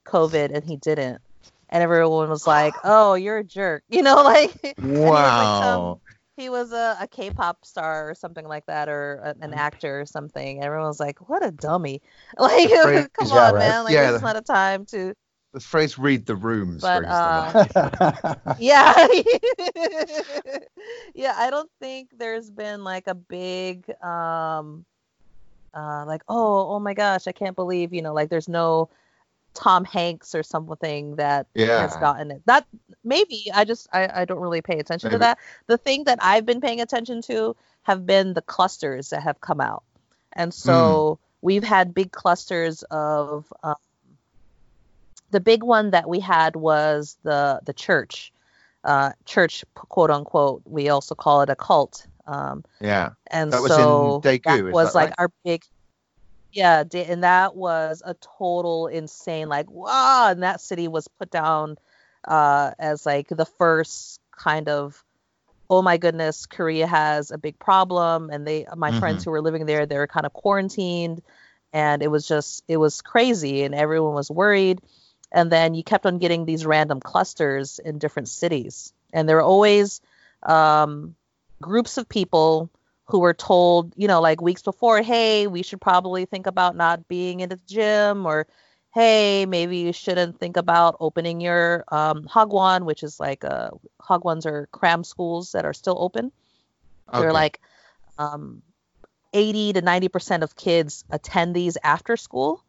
COVID 0.06 0.52
and 0.52 0.64
he 0.64 0.76
didn't, 0.76 1.20
and 1.68 1.83
everyone 1.83 2.28
was 2.28 2.46
like, 2.46 2.74
"Oh, 2.85 3.14
you're 3.14 3.38
a 3.38 3.44
jerk," 3.44 3.85
you 3.88 4.02
know, 4.02 4.22
like. 4.22 4.52
and 4.64 4.74
he 4.78 4.83
was, 4.87 5.02
like, 5.02 5.62
some- 5.64 5.80
Wow. 5.80 6.00
he 6.37 6.48
was 6.48 6.72
a, 6.72 6.96
a 7.00 7.06
K-pop 7.06 7.64
star 7.64 8.11
or 8.11 8.14
something 8.14 8.46
like 8.46 8.66
that, 8.66 8.88
or 8.88 9.20
a, 9.22 9.35
an 9.44 9.54
actor 9.54 10.00
or 10.00 10.06
something. 10.06 10.62
Everyone 10.62 10.88
was 10.88 11.00
like, 11.00 11.28
"What 11.28 11.44
a 11.44 11.50
dummy!" 11.52 12.02
Like, 12.38 12.70
come 13.12 13.28
yeah, 13.28 13.48
on, 13.48 13.54
right. 13.54 13.59
man. 13.61 13.85
Like, 13.85 13.94
Yeah. 13.94 14.14
is 14.14 14.22
not 14.22 14.37
a 14.37 14.42
time 14.42 14.87
to. 14.87 15.14
The 15.52 15.60
phrase 15.60 15.98
"read 15.98 16.26
the 16.26 16.36
room" 16.36 16.78
But, 16.80 17.04
uh. 17.04 17.64
Yeah. 18.58 18.94
yeah, 21.14 21.34
I 21.36 21.48
don't 21.50 21.70
think 21.80 22.10
there's 22.18 22.50
been 22.50 22.84
like 22.84 23.06
a 23.06 23.14
big 23.14 23.88
um 24.02 24.84
uh 25.74 26.04
like 26.06 26.22
oh 26.28 26.74
oh 26.74 26.80
my 26.80 26.94
gosh, 26.94 27.26
I 27.26 27.32
can't 27.32 27.56
believe, 27.56 27.92
you 27.94 28.02
know, 28.02 28.12
like 28.14 28.28
there's 28.28 28.48
no 28.48 28.90
Tom 29.54 29.84
Hanks 29.84 30.34
or 30.34 30.42
something 30.42 31.16
that 31.16 31.46
has 31.76 31.94
Yeah. 31.94 32.00
gotten 32.00 32.30
it. 32.30 32.42
That 32.46 32.66
maybe 33.04 33.50
I 33.52 33.64
just 33.64 33.88
I, 33.92 34.22
I 34.22 34.24
don't 34.24 34.40
really 34.40 34.62
pay 34.62 34.78
attention 34.78 35.10
to 35.12 35.18
that. 35.18 35.38
The 35.66 35.78
thing 35.78 36.04
that 36.04 36.18
I've 36.22 36.46
been 36.46 36.60
paying 36.60 36.80
attention 36.80 37.22
to 37.22 37.56
have 37.82 38.06
been 38.06 38.34
the 38.34 38.42
clusters 38.42 39.10
that 39.10 39.22
have 39.22 39.40
come 39.40 39.60
out. 39.60 39.82
And 40.32 40.54
so 40.54 41.18
we've 41.42 41.64
had 41.64 41.94
big 41.94 42.12
clusters 42.12 42.82
of 42.90 43.52
um, 43.62 43.74
the 45.30 45.40
big 45.40 45.62
one 45.62 45.90
that 45.90 46.08
we 46.08 46.20
had 46.20 46.56
was 46.56 47.16
the 47.22 47.60
the 47.64 47.72
church 47.72 48.32
uh 48.84 49.12
church 49.24 49.64
quote 49.74 50.10
unquote 50.10 50.62
we 50.64 50.88
also 50.88 51.14
call 51.14 51.42
it 51.42 51.50
a 51.50 51.56
cult 51.56 52.06
um 52.26 52.64
Yeah. 52.80 53.10
and 53.30 53.52
That 53.52 53.62
was 53.62 53.78
in 53.78 54.14
so 54.16 54.20
Daegu, 54.22 54.42
that 54.44 54.72
was 54.72 54.88
that 54.88 54.94
like 54.94 55.11
right? 55.11 55.14
our 55.18 55.30
big 55.44 55.62
yeah 56.52 56.82
and 56.92 57.22
that 57.24 57.55
was 57.55 58.02
a 58.05 58.14
total 58.38 58.86
insane 58.88 59.48
like 59.48 59.70
wow 59.70 60.28
and 60.30 60.42
that 60.42 60.61
city 60.61 60.88
was 60.88 61.07
put 61.09 61.30
down 61.30 61.76
uh 62.26 62.72
as 62.78 63.07
like 63.07 63.28
the 63.28 63.44
first 63.44 64.20
kind 64.36 64.68
of 64.68 65.02
oh 65.68 65.82
my 65.82 65.96
goodness 65.96 66.46
korea 66.46 66.86
has 66.86 67.30
a 67.30 67.38
big 67.38 67.59
problem 67.59 68.30
and 68.30 68.46
they 68.46 68.66
my 68.76 68.90
friends 68.92 69.24
who 69.24 69.30
were 69.30 69.40
living 69.42 69.66
there 69.66 69.86
they 69.86 69.96
were 69.98 70.07
kind 70.07 70.26
of 70.26 70.32
quarantined 70.32 71.22
and 71.72 72.02
it 72.02 72.09
was 72.09 72.26
just 72.26 72.62
it 72.68 72.76
was 72.76 73.00
crazy 73.02 73.62
and 73.62 73.74
everyone 73.74 74.14
was 74.14 74.30
worried 74.30 74.80
and 75.33 75.51
then 75.51 75.74
you 75.74 75.83
kept 75.83 76.07
on 76.07 76.18
getting 76.18 76.45
these 76.45 76.66
random 76.66 77.01
clusters 77.01 77.78
in 77.78 77.99
different 77.99 78.28
cities 78.28 78.93
and 79.12 79.28
there 79.28 79.37
were 79.37 79.43
always 79.43 80.01
um, 80.43 81.14
groups 81.61 81.99
of 81.99 82.09
people 82.09 82.70
who 83.07 83.20
were 83.20 83.35
told 83.35 83.93
you 83.97 84.09
know 84.09 84.20
like 84.20 84.41
weeks 84.41 84.62
before 84.62 85.03
hey 85.03 85.47
we 85.47 85.62
should 85.62 85.81
probably 85.81 86.24
think 86.24 86.47
about 86.47 86.76
not 86.76 87.09
being 87.09 87.41
in 87.41 87.49
the 87.49 87.61
gym 87.66 88.26
or 88.26 88.47
hey, 88.93 89.47
maybe 89.47 89.78
you 89.78 89.93
shouldn't 89.93 90.39
think 90.39 90.57
about 90.57 90.97
opening 91.01 91.41
your 91.41 91.85
um, 91.89 92.24
Hagwon, 92.24 92.85
which 92.85 93.03
is 93.03 93.20
like 93.20 93.45
uh, 93.45 93.70
Hagwons 94.01 94.47
are 94.47 94.66
cram 94.72 95.05
schools 95.05 95.53
that 95.53 95.64
are 95.64 95.72
still 95.72 95.97
open. 95.99 96.33
They're 97.12 97.33
like 97.33 97.61
um, 98.18 98.62
80 99.33 99.74
to 99.74 99.83
90% 99.83 100.43
of 100.43 100.57
kids 100.57 101.05
attend 101.11 101.55
these 101.55 101.76
after 101.83 102.16
school. 102.16 102.64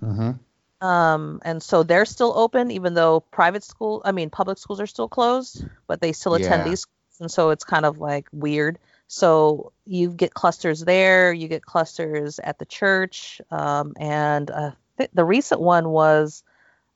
hmm 0.00 0.32
Um, 0.82 1.40
and 1.44 1.62
so 1.62 1.84
they're 1.84 2.06
still 2.06 2.34
open, 2.36 2.70
even 2.72 2.94
though 2.94 3.20
private 3.20 3.64
school, 3.64 4.02
I 4.04 4.12
mean, 4.12 4.30
public 4.30 4.58
schools 4.58 4.80
are 4.80 4.86
still 4.86 5.08
closed, 5.08 5.64
but 5.86 6.00
they 6.00 6.12
still 6.12 6.34
attend 6.34 6.64
Yeah. 6.64 6.66
these. 6.66 6.80
schools, 6.80 7.20
And 7.20 7.30
so 7.30 7.50
it's 7.50 7.64
kind 7.64 7.86
of 7.86 7.98
like 8.00 8.28
weird. 8.32 8.78
So 9.08 9.72
you 9.86 10.10
get 10.10 10.34
clusters 10.34 10.80
there, 10.80 11.32
you 11.32 11.48
get 11.48 11.64
clusters 11.66 12.40
at 12.40 12.58
the 12.58 12.66
church. 12.66 13.40
Um, 13.50 13.94
and 13.98 14.50
uh, 14.50 14.72
th- 14.98 15.10
the 15.14 15.24
recent 15.24 15.60
one 15.60 15.90
was 15.90 16.42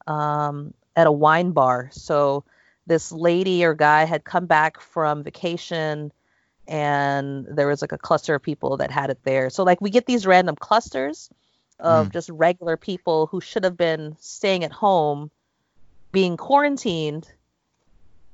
um, 0.07 0.75
at 0.97 1.07
a 1.07 1.13
wine 1.13 1.53
bar. 1.53 1.91
So 1.93 2.45
this 2.87 3.13
lady 3.13 3.65
or 3.65 3.75
guy 3.75 4.05
had 4.05 4.25
come 4.25 4.47
back 4.47 4.81
from 4.81 5.23
vacation 5.25 6.13
and 6.69 7.47
there 7.51 7.69
was 7.69 7.83
like 7.83 7.93
a 7.93 7.99
cluster 7.99 8.35
of 8.35 8.43
people 8.43 8.79
that 8.79 8.91
had 8.91 9.11
it 9.11 9.21
there. 9.25 9.51
So 9.51 9.65
like 9.65 9.81
we 9.81 9.91
get 9.91 10.07
these 10.07 10.27
random 10.27 10.57
clusters 10.57 11.31
of 11.79 12.11
just 12.13 12.31
regular 12.31 12.77
people 12.77 13.27
who 13.27 13.41
should 13.41 13.65
have 13.65 13.77
been 13.77 14.17
staying 14.21 14.65
at 14.65 14.73
home 14.73 15.31
being 16.13 16.37
quarantined 16.37 17.31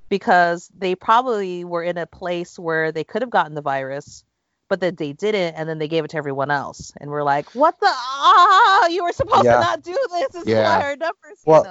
because 0.09 0.71
they 0.77 0.95
probably 0.95 1.65
were 1.65 1.83
in 1.83 1.99
a 1.99 2.07
place 2.07 2.59
where 2.59 2.93
they 2.93 3.05
could 3.05 3.23
have 3.23 3.31
gotten 3.31 3.55
the 3.55 3.63
virus 3.63 4.25
but 4.69 4.81
that 4.81 4.97
they 4.97 5.13
didn't 5.13 5.55
and 5.55 5.69
then 5.69 5.79
they 5.79 5.89
gave 5.89 6.05
it 6.05 6.11
to 6.11 6.17
everyone 6.17 6.51
else 6.51 6.93
and 7.01 7.11
we're 7.11 7.23
like 7.23 7.55
what 7.55 7.79
the 7.81 7.87
ah 7.89 8.87
you 8.89 9.05
were 9.05 9.13
supposed 9.13 9.45
Yeah. 9.45 9.57
to 9.57 9.61
not 9.61 9.83
do 9.83 9.97
this 10.13 10.29
this 10.33 10.47
Yeah. 10.47 10.59
is 10.61 10.65
why 10.65 10.83
our 10.83 10.97
numbers 10.97 11.43
Well, 11.45 11.65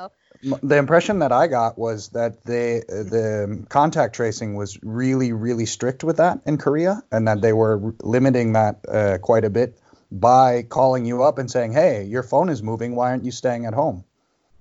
you 0.43 0.49
know 0.51 0.59
The 0.63 0.77
impression 0.77 1.19
that 1.19 1.31
I 1.31 1.47
got 1.47 1.77
was 1.77 2.09
that 2.09 2.43
they 2.45 2.79
the 2.87 3.65
contact 3.69 4.15
tracing 4.15 4.55
was 4.55 4.79
really 4.81 5.33
really 5.33 5.65
strict 5.65 6.03
with 6.03 6.17
that 6.17 6.41
in 6.45 6.57
Korea, 6.57 7.03
and 7.11 7.27
that 7.27 7.41
they 7.41 7.53
were 7.53 7.93
limiting 8.01 8.53
that 8.53 8.79
uh, 8.87 9.17
quite 9.19 9.45
a 9.45 9.49
bit 9.49 9.77
by 10.11 10.63
calling 10.63 11.05
you 11.05 11.23
up 11.23 11.37
and 11.37 11.49
saying, 11.49 11.71
"Hey, 11.71 12.03
your 12.03 12.23
phone 12.23 12.49
is 12.49 12.61
moving. 12.61 12.95
Why 12.95 13.11
aren't 13.11 13.23
you 13.23 13.31
staying 13.31 13.65
at 13.65 13.73
home?" 13.73 14.03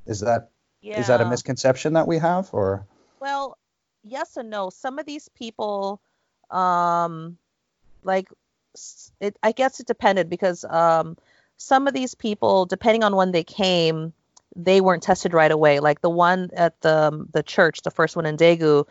Is 0.06 0.20
that 0.20 0.50
is 0.82 1.08
that 1.08 1.20
a 1.20 1.24
misconception 1.24 1.94
that 1.94 2.06
we 2.06 2.18
have, 2.18 2.48
or 2.52 2.86
Well, 3.20 3.58
yes 4.02 4.36
and 4.36 4.50
no. 4.50 4.70
Some 4.70 4.98
of 4.98 5.06
these 5.06 5.28
people, 5.28 6.00
um, 6.50 7.36
like, 8.02 8.28
it, 9.20 9.36
I 9.42 9.52
guess 9.52 9.80
it 9.80 9.86
depended 9.86 10.30
because 10.30 10.64
um, 10.64 11.16
some 11.58 11.86
of 11.86 11.94
these 11.94 12.14
people, 12.14 12.64
depending 12.64 13.04
on 13.04 13.14
when 13.14 13.32
they 13.32 13.44
came, 13.44 14.14
they 14.56 14.80
weren't 14.80 15.02
tested 15.02 15.34
right 15.34 15.50
away. 15.50 15.80
Like 15.80 16.00
the 16.00 16.10
one 16.10 16.50
at 16.54 16.80
the 16.80 17.26
the 17.32 17.42
church, 17.42 17.82
the 17.82 17.90
first 17.90 18.16
one 18.16 18.26
in 18.26 18.36
Daegu, 18.36 18.86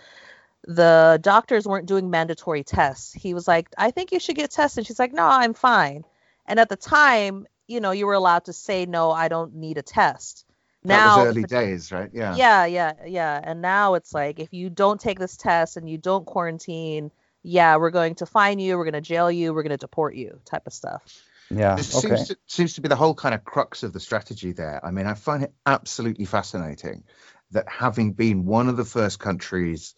the 0.68 1.20
doctors 1.22 1.66
weren't 1.66 1.88
doing 1.88 2.10
mandatory 2.10 2.64
tests. 2.64 3.14
He 3.14 3.34
was 3.34 3.48
like, 3.48 3.70
"I 3.78 3.92
think 3.92 4.12
you 4.12 4.20
should 4.20 4.36
get 4.36 4.52
tested." 4.52 4.86
She's 4.86 5.00
like, 5.00 5.14
"No, 5.14 5.26
I'm 5.26 5.54
fine." 5.54 6.06
And 6.50 6.60
at 6.60 6.68
the 6.68 6.76
time, 6.76 7.48
you 7.68 7.80
know, 7.80 7.92
you 7.92 8.06
were 8.08 8.14
allowed 8.14 8.46
to 8.46 8.54
say, 8.54 8.86
"No, 8.86 9.12
I 9.12 9.30
don't 9.30 9.56
need 9.56 9.78
a 9.78 9.82
test." 9.82 10.46
That 10.88 10.98
Now, 10.98 11.18
was 11.18 11.28
early 11.28 11.44
days, 11.44 11.92
right? 11.92 12.10
Yeah. 12.14 12.36
yeah, 12.36 12.66
yeah, 12.66 12.94
yeah. 13.06 13.40
And 13.42 13.62
now 13.62 13.94
it's 13.96 14.14
like 14.14 14.40
if 14.40 14.54
you 14.54 14.70
don't 14.70 15.00
take 15.00 15.20
this 15.20 15.38
test 15.38 15.78
and 15.78 15.90
you 15.90 15.98
don't 15.98 16.26
quarantine, 16.26 17.12
yeah, 17.44 17.78
we're 17.78 17.92
going 17.92 18.16
to 18.16 18.26
fine 18.26 18.60
you, 18.60 18.78
we're 18.78 18.86
going 18.86 18.94
to 18.94 19.02
jail 19.02 19.32
you, 19.32 19.54
we're 19.54 19.64
going 19.64 19.72
to 19.72 19.78
deport 19.78 20.16
you, 20.16 20.40
type 20.46 20.68
of 20.68 20.74
stuff. 20.74 21.04
yeah, 21.50 21.76
This 21.76 21.94
okay, 21.96 22.16
seems 22.16 22.28
to, 22.30 22.38
seems 22.48 22.74
to 22.76 22.82
be 22.82 22.88
the 22.88 22.96
whole 22.96 23.14
kind 23.16 23.36
of 23.36 23.44
crux 23.44 23.84
of 23.84 23.94
the 23.94 24.00
strategy 24.00 24.52
there. 24.54 24.84
I 24.84 24.92
mean, 24.92 25.06
I 25.08 25.14
find 25.14 25.44
it 25.44 25.54
absolutely 25.66 26.26
fascinating 26.26 27.04
that 27.52 27.68
having 27.68 28.14
been 28.14 28.46
one 28.46 28.70
of 28.70 28.78
the 28.78 28.86
first 28.86 29.20
countries, 29.20 29.96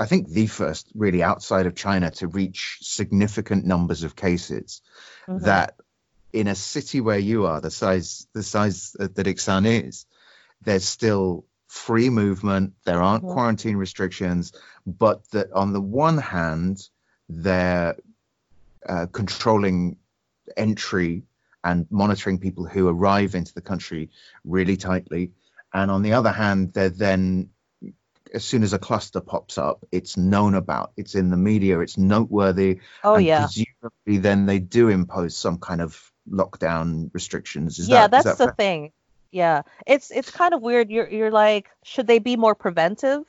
I 0.00 0.06
think 0.06 0.28
the 0.28 0.46
first 0.46 0.90
really 0.94 1.22
outside 1.22 1.66
of 1.66 1.74
China 1.74 2.10
to 2.12 2.26
reach 2.26 2.78
significant 2.80 3.66
numbers 3.66 4.02
of 4.02 4.16
cases, 4.16 4.80
Mhm. 5.28 5.42
that 5.42 5.76
in 6.32 6.46
a 6.48 6.54
city 6.54 7.00
where 7.00 7.18
you 7.18 7.46
are, 7.46 7.60
the 7.60 7.70
size 7.70 8.26
the 8.32 8.42
size 8.42 8.96
that 8.98 9.26
Iksan 9.26 9.66
is, 9.66 10.06
there's 10.62 10.84
still 10.84 11.44
free 11.68 12.10
movement. 12.10 12.72
There 12.84 13.02
aren't 13.02 13.24
Mhm. 13.24 13.32
quarantine 13.32 13.76
restrictions, 13.76 14.52
but 14.86 15.18
that 15.32 15.52
on 15.52 15.72
the 15.72 15.80
one 15.80 16.18
hand, 16.18 16.88
they're 17.28 17.96
uh, 18.88 19.06
controlling 19.12 19.98
entry 20.56 21.22
and 21.62 21.86
monitoring 21.90 22.38
people 22.38 22.64
who 22.64 22.88
arrive 22.88 23.34
into 23.34 23.52
the 23.52 23.60
country 23.60 24.10
really 24.44 24.76
tightly. 24.78 25.32
And 25.74 25.90
on 25.90 26.02
the 26.02 26.14
other 26.14 26.32
hand, 26.32 26.72
they're 26.72 26.88
then, 26.88 27.50
as 28.32 28.44
soon 28.44 28.62
as 28.62 28.72
a 28.72 28.78
cluster 28.78 29.20
pops 29.20 29.58
up, 29.58 29.84
it's 29.92 30.16
known 30.16 30.54
about, 30.54 30.92
it's 30.96 31.14
in 31.14 31.30
the 31.30 31.36
media, 31.36 31.80
it's 31.80 31.98
noteworthy. 31.98 32.80
oh 33.04 33.18
yeah. 33.18 33.40
Presumably, 33.40 34.18
then 34.18 34.46
they 34.46 34.58
do 34.58 34.88
impose 34.88 35.36
some 35.36 35.58
kind 35.58 35.80
of 35.80 36.12
lockdown 36.30 37.10
restrictions. 37.12 37.78
Is 37.78 37.88
yeah, 37.88 38.02
that, 38.02 38.10
that's 38.10 38.24
that 38.24 38.38
the 38.38 38.44
fair? 38.44 38.54
thing. 38.54 38.92
Yeah. 39.30 39.62
It's 39.86 40.10
it's 40.10 40.30
kind 40.30 40.54
of 40.54 40.62
weird. 40.62 40.90
You're 40.90 41.08
you're 41.08 41.30
like, 41.30 41.70
should 41.84 42.06
they 42.06 42.18
be 42.18 42.36
more 42.36 42.54
preventive? 42.54 43.22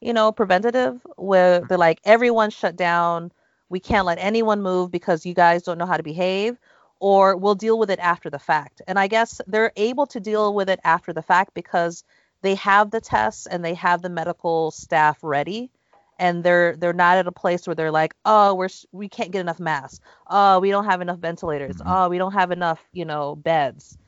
You 0.00 0.12
know, 0.12 0.32
preventative 0.32 1.00
where 1.16 1.60
they're 1.60 1.78
like 1.78 2.00
everyone 2.04 2.50
shut 2.50 2.76
down, 2.76 3.32
we 3.68 3.80
can't 3.80 4.06
let 4.06 4.18
anyone 4.18 4.62
move 4.62 4.90
because 4.90 5.24
you 5.24 5.34
guys 5.34 5.62
don't 5.62 5.78
know 5.78 5.86
how 5.86 5.96
to 5.96 6.02
behave 6.02 6.58
or 7.00 7.36
we'll 7.36 7.54
deal 7.54 7.78
with 7.78 7.90
it 7.90 7.98
after 7.98 8.30
the 8.30 8.38
fact. 8.38 8.82
And 8.86 8.98
I 8.98 9.08
guess 9.08 9.40
they're 9.46 9.72
able 9.76 10.06
to 10.06 10.20
deal 10.20 10.54
with 10.54 10.68
it 10.68 10.80
after 10.84 11.12
the 11.12 11.22
fact 11.22 11.54
because 11.54 12.04
they 12.44 12.54
have 12.56 12.90
the 12.90 13.00
tests 13.00 13.46
and 13.46 13.64
they 13.64 13.74
have 13.74 14.02
the 14.02 14.10
medical 14.10 14.70
staff 14.70 15.18
ready 15.22 15.70
and 16.18 16.44
they're 16.44 16.76
they're 16.76 16.92
not 16.92 17.18
at 17.18 17.26
a 17.26 17.32
place 17.32 17.66
where 17.66 17.74
they're 17.74 17.90
like, 17.90 18.14
"Oh, 18.24 18.54
we're 18.54 18.68
we 18.92 19.08
can't 19.08 19.32
get 19.32 19.40
enough 19.40 19.60
masks. 19.60 20.00
Oh, 20.28 20.60
we 20.60 20.70
don't 20.70 20.84
have 20.84 21.00
enough 21.00 21.18
ventilators. 21.18 21.76
Mhm. 21.76 21.82
Oh, 21.86 22.08
we 22.08 22.18
don't 22.18 22.32
have 22.32 22.52
enough, 22.52 22.80
you 22.92 23.04
know, 23.04 23.36
beds." 23.36 23.98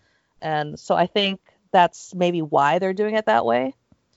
And 0.42 0.78
so 0.78 0.94
I 0.94 1.06
think 1.06 1.40
that's 1.72 2.14
maybe 2.14 2.42
why 2.42 2.78
they're 2.78 2.92
doing 2.94 3.16
it 3.16 3.26
that 3.26 3.44
way. 3.44 3.74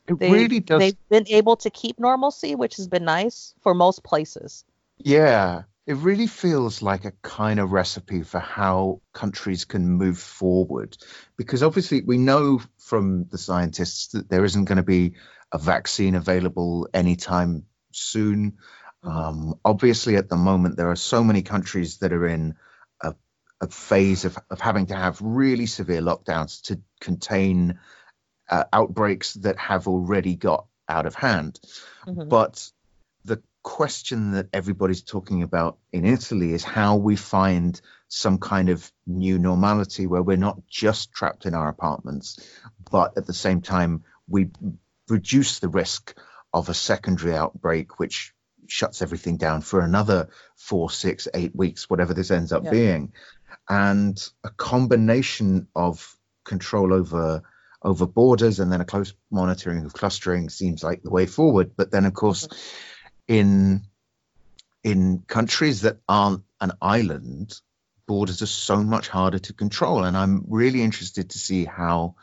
It 0.07 0.19
They, 0.19 0.31
really 0.31 0.59
does. 0.59 0.79
They've 0.81 0.97
been 1.09 1.27
able 1.29 1.55
to 1.57 1.69
keep 1.69 1.99
normalcy, 1.99 2.55
which 2.55 2.75
has 2.77 2.87
been 2.87 3.05
nice 3.05 3.55
for 3.61 3.73
most 3.73 4.03
places. 4.03 4.65
Yeah, 4.99 5.63
it 5.89 5.97
really 5.97 6.27
feels 6.27 6.83
like 6.83 7.05
a 7.05 7.13
kind 7.23 7.59
of 7.59 7.71
recipe 7.71 8.21
for 8.21 8.39
how 8.39 9.01
countries 9.11 9.65
can 9.65 9.89
move 9.89 10.19
forward. 10.19 10.95
Because 11.35 11.63
obviously, 11.63 12.01
we 12.01 12.19
know 12.19 12.61
from 12.77 13.23
the 13.23 13.39
scientists 13.39 14.09
that 14.09 14.29
there 14.29 14.45
isn't 14.45 14.65
going 14.65 14.77
to 14.77 14.83
be 14.83 15.13
a 15.51 15.57
vaccine 15.57 16.13
available 16.13 16.87
anytime 16.93 17.65
soon. 17.91 18.59
Um, 19.01 19.55
obviously, 19.65 20.15
at 20.15 20.29
the 20.29 20.35
moment, 20.35 20.77
there 20.77 20.91
are 20.91 20.95
so 20.95 21.23
many 21.23 21.41
countries 21.41 21.97
that 21.97 22.13
are 22.13 22.27
in 22.27 22.53
a, 23.01 23.15
a 23.59 23.67
phase 23.67 24.25
of, 24.25 24.37
of 24.51 24.61
having 24.61 24.85
to 24.87 24.95
have 24.95 25.19
really 25.23 25.65
severe 25.65 26.01
lockdowns 26.01 26.61
to 26.65 26.79
contain 27.01 27.79
uh, 28.47 28.65
outbreaks 28.71 29.33
that 29.45 29.57
have 29.57 29.87
already 29.87 30.35
got 30.35 30.67
out 30.87 31.07
of 31.07 31.15
hand. 31.15 31.59
Mhm. 32.05 32.29
But 32.29 32.69
question 33.69 34.31
that 34.31 34.47
everybody's 34.51 35.03
talking 35.03 35.43
about 35.43 35.77
in 35.93 36.03
Italy 36.03 36.53
is 36.53 36.63
how 36.63 36.95
we 36.95 37.15
find 37.15 37.79
some 38.07 38.39
kind 38.39 38.69
of 38.69 38.91
new 39.05 39.37
normality 39.37 40.07
where 40.07 40.23
we're 40.23 40.37
not 40.37 40.57
just 40.67 41.11
trapped 41.13 41.45
in 41.45 41.53
our 41.53 41.69
apartments, 41.69 42.39
but 42.89 43.15
at 43.15 43.27
the 43.27 43.33
same 43.33 43.61
time, 43.61 44.03
we 44.27 44.49
reduce 45.07 45.59
the 45.59 45.69
risk 45.69 46.17
of 46.51 46.67
a 46.67 46.73
secondary 46.73 47.35
outbreak, 47.35 47.99
which 47.99 48.33
shuts 48.67 49.03
everything 49.03 49.37
down 49.37 49.61
for 49.61 49.81
another 49.81 50.29
four, 50.57 50.89
six, 50.89 51.27
eight 51.35 51.55
weeks, 51.55 51.87
whatever 51.87 52.15
this 52.15 52.31
ends 52.31 52.51
up 52.51 52.63
Yeah. 52.63 52.71
being. 52.71 53.13
And 53.69 54.17
a 54.43 54.49
combination 54.49 55.67
of 55.75 56.17
control 56.43 56.91
over 56.91 57.43
over 57.81 58.05
borders 58.05 58.59
and 58.59 58.71
then 58.71 58.81
a 58.81 58.85
close 58.85 59.13
monitoring 59.31 59.85
of 59.85 59.93
clustering 59.93 60.49
seems 60.49 60.83
like 60.83 61.01
the 61.01 61.09
way 61.09 61.25
forward. 61.25 61.71
But 61.77 61.91
then, 61.91 62.05
of 62.05 62.13
course, 62.13 62.45
mm-hmm. 62.45 62.57
In 63.29 63.83
in 64.83 65.19
countries 65.27 65.81
that 65.81 65.97
aren't 66.09 66.43
an 66.59 66.71
island, 66.81 67.53
borders 68.07 68.41
are 68.41 68.47
so 68.47 68.81
much 68.83 69.07
harder 69.07 69.39
to 69.39 69.53
control. 69.53 70.03
And 70.03 70.17
I'm 70.17 70.45
really 70.47 70.81
interested 70.81 71.29
to 71.29 71.37
see 71.37 71.65
how 71.65 72.15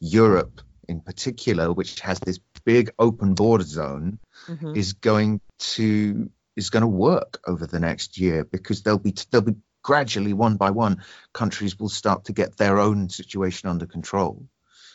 Europe, 0.00 0.60
in 0.88 1.00
particular, 1.00 1.72
which 1.72 2.00
has 2.00 2.18
this 2.20 2.40
big 2.64 2.92
open 2.98 3.34
border 3.34 3.64
zone, 3.64 4.18
Mhm. 4.48 4.76
is 4.76 4.94
going 4.94 5.40
to 5.58 6.30
is 6.56 6.70
going 6.70 6.82
to 6.82 6.86
work 6.86 7.40
over 7.46 7.66
the 7.66 7.80
next 7.80 8.16
year 8.16 8.44
because 8.44 8.82
they'll 8.82 8.98
be 8.98 9.14
they'll 9.30 9.40
be 9.40 9.56
gradually 9.82 10.32
one 10.32 10.56
by 10.56 10.70
one 10.70 11.02
countries 11.32 11.78
will 11.78 11.88
start 11.90 12.24
to 12.24 12.32
get 12.32 12.56
their 12.56 12.78
own 12.78 13.10
situation 13.10 13.68
under 13.68 13.86
control. 13.86 14.48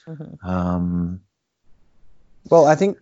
Mhm. 0.08 0.44
Um, 0.44 1.22
Well, 2.50 2.66
I 2.66 2.76
think 2.76 2.98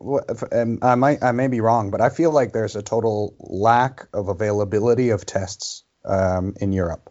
um, 0.52 0.80
I 0.82 0.96
might 0.96 1.24
I 1.24 1.32
may 1.32 1.48
be 1.48 1.62
wrong, 1.62 1.92
but 1.92 2.02
I 2.02 2.10
feel 2.10 2.32
like 2.32 2.52
there's 2.54 2.76
a 2.76 2.82
total 2.82 3.36
lack 3.40 4.08
of 4.14 4.28
availability 4.28 5.10
of 5.10 5.26
tests 5.26 5.84
um, 6.04 6.54
in 6.60 6.74
Europe, 6.74 7.10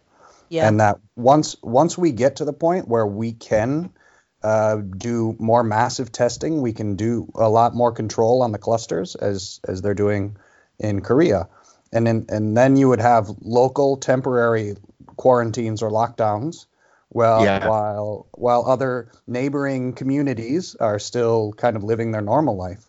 Yeah. 0.49 0.67
and 0.67 0.79
that 0.79 0.99
once 1.15 1.55
once 1.63 1.97
we 1.97 2.11
get 2.11 2.35
to 2.37 2.45
the 2.45 2.53
point 2.53 2.87
where 2.87 3.07
we 3.07 3.33
can 3.33 3.91
uh, 4.43 4.75
do 4.75 5.35
more 5.39 5.63
massive 5.63 6.11
testing, 6.11 6.61
we 6.61 6.73
can 6.73 6.95
do 6.95 7.31
a 7.35 7.49
lot 7.49 7.73
more 7.73 7.91
control 7.91 8.43
on 8.43 8.51
the 8.51 8.59
clusters 8.59 9.15
as 9.15 9.59
as 9.67 9.81
they're 9.81 9.95
doing 9.95 10.37
in 10.79 11.01
Korea, 11.01 11.47
and 11.91 12.05
then 12.05 12.25
and 12.29 12.55
then 12.55 12.75
you 12.75 12.89
would 12.89 13.01
have 13.01 13.29
local 13.41 13.97
temporary 13.97 14.75
quarantines 15.15 15.81
or 15.81 15.89
lockdowns. 15.89 16.67
Well, 17.09 17.43
Yeah. 17.43 17.67
while 17.67 18.27
while 18.33 18.65
other 18.67 19.11
neighboring 19.27 19.93
communities 19.93 20.75
are 20.75 20.99
still 20.99 21.53
kind 21.53 21.75
of 21.77 21.83
living 21.83 22.11
their 22.11 22.21
normal 22.21 22.55
life. 22.57 22.85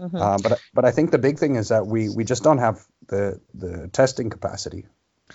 Mhm. 0.00 0.20
Uh, 0.20 0.38
but 0.42 0.60
but 0.74 0.84
I 0.84 0.90
think 0.90 1.10
the 1.10 1.18
big 1.18 1.38
thing 1.38 1.56
is 1.56 1.68
that 1.68 1.86
we 1.86 2.08
we 2.08 2.24
just 2.24 2.42
don't 2.42 2.58
have 2.58 2.86
the 3.08 3.40
the 3.54 3.88
testing 3.88 4.30
capacity. 4.30 4.86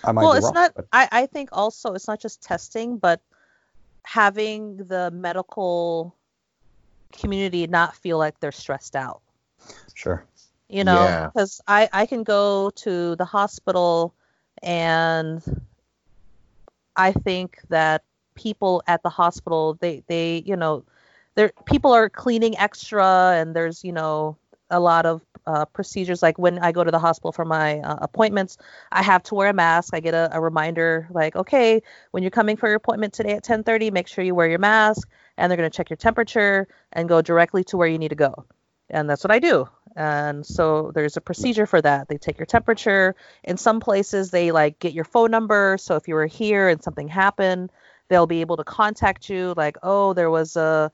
I 0.04 0.12
might 0.12 0.22
well, 0.22 0.32
be 0.32 0.38
it's 0.38 0.44
wrong, 0.44 0.54
not. 0.54 0.74
but 0.74 0.86
I 0.92 1.08
I 1.12 1.26
think 1.26 1.48
also 1.52 1.94
it's 1.94 2.08
not 2.08 2.20
just 2.20 2.42
testing, 2.42 2.98
but 2.98 3.20
having 4.04 4.76
the 4.76 5.10
medical 5.10 6.14
community 7.12 7.66
not 7.66 7.96
feel 7.96 8.18
like 8.18 8.38
they're 8.40 8.52
stressed 8.52 8.96
out. 8.96 9.22
sure. 9.94 10.24
you 10.68 10.84
know 10.84 11.02
Yeah. 11.04 11.30
because 11.32 11.60
i 11.66 11.88
i 11.92 12.04
can 12.06 12.22
go 12.24 12.70
to 12.70 13.16
the 13.16 13.24
hospital 13.24 14.12
and 14.62 15.42
i 16.98 17.12
think 17.12 17.58
that 17.70 18.02
people 18.34 18.82
at 18.86 19.02
the 19.02 19.08
hospital 19.08 19.76
they 19.80 20.02
they 20.08 20.42
you 20.46 20.56
know 20.56 20.84
there 21.34 21.52
people 21.66 21.92
are 21.92 22.08
cleaning 22.08 22.58
extra 22.58 23.34
and 23.36 23.56
there's 23.56 23.84
you 23.84 23.92
know 23.92 24.36
a 24.70 24.80
lot 24.80 25.06
of 25.06 25.22
uh, 25.46 25.64
procedures. 25.64 26.22
Like 26.22 26.38
when 26.38 26.58
i 26.58 26.72
go 26.72 26.84
to 26.84 26.90
the 26.90 26.98
hospital 26.98 27.32
for 27.32 27.46
my 27.46 27.78
uh, 27.80 27.96
appointments 28.02 28.58
i 28.92 29.02
have 29.02 29.22
to 29.24 29.34
wear 29.34 29.48
a 29.48 29.54
mask. 29.54 29.94
I 29.94 30.00
get 30.00 30.14
a, 30.14 30.28
a 30.32 30.40
reminder 30.40 31.08
like 31.10 31.36
okay 31.36 31.82
when 32.10 32.22
you're 32.22 32.30
coming 32.30 32.56
for 32.56 32.68
your 32.68 32.76
appointment 32.76 33.14
today 33.14 33.32
at 33.32 33.44
10:30 33.44 33.90
make 33.92 34.08
sure 34.08 34.24
you 34.24 34.34
wear 34.34 34.48
your 34.48 34.58
mask 34.58 35.08
and 35.38 35.50
they're 35.50 35.56
going 35.56 35.70
to 35.70 35.76
check 35.76 35.90
your 35.90 35.96
temperature 35.96 36.68
and 36.92 37.08
go 37.08 37.22
directly 37.22 37.64
to 37.64 37.76
where 37.76 37.88
you 37.88 37.98
need 37.98 38.08
to 38.08 38.16
go. 38.16 38.44
And 38.90 39.08
that's 39.08 39.24
what 39.24 39.30
I 39.30 39.38
do. 39.38 39.68
And 39.96 40.44
so 40.46 40.90
there's 40.94 41.16
a 41.16 41.20
procedure 41.20 41.66
for 41.66 41.80
that. 41.82 42.08
They 42.08 42.18
take 42.18 42.38
your 42.38 42.46
temperature. 42.46 43.14
In 43.44 43.56
some 43.56 43.80
places, 43.80 44.30
they 44.30 44.50
like 44.52 44.78
get 44.78 44.92
your 44.92 45.04
phone 45.04 45.30
number. 45.30 45.76
So 45.78 45.96
if 45.96 46.08
you 46.08 46.14
were 46.14 46.26
here 46.26 46.68
and 46.68 46.82
something 46.82 47.08
happened, 47.08 47.70
they'll 48.08 48.26
be 48.26 48.40
able 48.40 48.56
to 48.56 48.64
contact 48.64 49.28
you. 49.28 49.54
Like, 49.56 49.76
oh, 49.82 50.12
there 50.14 50.30
was 50.30 50.56
a 50.56 50.92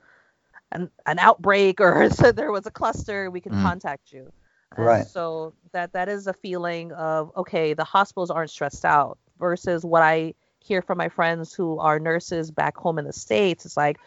an, 0.72 0.90
an 1.06 1.18
outbreak 1.18 1.80
or 1.80 2.10
so 2.10 2.32
there 2.32 2.52
was 2.52 2.66
a 2.66 2.70
cluster. 2.70 3.30
We 3.30 3.40
can 3.40 3.52
Mm. 3.52 3.54
contact 3.54 4.12
you. 4.12 4.32
And 4.76 4.84
Right. 4.84 5.04
So 5.04 5.54
that 5.72 5.92
that 5.92 6.08
is 6.08 6.26
a 6.26 6.32
feeling 6.34 6.92
of 6.92 7.32
okay, 7.36 7.74
the 7.74 7.84
hospitals 7.84 8.30
aren't 8.30 8.50
stressed 8.50 8.84
out 8.84 9.18
versus 9.38 9.84
what 9.84 10.02
I 10.02 10.34
hear 10.60 10.82
from 10.82 10.98
my 10.98 11.08
friends 11.08 11.52
who 11.54 11.78
are 11.78 11.98
nurses 11.98 12.50
back 12.50 12.76
home 12.76 12.98
in 12.98 13.04
the 13.04 13.12
states. 13.12 13.64
It's 13.66 13.76
like, 13.76 13.98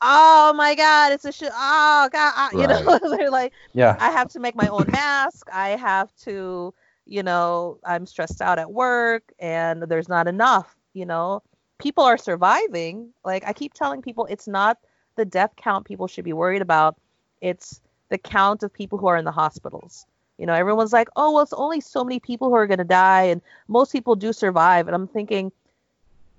oh 0.00 0.52
my 0.56 0.74
god, 0.74 1.12
it's 1.12 1.24
a 1.24 1.32
shit. 1.32 1.50
Oh 1.52 2.08
god, 2.12 2.32
ah," 2.36 2.50
you 2.52 2.66
know, 2.66 2.98
they're 3.16 3.30
like. 3.30 3.52
Yeah. 3.74 3.96
I 4.00 4.10
have 4.10 4.28
to 4.30 4.40
make 4.40 4.54
my 4.56 4.68
own 4.68 4.86
mask. 4.90 5.48
I 5.52 5.70
have 5.70 6.14
to, 6.24 6.72
you 7.06 7.22
know, 7.22 7.78
I'm 7.84 8.06
stressed 8.06 8.40
out 8.40 8.58
at 8.58 8.70
work 8.70 9.22
and 9.38 9.82
there's 9.82 10.08
not 10.08 10.28
enough, 10.28 10.76
you 10.94 11.06
know. 11.06 11.42
People 11.78 12.04
are 12.04 12.18
surviving. 12.18 13.10
Like 13.24 13.44
I 13.46 13.52
keep 13.52 13.74
telling 13.74 14.02
people 14.02 14.26
it's 14.26 14.48
not 14.48 14.78
the 15.16 15.24
death 15.24 15.52
count 15.56 15.86
people 15.86 16.06
should 16.06 16.24
be 16.24 16.32
worried 16.32 16.62
about. 16.62 16.96
It's 17.40 17.80
the 18.08 18.18
count 18.18 18.62
of 18.62 18.72
people 18.72 18.98
who 18.98 19.06
are 19.06 19.16
in 19.16 19.24
the 19.24 19.32
hospitals. 19.32 20.06
You 20.38 20.46
know, 20.46 20.54
everyone's 20.54 20.92
like, 20.92 21.08
"Oh, 21.16 21.32
well, 21.32 21.42
it's 21.42 21.52
only 21.52 21.80
so 21.80 22.04
many 22.04 22.20
people 22.20 22.48
who 22.48 22.54
are 22.54 22.66
going 22.66 22.78
to 22.78 22.84
die 22.84 23.24
and 23.24 23.42
most 23.66 23.92
people 23.92 24.14
do 24.16 24.32
survive." 24.32 24.86
And 24.86 24.94
I'm 24.94 25.08
thinking, 25.08 25.50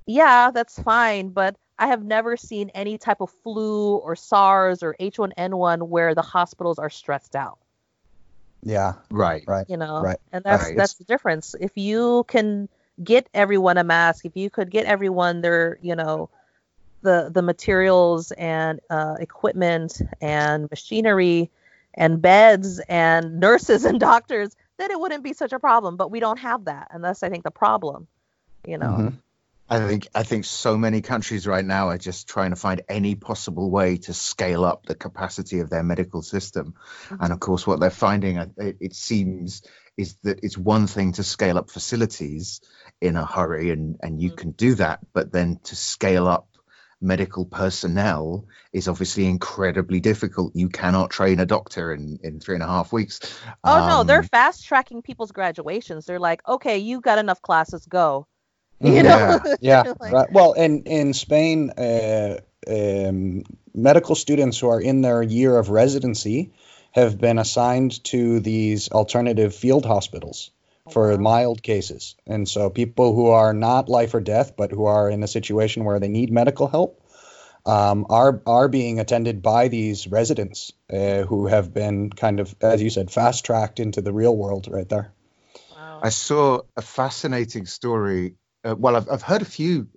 "Yeah, 0.06 0.52
that's 0.52 0.80
fine, 0.82 1.30
but 1.30 1.56
I 1.80 1.88
have 1.88 2.04
never 2.04 2.38
seen 2.38 2.70
any 2.76 2.98
type 3.00 3.22
of 3.22 3.32
flu 3.44 3.96
or 3.96 4.16
SARS 4.16 4.84
or 4.84 4.96
H1N1 5.00 5.88
where 5.88 6.14
the 6.14 6.22
hospitals 6.22 6.78
are 6.78 6.90
stressed 6.92 7.36
out." 7.36 7.58
Yeah. 8.64 8.94
Right. 9.10 9.44
Right. 9.48 9.66
you 9.70 9.78
know 9.78 10.02
Right. 10.02 10.20
and 10.32 10.44
that's 10.44 10.66
Right. 10.66 10.78
that's 10.78 10.96
the 10.96 11.06
difference 11.06 11.56
if 11.60 11.78
you 11.78 12.26
can 12.28 12.68
get 13.02 13.30
everyone 13.34 13.78
a 13.78 13.84
mask 13.84 14.26
if 14.26 14.36
you 14.36 14.50
could 14.50 14.70
get 14.70 14.86
everyone 14.86 15.42
their 15.42 15.78
you 15.82 15.96
know 15.96 16.30
the 17.02 17.30
the 17.34 17.42
materials 17.42 18.32
and 18.32 18.82
uh, 18.90 19.16
equipment 19.20 20.02
and 20.22 20.70
machinery 20.70 21.50
and 21.94 22.22
beds 22.22 22.80
and 22.90 23.40
nurses 23.40 23.86
and 23.90 24.00
doctors 24.00 24.56
then 24.78 24.92
it 24.92 25.00
wouldn't 25.00 25.24
be 25.24 25.34
such 25.34 25.54
a 25.54 25.60
problem 25.60 25.96
but 25.96 26.12
we 26.12 26.20
don't 26.20 26.40
have 26.40 26.66
that 26.66 26.88
and 26.92 27.04
that's 27.04 27.24
i 27.24 27.30
think 27.30 27.44
the 27.44 27.52
problem 27.52 28.08
you 28.68 28.78
know 28.78 28.98
Mhm. 28.98 29.14
I 29.70 29.86
think 29.88 30.08
I 30.16 30.24
think 30.24 30.46
so 30.46 30.78
many 30.78 31.02
countries 31.02 31.46
right 31.46 31.64
now 31.64 31.90
are 31.90 31.98
just 31.98 32.28
trying 32.28 32.50
to 32.50 32.56
find 32.56 32.82
any 32.90 33.14
possible 33.16 33.70
way 33.70 33.98
to 33.98 34.14
scale 34.14 34.66
up 34.66 34.86
the 34.86 34.96
capacity 34.96 35.60
of 35.60 35.70
their 35.70 35.84
medical 35.84 36.22
system, 36.24 36.74
and 37.20 37.32
of 37.32 37.40
course, 37.40 37.68
what 37.68 37.80
they're 37.80 37.92
finding, 37.92 38.38
it, 38.38 38.78
it 38.80 38.96
seems, 38.96 39.62
is 39.96 40.16
that 40.24 40.40
it's 40.44 40.58
one 40.58 40.88
thing 40.88 41.12
to 41.14 41.24
scale 41.24 41.58
up 41.58 41.70
facilities 41.70 42.62
in 43.00 43.16
a 43.16 43.26
hurry, 43.26 43.70
and 43.70 43.98
and 44.02 44.20
you 44.20 44.32
Mhm. 44.32 44.38
can 44.38 44.52
do 44.52 44.74
that, 44.76 45.02
but 45.14 45.32
then 45.32 45.60
to 45.66 45.76
scale 45.76 46.28
up 46.28 46.48
medical 47.02 47.46
personnel 47.46 48.46
is 48.74 48.88
obviously 48.88 49.26
incredibly 49.26 50.00
difficult. 50.00 50.56
You 50.56 50.70
cannot 50.70 51.12
train 51.12 51.40
a 51.40 51.46
doctor 51.46 51.94
in 51.94 52.18
in 52.24 52.40
three 52.40 52.56
and 52.56 52.64
a 52.64 52.68
half 52.68 52.92
weeks. 52.92 53.20
oh 53.64 53.80
no 53.80 54.04
they're 54.04 54.22
Um, 54.22 54.24
fast 54.24 54.66
tracking 54.66 55.02
people's 55.02 55.32
graduations 55.32 56.06
they're 56.06 56.20
like 56.20 56.46
okay 56.48 56.78
you 56.78 57.02
got 57.02 57.18
enough 57.18 57.42
classes 57.42 57.86
go. 57.86 58.28
You 58.82 59.04
know 59.04 59.42
Yeah. 59.62 59.84
Like- 60.00 60.14
right. 60.14 60.32
Well, 60.32 60.54
in 60.54 60.84
in 60.84 61.14
Spain, 61.14 61.70
uh, 61.72 62.38
um, 62.68 63.44
medical 63.74 64.16
students 64.16 64.60
who 64.60 64.70
are 64.70 64.82
in 64.82 65.02
their 65.02 65.22
year 65.22 65.58
of 65.58 65.70
residency 65.70 66.52
have 66.92 67.18
been 67.20 67.38
assigned 67.40 68.04
to 68.06 68.40
these 68.40 68.90
alternative 68.90 69.54
field 69.56 69.86
hospitals 69.86 70.52
for 70.90 71.12
Wow. 71.12 71.18
mild 71.18 71.62
cases, 71.62 72.16
and 72.26 72.48
so 72.50 72.70
people 72.70 73.14
who 73.14 73.28
are 73.28 73.54
not 73.54 73.90
life 73.90 74.14
or 74.16 74.22
death, 74.22 74.54
but 74.58 74.72
who 74.72 74.86
are 74.86 75.10
in 75.10 75.24
a 75.24 75.28
situation 75.28 75.84
where 75.86 76.00
they 76.00 76.08
need 76.08 76.32
medical 76.32 76.68
help. 76.68 77.02
Um, 77.66 78.06
are 78.10 78.42
are 78.48 78.68
being 78.70 79.00
attended 79.00 79.42
by 79.42 79.68
these 79.68 80.08
residents 80.08 80.72
uh, 80.92 81.22
who 81.24 81.48
have 81.48 81.74
been 81.74 82.10
kind 82.10 82.40
of, 82.40 82.56
as 82.62 82.82
you 82.82 82.90
said, 82.90 83.12
fast 83.12 83.46
tracked 83.46 83.80
into 83.80 84.02
the 84.02 84.14
real 84.14 84.36
world 84.36 84.68
right 84.72 84.88
there. 84.90 85.12
Wow. 85.76 86.00
I 86.02 86.10
saw 86.10 86.62
a 86.78 86.82
fascinating 86.82 87.66
story. 87.66 88.36
Uh, 88.64 88.76
well, 88.78 88.96
I've, 88.96 89.10
I've 89.10 89.22
heard 89.22 89.42
a 89.42 89.46
few. 89.46 89.88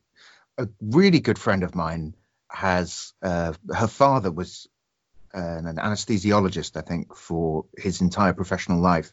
A 0.59 0.69
really 0.81 1.21
good 1.21 1.39
friend 1.39 1.63
of 1.63 1.75
mine 1.75 2.15
has, 2.51 3.13
uh, 3.23 3.55
her 3.75 3.87
father 3.87 4.31
was 4.31 4.69
an, 5.33 5.67
an 5.67 5.77
anesthesiologist, 5.77 6.77
I 6.77 6.83
think, 6.83 7.17
for 7.17 7.65
his 7.77 8.01
entire 8.01 8.35
professional 8.35 8.81
life 8.81 9.13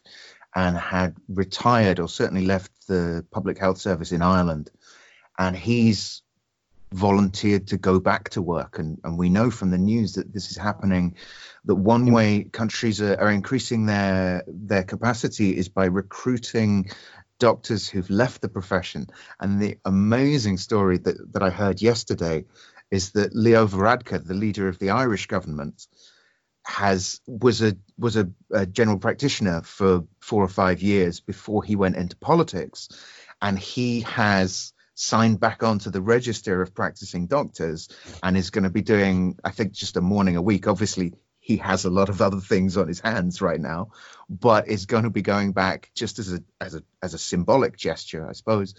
and 0.54 0.76
had 0.76 1.16
retired 1.28 2.00
or 2.00 2.08
certainly 2.08 2.44
left 2.44 2.86
the 2.86 3.24
public 3.30 3.58
health 3.58 3.78
service 3.78 4.12
in 4.12 4.22
Ireland. 4.22 4.70
And 5.38 5.56
he's 5.56 6.22
volunteered 6.92 7.68
to 7.68 7.78
go 7.78 8.00
back 8.00 8.30
to 8.30 8.42
work. 8.42 8.78
And, 8.78 8.98
and 9.04 9.16
we 9.16 9.28
know 9.28 9.50
from 9.50 9.70
the 9.70 9.78
news 9.78 10.14
that 10.14 10.32
this 10.32 10.50
is 10.50 10.56
happening, 10.56 11.14
that 11.64 11.76
one 11.76 12.10
way 12.12 12.44
countries 12.44 13.00
are, 13.00 13.18
are 13.18 13.30
increasing 13.30 13.86
their, 13.86 14.42
their 14.46 14.82
capacity 14.82 15.56
is 15.56 15.68
by 15.68 15.86
recruiting 15.86 16.90
doctors 17.40 17.88
who've 17.88 18.08
left 18.08 18.40
the 18.40 18.48
profession. 18.48 19.08
And 19.40 19.60
the 19.60 19.78
amazing 19.84 20.58
story 20.58 20.98
that, 20.98 21.32
that 21.32 21.42
I 21.42 21.50
heard 21.50 21.82
yesterday 21.82 22.44
is 22.92 23.10
that 23.12 23.34
Leo 23.34 23.66
Varadkar, 23.66 24.24
the 24.24 24.34
leader 24.34 24.68
of 24.68 24.78
the 24.78 24.90
Irish 24.90 25.26
government, 25.26 25.88
has 26.64 27.20
was 27.26 27.62
a 27.62 27.76
was 27.98 28.16
a, 28.16 28.30
a 28.52 28.66
general 28.66 28.98
practitioner 28.98 29.62
for 29.62 30.04
four 30.20 30.44
or 30.44 30.48
five 30.48 30.82
years 30.82 31.18
before 31.20 31.64
he 31.64 31.74
went 31.74 31.96
into 31.96 32.16
politics, 32.16 32.88
and 33.42 33.58
he 33.58 34.02
has 34.02 34.72
signed 34.94 35.40
back 35.40 35.62
onto 35.62 35.90
the 35.90 36.02
register 36.02 36.60
of 36.60 36.74
practicing 36.74 37.26
doctors 37.26 37.88
and 38.22 38.36
is 38.36 38.50
going 38.50 38.64
to 38.64 38.70
be 38.70 38.82
doing 38.82 39.38
I 39.42 39.50
think 39.50 39.72
just 39.72 39.96
a 39.96 40.00
morning 40.02 40.36
a 40.36 40.42
week. 40.42 40.68
Obviously, 40.68 41.14
he 41.50 41.56
has 41.56 41.84
a 41.84 41.90
lot 41.90 42.08
of 42.08 42.22
other 42.22 42.38
things 42.38 42.76
on 42.76 42.86
his 42.86 43.00
hands 43.00 43.42
right 43.42 43.60
now, 43.60 43.90
but 44.28 44.68
is 44.68 44.86
going 44.86 45.02
to 45.02 45.10
be 45.10 45.20
going 45.20 45.50
back 45.50 45.90
just 45.96 46.20
as 46.20 46.32
a 46.32 46.44
as 46.60 46.76
a 46.76 46.84
as 47.02 47.12
a 47.12 47.18
symbolic 47.18 47.76
gesture, 47.76 48.24
I 48.28 48.34
suppose. 48.34 48.74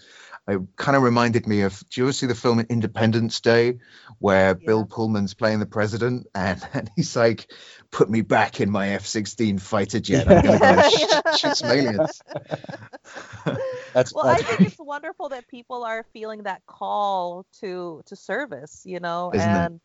It 0.48 0.58
kind 0.76 0.96
of 0.96 1.02
reminded 1.02 1.46
me 1.46 1.60
of. 1.60 1.78
Do 1.90 2.00
you 2.00 2.06
ever 2.06 2.14
see 2.14 2.24
the 2.24 2.34
film 2.34 2.60
Independence 2.60 3.40
Day, 3.40 3.80
where 4.20 4.54
Bill 4.54 4.86
Pullman's 4.86 5.34
playing 5.34 5.58
the 5.58 5.66
president, 5.66 6.28
and, 6.34 6.66
and 6.72 6.90
he's 6.96 7.14
like, 7.14 7.52
"Put 7.90 8.08
me 8.08 8.22
back 8.22 8.62
in 8.62 8.70
my 8.70 8.88
F-16 8.94 9.60
fighter 9.60 10.00
jet. 10.00 10.26
I'm 10.26 10.42
going 10.42 10.54
to 10.54 10.58
go 10.58 10.64
and 10.80 11.36
sh- 11.36 11.40
shoot 11.40 11.56
some 11.58 11.70
aliens." 11.70 12.22
That's, 13.92 14.14
well 14.14 14.26
i 14.26 14.36
think 14.36 14.62
it's 14.62 14.78
wonderful 14.78 15.28
that 15.30 15.46
people 15.48 15.84
are 15.84 16.06
feeling 16.14 16.44
that 16.44 16.64
call 16.64 17.44
to 17.60 18.02
to 18.06 18.16
service 18.16 18.84
you 18.86 19.00
know 19.00 19.32
Isn't 19.34 19.50
it? 19.50 19.52
and 19.52 19.80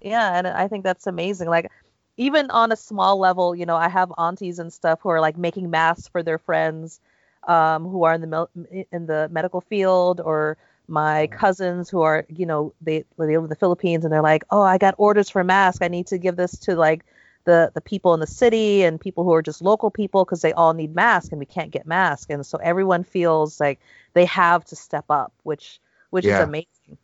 yeah 0.00 0.38
and 0.38 0.46
i 0.46 0.68
think 0.68 0.84
that's 0.84 1.06
amazing 1.06 1.48
like 1.48 1.70
even 2.16 2.50
on 2.50 2.72
a 2.72 2.76
small 2.76 3.18
level 3.18 3.54
you 3.54 3.66
know 3.66 3.76
i 3.76 3.88
have 3.88 4.12
aunties 4.18 4.58
and 4.58 4.72
stuff 4.72 5.00
who 5.02 5.08
are 5.08 5.20
like 5.20 5.36
making 5.36 5.70
masks 5.70 6.08
for 6.08 6.22
their 6.22 6.38
friends 6.38 7.00
um, 7.48 7.84
who 7.88 8.04
are 8.04 8.14
in 8.14 8.20
the 8.20 8.26
mil- 8.26 8.50
in 8.92 9.06
the 9.06 9.28
medical 9.32 9.60
field 9.60 10.20
or 10.20 10.56
my 10.88 11.26
cousins 11.28 11.88
who 11.88 12.02
are, 12.02 12.24
you 12.28 12.46
know, 12.46 12.72
they 12.80 13.04
they 13.18 13.26
live 13.26 13.42
in 13.44 13.48
the 13.48 13.56
Philippines 13.56 14.04
and 14.04 14.12
they're 14.12 14.22
like, 14.22 14.44
oh, 14.50 14.62
I 14.62 14.78
got 14.78 14.94
orders 14.98 15.30
for 15.30 15.42
masks. 15.42 15.80
I 15.82 15.88
need 15.88 16.06
to 16.08 16.18
give 16.18 16.36
this 16.36 16.58
to 16.60 16.76
like 16.76 17.04
the 17.44 17.70
the 17.74 17.80
people 17.80 18.14
in 18.14 18.20
the 18.20 18.26
city 18.26 18.82
and 18.84 19.00
people 19.00 19.24
who 19.24 19.32
are 19.32 19.42
just 19.42 19.62
local 19.62 19.90
people 19.90 20.24
because 20.24 20.42
they 20.42 20.52
all 20.52 20.72
need 20.74 20.94
masks 20.94 21.30
and 21.30 21.38
we 21.38 21.46
can't 21.46 21.70
get 21.70 21.86
masks. 21.86 22.30
And 22.30 22.44
so 22.46 22.58
everyone 22.58 23.04
feels 23.04 23.58
like 23.58 23.80
they 24.12 24.26
have 24.26 24.64
to 24.66 24.76
step 24.76 25.06
up, 25.10 25.32
which 25.42 25.80
which 26.10 26.24
Yeah. 26.24 26.34
is 26.42 26.48
amazing. 26.48 26.98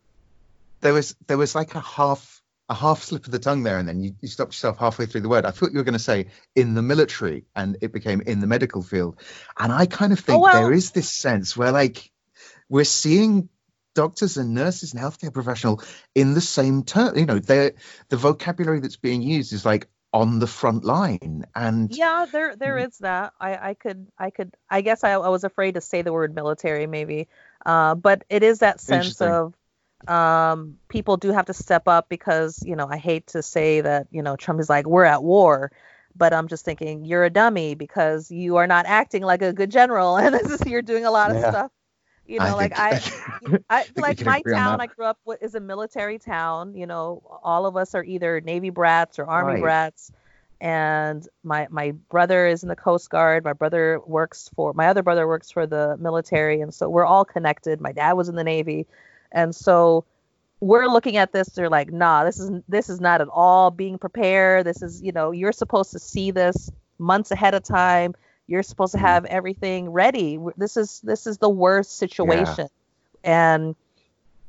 there 0.81 0.93
was 0.93 1.15
there 1.27 1.37
was 1.37 1.55
like 1.55 1.75
a 1.75 1.81
half 1.81 2.41
a 2.69 2.75
half 2.75 3.01
slip 3.01 3.25
of 3.25 3.31
the 3.31 3.39
tongue 3.39 3.63
there, 3.63 3.77
and 3.79 3.87
then 3.87 3.99
you, 4.01 4.15
you 4.21 4.27
stopped 4.27 4.53
yourself 4.53 4.77
halfway 4.77 5.05
through 5.07 5.21
the 5.21 5.29
word. 5.29 5.45
I 5.45 5.51
thought 5.51 5.71
you 5.71 5.77
were 5.79 5.83
going 5.83 5.93
to 5.93 5.99
say 5.99 6.27
in 6.55 6.75
the 6.75 6.81
military, 6.81 7.45
and 7.55 7.77
it 7.81 7.91
became 7.91 8.21
in 8.21 8.39
the 8.41 8.47
medical 8.47 8.83
field. 8.83 9.19
And 9.57 9.71
I 9.73 9.85
kind 9.85 10.13
of 10.13 10.19
think 10.19 10.43
well- 10.43 10.53
there 10.53 10.71
is 10.73 10.91
this 10.91 11.11
sense 11.11 11.57
where 11.57 11.71
like 11.71 12.11
we're 12.69 12.83
seeing 12.83 13.49
doctors 13.95 14.37
and 14.37 14.53
nurses 14.53 14.93
and 14.93 15.01
healthcare 15.01 15.33
professional 15.33 15.81
in 16.13 16.33
the 16.35 16.41
same 16.41 16.83
term. 16.83 17.17
You 17.17 17.25
know, 17.25 17.39
the 17.39 17.73
vocabulary 18.11 18.79
that's 18.79 18.97
being 18.97 19.21
used 19.21 19.51
is 19.51 19.65
like 19.65 19.87
on 20.13 20.39
the 20.39 20.47
front 20.47 20.83
line, 20.85 21.45
and 21.55 21.91
Yeah, 21.95 22.25
there 22.31 22.55
there 22.55 22.75
Mm-hmm. 22.75 23.03
that. 23.03 23.33
I 23.39 23.69
I 23.69 23.73
could 23.73 24.07
I 24.17 24.29
could 24.29 24.55
I 24.69 24.81
guess 24.81 25.03
I, 25.03 25.11
I 25.13 25.29
was 25.29 25.43
afraid 25.43 25.73
to 25.73 25.81
say 25.81 26.01
the 26.01 26.13
word 26.13 26.35
military 26.35 26.87
maybe. 26.87 27.27
Uh, 27.65 27.95
but 27.95 28.23
it 28.29 28.43
is 28.43 28.59
that 28.59 28.79
sense 28.79 29.21
of 29.21 29.53
um 30.07 30.77
people 30.87 31.17
do 31.17 31.31
have 31.31 31.45
to 31.45 31.53
step 31.53 31.87
up 31.87 32.09
because, 32.09 32.63
you 32.65 32.75
know, 32.75 32.87
I 32.89 32.97
hate 32.97 33.27
to 33.27 33.43
say 33.43 33.81
that, 33.81 34.07
you 34.11 34.21
know, 34.23 34.35
Trump 34.35 34.59
is 34.59 34.69
like 34.69 34.87
we're 34.87 35.03
at 35.03 35.23
war, 35.23 35.71
but 36.15 36.33
I'm 36.33 36.47
just 36.47 36.65
thinking 36.65 37.05
you're 37.05 37.25
a 37.25 37.29
dummy 37.29 37.75
because 37.75 38.31
you 38.31 38.57
are 38.57 38.67
not 38.67 38.85
acting 38.85 39.23
like 39.23 39.41
a 39.41 39.53
good 39.53 39.71
general 39.71 40.17
and 40.17 40.33
this 40.33 40.49
is 40.49 40.65
you're 40.65 40.81
doing 40.81 41.05
a 41.05 41.11
lot 41.11 41.31
of 41.31 41.37
Yeah. 41.37 41.49
stuff. 41.49 41.71
You 42.25 42.39
know, 42.39 42.45
I 42.45 42.51
like 42.53 42.75
think- 42.75 42.79
I 43.69 43.81
I 43.81 43.85
we 43.95 44.01
like 44.01 44.19
my 44.25 44.41
town. 44.53 44.81
I 44.81 44.87
grew 44.87 45.05
up 45.05 45.19
with 45.25 45.41
is 45.43 45.55
a 45.55 45.59
military 45.59 46.19
town. 46.19 46.75
You 46.75 46.85
know, 46.87 47.21
all 47.43 47.65
of 47.65 47.75
us 47.75 47.95
are 47.95 48.03
either 48.03 48.39
Navy 48.41 48.69
brats 48.69 49.19
or 49.19 49.25
Army 49.25 49.53
Right. 49.53 49.61
brats. 49.61 50.11
And 50.61 51.27
my 51.43 51.67
my 51.69 51.91
brother 52.09 52.45
is 52.47 52.63
in 52.63 52.69
the 52.69 52.75
Coast 52.75 53.09
Guard. 53.09 53.43
My 53.45 53.53
brother 53.53 53.99
works 54.05 54.49
for 54.55 54.73
my 54.73 54.87
other 54.87 55.03
brother 55.03 55.27
works 55.27 55.51
for 55.51 55.65
the 55.65 55.97
military, 55.97 56.61
and 56.61 56.73
so 56.73 56.89
we're 56.89 57.05
all 57.05 57.25
connected. 57.25 57.79
My 57.81 57.93
dad 57.93 58.13
was 58.13 58.27
in 58.29 58.35
the 58.35 58.43
Navy, 58.43 58.85
and 59.31 59.55
so 59.55 60.05
we're 60.61 60.87
looking 60.87 61.17
at 61.17 61.31
this. 61.31 61.49
They're 61.49 61.69
like, 61.69 61.91
nah, 61.91 62.23
this 62.25 62.39
is 62.39 62.51
this 62.67 62.89
is 62.89 62.99
not 62.99 63.21
at 63.21 63.27
all 63.29 63.71
being 63.71 63.97
prepared. 63.97 64.65
This 64.65 64.81
is 64.81 65.01
you 65.01 65.11
know 65.11 65.31
you're 65.31 65.51
supposed 65.53 65.91
to 65.91 65.99
see 65.99 66.31
this 66.31 66.71
months 66.97 67.31
ahead 67.31 67.53
of 67.53 67.63
time. 67.63 68.13
You're 68.47 68.63
supposed 68.63 68.93
to 68.93 68.97
Mhm. 68.97 69.01
have 69.01 69.25
everything 69.25 69.89
ready. 69.89 70.37
This 70.57 70.75
is 70.77 70.99
this 71.01 71.27
is 71.27 71.37
the 71.37 71.49
worst 71.49 71.97
situation, 71.97 72.67
and 73.23 73.75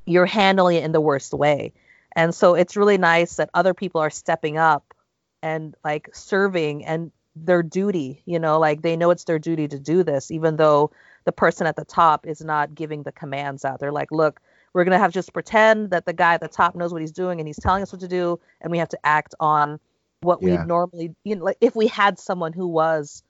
you're 0.07 0.27
handling 0.27 0.77
it 0.77 0.85
in 0.85 0.93
the 0.93 1.01
worst 1.01 1.33
way. 1.33 1.73
And 2.17 2.35
so 2.35 2.55
it's 2.55 2.77
really 2.77 2.99
nice 2.99 3.37
that 3.37 3.51
other 3.55 3.75
people 3.75 4.01
are 4.01 4.11
stepping 4.11 4.59
up 4.59 4.95
and 5.43 5.75
like 5.85 6.09
serving 6.13 6.85
and 6.85 7.13
their 7.37 7.63
duty, 7.63 8.23
you 8.27 8.39
know, 8.39 8.59
like 8.59 8.83
they 8.83 8.97
know 8.97 9.11
it's 9.11 9.25
their 9.25 9.39
duty 9.39 9.69
to 9.69 9.79
do 9.79 10.03
this, 10.03 10.31
even 10.31 10.57
though 10.57 10.91
the 11.25 11.33
person 11.33 11.67
at 11.67 11.77
the 11.77 11.85
top 11.85 12.27
is 12.27 12.43
not 12.43 12.75
giving 12.75 13.05
the 13.05 13.13
commands 13.13 13.65
out. 13.65 13.79
They're 13.79 13.93
like, 13.93 14.11
look, 14.11 14.41
we're 14.73 14.85
going 14.85 14.93
to 14.93 14.99
have 14.99 15.11
to 15.11 15.15
just 15.15 15.33
pretend 15.33 15.91
that 15.91 16.05
the 16.07 16.13
guy 16.13 16.35
at 16.35 16.41
the 16.41 16.49
top 16.49 16.75
knows 16.75 16.93
what 16.93 17.01
he's 17.03 17.13
doing 17.13 17.41
and 17.41 17.49
he's 17.49 17.59
telling 17.59 17.83
us 17.83 17.93
what 17.93 18.01
to 18.01 18.09
do. 18.09 18.39
And 18.61 18.71
we 18.71 18.79
have 18.79 18.91
to 18.91 18.99
act 19.05 19.35
on 19.41 19.81
what 20.21 20.41
Yeah. 20.43 20.61
we 20.63 20.67
normally, 20.67 21.15
you 21.25 21.37
know, 21.37 21.45
like 21.45 21.57
if 21.61 21.75
we 21.75 21.87
had 21.89 22.19
someone 22.19 22.53
who 22.53 22.69
was, 22.69 23.23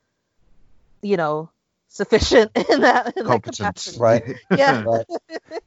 you 1.01 1.17
know, 1.17 1.49
sufficient 1.87 2.51
in 2.69 2.81
that, 2.81 3.17
in 3.17 3.25
that 3.25 3.43
capacity. 3.43 3.99
Right. 3.99 4.23
Yeah. 4.55 4.83
Right. 4.83 5.05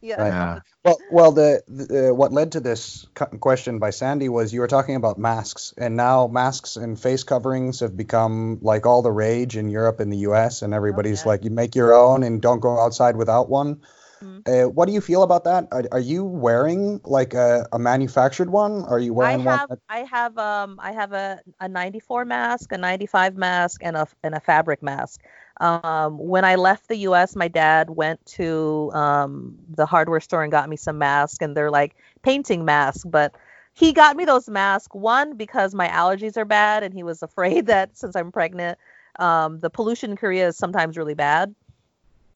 yeah. 0.00 0.14
Right. 0.20 0.28
Yeah. 0.28 0.58
Well, 0.84 0.98
well, 1.10 1.32
the, 1.32 1.62
the 1.66 2.10
uh, 2.10 2.14
what 2.14 2.32
led 2.32 2.52
to 2.52 2.60
this 2.60 3.06
question 3.14 3.78
by 3.78 3.90
Sandy 3.90 4.28
was 4.28 4.52
you 4.52 4.60
were 4.60 4.68
talking 4.68 4.96
about 4.96 5.18
masks, 5.18 5.72
and 5.76 5.96
now 5.96 6.26
masks 6.26 6.76
and 6.76 7.00
face 7.00 7.24
coverings 7.24 7.80
have 7.80 7.96
become 7.96 8.58
like 8.62 8.86
all 8.86 9.02
the 9.02 9.10
rage 9.10 9.56
in 9.56 9.70
Europe 9.70 10.00
and 10.00 10.12
the 10.12 10.18
U.S. 10.18 10.62
And 10.62 10.72
everybody's 10.72 11.22
yeah. 11.22 11.28
like, 11.28 11.44
you 11.44 11.50
make 11.50 11.74
your 11.74 11.94
own 11.94 12.22
and 12.22 12.40
don't 12.40 12.60
go 12.60 12.78
outside 12.78 13.16
without 13.16 13.48
one. 13.48 13.80
Mhm. 14.24 14.44
Uh, 14.46 14.64
what 14.64 14.86
do 14.86 14.92
you 14.92 15.00
feel 15.00 15.22
about 15.22 15.44
that? 15.44 15.68
Are, 15.72 15.84
are 15.92 16.00
you 16.00 16.24
wearing 16.24 17.00
like 17.04 17.34
a, 17.34 17.66
a 17.72 17.78
manufactured 17.78 18.50
one? 18.50 18.84
Are 18.84 18.98
you 18.98 19.14
I 19.20 19.32
wearing 19.32 19.44
one? 19.44 19.58
have 19.58 19.70
that- 19.70 19.80
I 19.88 19.98
have 20.00 20.36
um 20.38 20.78
I 20.82 20.92
have 20.92 21.12
a, 21.12 21.40
a 21.60 21.68
94 21.68 22.24
mask, 22.24 22.72
a 22.72 22.78
95 22.78 23.36
mask, 23.36 23.80
and 23.84 23.96
a 23.96 24.06
and 24.22 24.34
a 24.34 24.40
fabric 24.40 24.82
mask. 24.82 25.20
Um, 25.60 26.18
when 26.18 26.44
I 26.44 26.56
left 26.56 26.88
the 26.88 26.96
U.S., 26.98 27.36
my 27.36 27.48
dad 27.48 27.90
went 27.90 28.24
to 28.38 28.90
um, 28.92 29.56
the 29.68 29.86
hardware 29.86 30.20
store 30.20 30.42
and 30.42 30.50
got 30.50 30.68
me 30.68 30.76
some 30.76 30.98
masks, 30.98 31.38
and 31.42 31.56
they're 31.56 31.70
like 31.70 31.94
painting 32.22 32.64
masks, 32.64 33.04
but 33.04 33.34
he 33.72 33.92
got 33.92 34.16
me 34.16 34.24
those 34.24 34.48
masks 34.48 34.94
one 34.94 35.36
because 35.36 35.74
my 35.74 35.88
allergies 35.88 36.36
are 36.36 36.44
bad, 36.44 36.82
and 36.82 36.92
he 36.94 37.02
was 37.04 37.22
afraid 37.22 37.66
that 37.66 37.96
since 37.96 38.16
I'm 38.16 38.32
pregnant, 38.32 38.78
um, 39.18 39.60
the 39.60 39.70
pollution 39.70 40.10
in 40.12 40.16
Korea 40.16 40.48
is 40.48 40.56
sometimes 40.56 40.96
really 40.98 41.14
bad, 41.14 41.54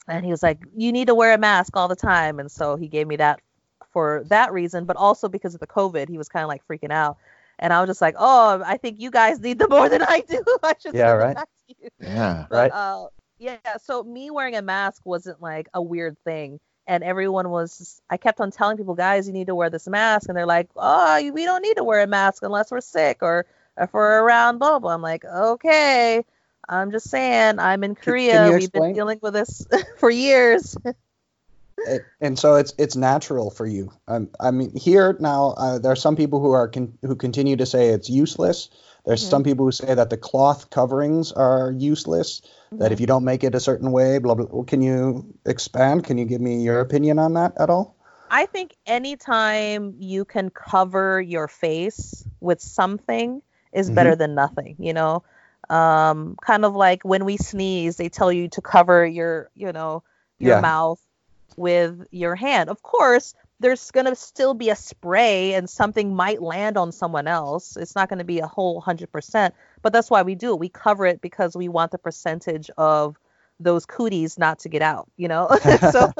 and 0.08 0.24
he 0.24 0.30
was 0.30 0.42
like, 0.42 0.58
"You 0.76 0.92
need 0.92 1.08
to 1.08 1.14
wear 1.14 1.34
a 1.34 1.38
mask 1.38 1.76
all 1.76 1.88
the 1.88 1.96
time," 1.96 2.40
and 2.40 2.50
so 2.50 2.76
he 2.76 2.88
gave 2.88 3.06
me 3.06 3.16
that 3.16 3.40
for 3.92 4.24
that 4.26 4.52
reason, 4.52 4.84
but 4.84 4.96
also 4.96 5.28
because 5.28 5.54
of 5.54 5.60
the 5.60 5.66
COVID, 5.66 6.08
he 6.08 6.18
was 6.18 6.28
kind 6.28 6.42
of 6.42 6.48
like 6.48 6.62
freaking 6.66 6.92
out. 6.92 7.16
And 7.58 7.72
I 7.72 7.80
was 7.80 7.88
just 7.88 8.00
like, 8.00 8.14
oh, 8.18 8.62
I 8.64 8.76
think 8.76 9.00
you 9.00 9.10
guys 9.10 9.40
need 9.40 9.58
them 9.58 9.70
more 9.70 9.88
than 9.88 10.02
I 10.02 10.22
do. 10.28 10.42
I 10.62 10.74
should 10.80 10.94
Yeah, 10.94 11.10
right. 11.10 11.34
back 11.34 11.48
to 11.68 11.74
you. 11.80 11.88
Yeah. 12.00 12.46
But, 12.48 12.56
Right. 12.56 12.72
Uh, 12.72 13.06
yeah. 13.38 13.56
So 13.82 14.02
me 14.02 14.30
wearing 14.30 14.56
a 14.56 14.62
mask 14.62 15.02
wasn't 15.04 15.40
like 15.40 15.68
a 15.74 15.82
weird 15.82 16.16
thing. 16.24 16.60
And 16.86 17.04
everyone 17.04 17.50
was, 17.50 18.00
I 18.08 18.16
kept 18.16 18.40
on 18.40 18.50
telling 18.50 18.78
people, 18.78 18.94
guys, 18.94 19.26
you 19.26 19.34
need 19.34 19.48
to 19.48 19.54
wear 19.54 19.68
this 19.68 19.86
mask. 19.86 20.28
And 20.28 20.36
they're 20.36 20.46
like, 20.46 20.70
oh, 20.74 21.30
we 21.32 21.44
don't 21.44 21.62
need 21.62 21.76
to 21.76 21.84
wear 21.84 22.00
a 22.02 22.06
mask 22.06 22.42
unless 22.42 22.70
we're 22.70 22.80
sick 22.80 23.18
or 23.20 23.46
if 23.76 23.92
we're 23.92 24.22
around, 24.22 24.58
blah, 24.58 24.78
blah. 24.78 24.94
I'm 24.94 25.02
like, 25.02 25.24
okay. 25.24 26.24
I'm 26.68 26.90
just 26.90 27.10
saying, 27.10 27.58
I'm 27.58 27.82
in 27.84 27.94
Korea. 27.94 28.52
We've 28.52 28.70
been 28.72 28.94
dealing 28.94 29.18
with 29.22 29.34
this 29.34 29.66
for 29.98 30.10
years. 30.10 30.76
it, 31.86 32.04
and 32.20 32.38
so 32.38 32.56
it's 32.56 32.74
it's 32.78 32.96
natural 32.96 33.50
for 33.50 33.66
you. 33.66 33.90
Um, 34.06 34.28
I 34.40 34.50
mean, 34.50 34.74
here 34.76 35.16
now 35.20 35.54
uh, 35.56 35.78
there 35.78 35.92
are 35.92 35.96
some 35.96 36.16
people 36.16 36.40
who 36.40 36.52
are 36.52 36.68
con- 36.68 36.98
who 37.02 37.16
continue 37.16 37.56
to 37.56 37.66
say 37.66 37.88
it's 37.88 38.10
useless. 38.10 38.68
There's 39.06 39.24
Mhm. 39.24 39.30
some 39.30 39.44
people 39.44 39.64
who 39.64 39.72
say 39.72 39.94
that 39.94 40.10
the 40.10 40.16
cloth 40.16 40.70
coverings 40.70 41.32
are 41.32 41.72
useless. 41.72 42.42
That 42.72 42.92
if 42.92 43.00
you 43.00 43.06
don't 43.06 43.24
make 43.24 43.42
it 43.44 43.54
a 43.54 43.60
certain 43.60 43.92
way, 43.92 44.18
blah 44.18 44.34
blah. 44.34 44.46
Well, 44.50 44.64
Can 44.64 44.82
you 44.82 45.24
expand? 45.46 46.04
Can 46.04 46.18
you 46.18 46.26
give 46.26 46.40
me 46.42 46.62
your 46.62 46.80
opinion 46.80 47.18
on 47.18 47.32
that 47.34 47.54
at 47.58 47.70
all? 47.70 47.96
I 48.30 48.44
think 48.44 48.76
anytime 48.86 49.94
you 49.98 50.26
can 50.26 50.50
cover 50.50 51.20
your 51.22 51.48
face 51.48 52.24
with 52.40 52.60
something 52.60 53.40
is 53.72 53.88
better 53.90 54.14
than 54.14 54.34
nothing, 54.34 54.76
you 54.78 54.92
know? 54.92 55.22
Um, 55.70 56.36
kind 56.40 56.64
of 56.64 56.74
like 56.74 57.02
when 57.04 57.24
we 57.24 57.36
sneeze, 57.36 57.96
they 57.96 58.08
tell 58.08 58.32
you 58.32 58.48
to 58.50 58.62
cover 58.62 59.04
your, 59.06 59.50
you 59.54 59.72
know, 59.72 60.02
your 60.38 60.54
Yeah. 60.54 60.60
mouth 60.60 61.00
with 61.56 62.06
your 62.10 62.34
hand. 62.36 62.70
Of 62.70 62.82
course, 62.82 63.34
there's 63.60 63.90
going 63.90 64.06
to 64.06 64.14
still 64.14 64.54
be 64.54 64.70
a 64.70 64.76
spray 64.76 65.54
and 65.54 65.68
something 65.68 66.14
might 66.14 66.40
land 66.40 66.76
on 66.78 66.92
someone 66.92 67.26
else. 67.26 67.76
It's 67.76 67.94
not 67.96 68.08
going 68.08 68.20
to 68.20 68.24
be 68.24 68.38
a 68.40 68.46
whole 68.46 68.80
100%, 68.80 69.54
but 69.82 69.92
that's 69.92 70.10
why 70.10 70.22
we 70.22 70.34
do 70.34 70.52
it. 70.52 70.60
We 70.60 70.68
cover 70.68 71.06
it 71.06 71.20
because 71.20 71.56
we 71.56 71.68
want 71.68 71.90
the 71.92 71.98
percentage 71.98 72.70
of 72.78 73.18
those 73.60 73.86
cooties 73.86 74.38
not 74.38 74.60
to 74.60 74.68
get 74.68 74.82
out, 74.82 75.10
you 75.16 75.28
know? 75.28 75.48
so 75.80 76.12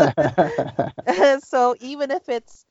so 1.40 1.74
even 1.80 2.10
if 2.10 2.28
it's 2.28 2.66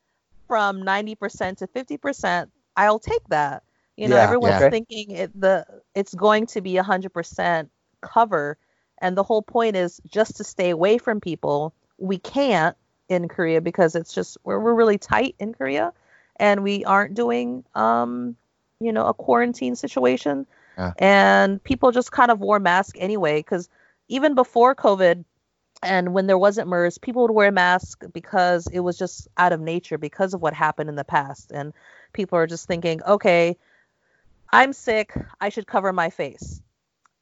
from 0.48 0.84
90% 0.84 1.58
to 1.60 1.68
50%, 1.68 2.50
I'll 2.76 3.00
take 3.00 3.28
that. 3.30 3.64
You 3.98 4.10
know, 4.10 4.18
Yeah, 4.18 4.18
everyone's 4.18 4.64
okay. 4.64 4.70
thinking 4.70 5.12
it, 5.12 5.40
the 5.40 5.66
it's 5.96 6.16
going 6.16 6.48
to 6.48 6.62
be 6.62 6.76
100% 6.76 7.70
cover 8.02 8.58
and 9.00 9.18
the 9.18 9.24
whole 9.24 9.44
point 9.44 9.76
is 9.76 10.02
just 10.08 10.38
to 10.38 10.46
stay 10.46 10.72
away 10.72 11.00
from 11.00 11.22
people. 11.22 11.74
We 11.98 12.20
can't 12.20 12.78
in 13.10 13.28
Korea 13.30 13.62
because 13.62 13.96
it's 13.96 14.14
just 14.14 14.38
we're, 14.44 14.60
we're 14.60 14.76
really 14.76 15.00
tight 15.00 15.36
in 15.40 15.54
Korea 15.54 15.94
and 16.38 16.64
we 16.64 16.86
aren't 16.86 17.16
doing 17.16 17.64
um 17.76 18.36
you 18.80 18.94
know 18.94 19.08
a 19.08 19.14
quarantine 19.14 19.76
situation 19.76 20.46
Yeah. 20.78 20.94
and 20.98 21.64
people 21.64 21.92
just 21.92 22.12
kind 22.12 22.32
of 22.32 22.40
wore 22.40 22.60
masks 22.60 23.00
anyway 23.02 23.42
cuz 23.44 23.70
even 24.10 24.36
before 24.36 24.76
covid 24.76 25.26
and 25.84 26.14
when 26.14 26.28
there 26.28 26.38
wasn't 26.38 26.68
MERS, 26.68 26.98
people 26.98 27.24
would 27.24 27.32
wear 27.32 27.52
masks 27.52 28.08
because 28.14 28.68
it 28.68 28.80
was 28.80 28.98
just 28.98 29.28
out 29.38 29.54
of 29.54 29.62
nature 29.62 29.98
because 29.98 30.34
of 30.34 30.42
what 30.42 30.54
happened 30.54 30.90
in 30.90 30.96
the 30.96 31.04
past. 31.04 31.52
And 31.52 31.74
people 32.14 32.38
are 32.40 32.48
just 32.48 32.68
thinking, 32.68 33.02
okay, 33.04 33.58
I'm 34.52 34.74
sick. 34.74 35.14
I 35.40 35.50
should 35.50 35.68
cover 35.68 35.92
my 35.94 36.10
face. 36.10 36.62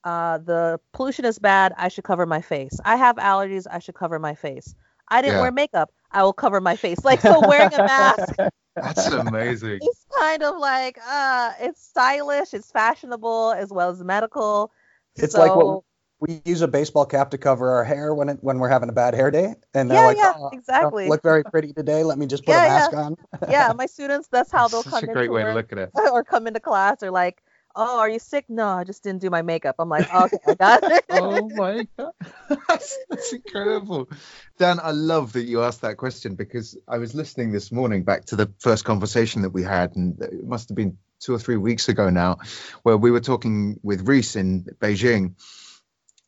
Uh, 0.04 0.38
the 0.40 0.80
pollution 0.94 1.26
is 1.26 1.40
bad. 1.40 1.74
I 1.78 1.90
should 1.90 2.04
cover 2.04 2.26
my 2.26 2.42
face. 2.42 2.80
I 2.86 2.96
have 2.98 3.16
allergies. 3.18 3.66
I 3.70 3.80
should 3.80 3.96
cover 3.96 4.20
my 4.20 4.36
face. 4.36 4.76
I 5.08 5.22
didn't 5.22 5.38
Yeah. 5.38 5.42
wear 5.42 5.52
makeup. 5.52 5.92
I 6.12 6.24
will 6.24 6.34
cover 6.34 6.62
my 6.62 6.76
face. 6.76 7.04
Like, 7.04 7.22
so 7.22 7.42
wearing 7.42 7.74
a 7.74 7.80
mask 7.80 8.36
That's 8.76 9.10
amazing. 9.10 9.82
It's 9.82 10.06
kind 10.20 10.44
of 10.44 10.58
like, 10.58 10.98
uh, 11.08 11.54
it's 11.60 11.82
stylish, 11.84 12.54
it's 12.54 12.72
fashionable, 12.72 13.52
as 13.52 13.70
well 13.72 13.90
as 13.90 14.04
medical. 14.04 14.72
It's 15.16 15.34
so, 15.34 15.40
like 15.42 15.56
what 15.56 15.80
we 16.28 16.42
use 16.46 16.62
a 16.62 16.68
baseball 16.68 17.06
cap 17.06 17.32
to 17.32 17.38
cover 17.38 17.72
our 17.72 17.84
hair 17.84 18.14
when 18.14 18.30
it 18.30 18.38
when 18.42 18.60
we're 18.60 18.70
having 18.70 18.90
a 18.90 18.94
bad 18.94 19.14
hair 19.14 19.32
day, 19.32 19.56
and 19.74 19.90
they're 19.90 19.98
Yeah, 19.98 20.02
like, 20.02 20.18
yeah, 20.18 20.34
"Oh, 20.36 20.48
I 20.48 20.52
don't 20.52 20.58
exactly. 20.58 21.06
look 21.06 21.24
very 21.24 21.44
pretty 21.44 21.74
today. 21.74 22.04
Let 22.04 22.18
me 22.18 22.26
just 22.26 22.46
put 22.46 22.56
Yeah, 22.56 22.64
a 22.64 22.66
yeah. 22.66 22.88
mask 22.88 22.94
on." 22.94 23.16
yeah, 23.50 23.74
my 23.76 23.86
students, 23.86 24.28
that's 24.32 24.52
how 24.52 24.68
they'll 24.68 24.84
Such 24.84 24.92
come 24.92 25.04
a 25.04 25.08
great 25.08 25.30
into 25.30 25.34
way 25.34 25.44
to 25.44 25.54
look 25.54 25.72
at 25.72 25.78
it. 25.78 25.92
or 26.12 26.24
come 26.24 26.48
into 26.48 26.60
class 26.60 27.04
or 27.04 27.12
like, 27.12 27.42
oh, 27.76 28.00
are 28.00 28.10
you 28.10 28.20
sick? 28.20 28.46
No, 28.50 28.68
I 28.68 28.84
just 28.84 29.04
didn't 29.04 29.22
do 29.22 29.30
my 29.30 29.42
makeup. 29.42 29.76
I'm 29.80 29.90
like, 29.90 30.14
okay, 30.14 30.38
I 30.48 30.54
got 30.56 30.84
it. 30.84 31.06
oh 31.12 31.50
my 31.50 31.88
god, 31.98 32.12
that's, 32.50 32.98
that's 33.10 33.34
incredible, 33.34 34.10
Dan. 34.58 34.80
I 34.82 34.92
love 34.92 35.34
that 35.34 35.44
you 35.44 35.62
asked 35.64 35.82
that 35.82 35.98
question 35.98 36.36
because 36.36 36.78
I 36.88 36.98
was 36.98 37.14
listening 37.14 37.52
this 37.52 37.72
morning 37.72 38.04
back 38.04 38.26
to 38.26 38.36
the 38.36 38.52
first 38.60 38.86
conversation 38.86 39.42
that 39.44 39.52
we 39.52 39.64
had, 39.64 39.96
and 39.96 40.20
it 40.22 40.46
must 40.46 40.70
have 40.70 40.76
been 40.76 40.98
two 41.20 41.34
or 41.34 41.40
three 41.40 41.58
weeks 41.58 41.90
ago 41.90 42.10
now, 42.10 42.38
where 42.84 42.98
we 42.98 43.12
were 43.12 43.22
talking 43.22 43.80
with 43.84 44.08
Reese 44.08 44.36
in 44.36 44.64
Beijing, 44.80 45.36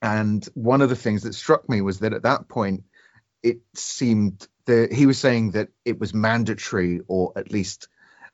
and 0.02 0.44
one 0.54 0.82
of 0.82 0.90
the 0.90 0.96
things 0.96 1.24
that 1.24 1.34
struck 1.34 1.68
me 1.70 1.82
was 1.82 2.00
that 2.00 2.14
at 2.14 2.24
that 2.24 2.48
point, 2.48 2.84
it 3.44 3.60
seemed 3.76 4.48
that 4.66 4.92
he 4.92 5.06
was 5.06 5.18
saying 5.18 5.52
that 5.52 5.70
it 5.86 6.00
was 6.00 6.14
mandatory, 6.14 7.02
or 7.08 7.34
at 7.36 7.52
least. 7.52 7.88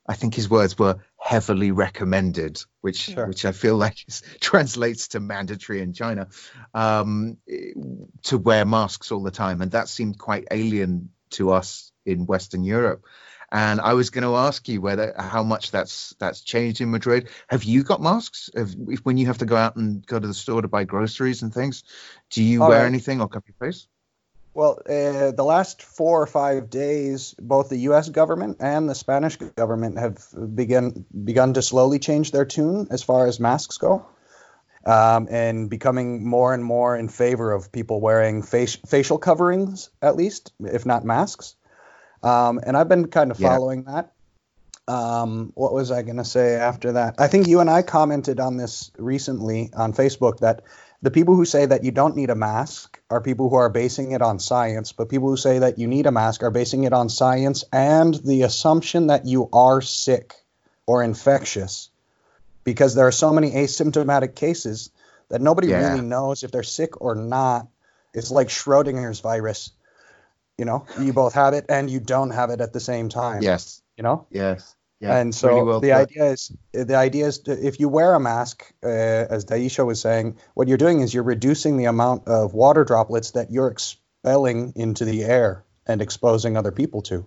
I 0.05 0.15
think 0.15 0.35
his 0.35 0.49
words 0.49 0.77
were 0.77 0.97
heavily 1.17 1.71
recommended, 1.71 2.61
which 2.81 2.97
Sure. 2.97 3.25
which 3.25 3.45
I 3.45 3.53
feel 3.53 3.77
like 3.77 4.05
is, 4.05 4.21
translates 4.41 5.09
to 5.09 5.21
mandatory 5.21 5.81
in 5.81 5.93
China, 5.93 6.27
um, 6.73 7.37
to 8.23 8.37
wear 8.37 8.65
masks 8.65 9.13
all 9.13 9.23
the 9.23 9.31
time, 9.31 9.61
and 9.61 9.71
that 9.71 9.87
seemed 9.87 10.19
quite 10.19 10.47
alien 10.51 11.11
to 11.31 11.51
us 11.51 11.93
in 12.05 12.25
Western 12.25 12.65
Europe. 12.65 13.05
And 13.53 13.79
I 13.79 13.93
was 13.93 14.09
going 14.09 14.23
to 14.23 14.35
ask 14.35 14.67
you 14.67 14.81
whether 14.81 15.13
how 15.15 15.43
much 15.43 15.69
that's 15.69 16.15
that's 16.17 16.41
changed 16.41 16.81
in 16.81 16.89
Madrid. 16.89 17.29
Have 17.47 17.63
you 17.63 17.83
got 17.83 18.01
masks? 18.01 18.49
Have, 18.55 18.75
if, 18.87 19.01
when 19.05 19.17
you 19.17 19.27
have 19.27 19.37
to 19.37 19.45
go 19.45 19.55
out 19.55 19.75
and 19.75 20.03
go 20.07 20.19
to 20.19 20.27
the 20.27 20.33
store 20.33 20.63
to 20.63 20.67
buy 20.67 20.85
groceries 20.85 21.43
and 21.43 21.53
things, 21.53 21.83
do 22.31 22.43
you 22.43 22.63
All 22.63 22.69
wear 22.69 22.79
right. 22.79 22.87
anything 22.87 23.21
or 23.21 23.27
cover 23.27 23.45
your 23.47 23.67
face? 23.69 23.87
Well, 24.55 24.79
uh, 24.87 25.31
the 25.31 25.43
last 25.43 25.83
four 25.83 26.21
or 26.21 26.27
five 26.27 26.71
days, 26.71 27.35
both 27.39 27.69
the 27.69 27.77
U.S. 27.89 28.09
government 28.09 28.57
and 28.59 28.89
the 28.89 28.95
Spanish 28.95 29.37
government 29.37 29.99
have 29.99 30.17
begun 30.55 31.05
begun 31.23 31.53
to 31.53 31.61
slowly 31.61 31.99
change 31.99 32.31
their 32.31 32.45
tune 32.45 32.87
as 32.89 33.03
far 33.03 33.27
as 33.27 33.39
masks 33.39 33.77
go, 33.77 34.03
um, 34.83 35.27
and 35.29 35.69
becoming 35.69 36.27
more 36.27 36.55
and 36.55 36.65
more 36.65 36.97
in 36.97 37.07
favor 37.07 37.51
of 37.51 37.71
people 37.71 38.01
wearing 38.01 38.41
face, 38.41 38.77
facial 38.87 39.19
coverings, 39.19 39.91
at 40.01 40.15
least, 40.15 40.53
if 40.59 40.87
not 40.87 41.05
masks. 41.05 41.55
Um, 42.23 42.59
and 42.65 42.75
I've 42.77 42.89
been 42.89 43.07
kind 43.07 43.31
of 43.31 43.39
Yeah. 43.39 43.49
following 43.49 43.83
that. 43.83 44.11
Um, 44.87 45.51
what 45.55 45.73
was 45.73 45.91
I 45.91 46.01
going 46.01 46.17
to 46.17 46.25
say 46.25 46.55
after 46.55 46.93
that? 46.93 47.15
I 47.17 47.27
think 47.27 47.47
you 47.47 47.59
and 47.61 47.69
I 47.69 47.83
commented 47.83 48.39
on 48.39 48.57
this 48.57 48.91
recently 48.97 49.69
on 49.73 49.93
Facebook 49.93 50.39
that 50.39 50.63
the 51.01 51.11
people 51.11 51.35
who 51.35 51.45
say 51.45 51.65
that 51.65 51.83
you 51.83 51.91
don't 51.91 52.15
need 52.15 52.29
a 52.29 52.35
mask 52.35 52.99
are 53.09 53.21
people 53.21 53.49
who 53.49 53.55
are 53.55 53.69
basing 53.69 54.11
it 54.11 54.21
on 54.21 54.39
science, 54.39 54.91
but 54.91 55.09
people 55.09 55.29
who 55.29 55.37
say 55.37 55.59
that 55.59 55.77
you 55.77 55.87
need 55.87 56.05
a 56.05 56.11
mask 56.11 56.43
are 56.43 56.51
basing 56.51 56.83
it 56.85 56.93
on 56.93 57.09
science 57.09 57.63
and 57.71 58.13
the 58.15 58.43
assumption 58.43 59.07
that 59.07 59.25
you 59.25 59.49
are 59.53 59.81
sick 59.81 60.33
or 60.85 61.03
infectious 61.03 61.89
because 62.65 62.95
there 62.95 63.07
are 63.07 63.11
so 63.11 63.31
many 63.33 63.51
asymptomatic 63.51 64.35
cases 64.35 64.89
that 65.29 65.41
nobody 65.41 65.67
Yeah. 65.69 65.91
really 65.91 66.01
knows 66.01 66.43
if 66.43 66.51
they're 66.51 66.63
sick 66.63 67.01
or 67.01 67.15
not. 67.15 67.67
It's 68.13 68.31
like 68.31 68.47
Schrodinger's 68.49 69.21
virus. 69.21 69.71
You 70.57 70.65
know, 70.65 70.85
you 70.99 71.13
both 71.13 71.33
have 71.33 71.53
it 71.53 71.65
and 71.69 71.89
you 71.89 71.99
don't 71.99 72.29
have 72.29 72.49
it 72.51 72.61
at 72.61 72.73
the 72.73 72.79
same 72.79 73.09
time. 73.09 73.41
Yes, 73.41 73.81
You 73.97 74.03
know? 74.03 74.27
yes, 74.29 74.75
yeah. 74.99 75.17
and 75.17 75.33
so 75.33 75.47
really 75.47 75.63
well 75.63 75.79
the 75.79 75.89
put. 75.89 76.01
idea 76.09 76.25
is 76.31 76.51
the 76.73 76.95
idea 76.95 77.25
is 77.25 77.39
to, 77.39 77.51
if 77.67 77.79
you 77.79 77.89
wear 77.89 78.13
a 78.13 78.19
mask, 78.19 78.63
uh, 78.83 78.87
as 78.87 79.45
Daisha 79.45 79.85
was 79.85 79.99
saying, 79.99 80.37
what 80.53 80.67
you're 80.67 80.77
doing 80.77 81.01
is 81.01 81.13
you're 81.13 81.23
reducing 81.23 81.77
the 81.77 81.85
amount 81.85 82.27
of 82.27 82.53
water 82.53 82.83
droplets 82.83 83.31
that 83.31 83.51
you're 83.51 83.69
expelling 83.69 84.73
into 84.75 85.05
the 85.05 85.23
air 85.23 85.65
and 85.87 86.01
exposing 86.01 86.55
other 86.55 86.71
people 86.71 87.01
to. 87.03 87.25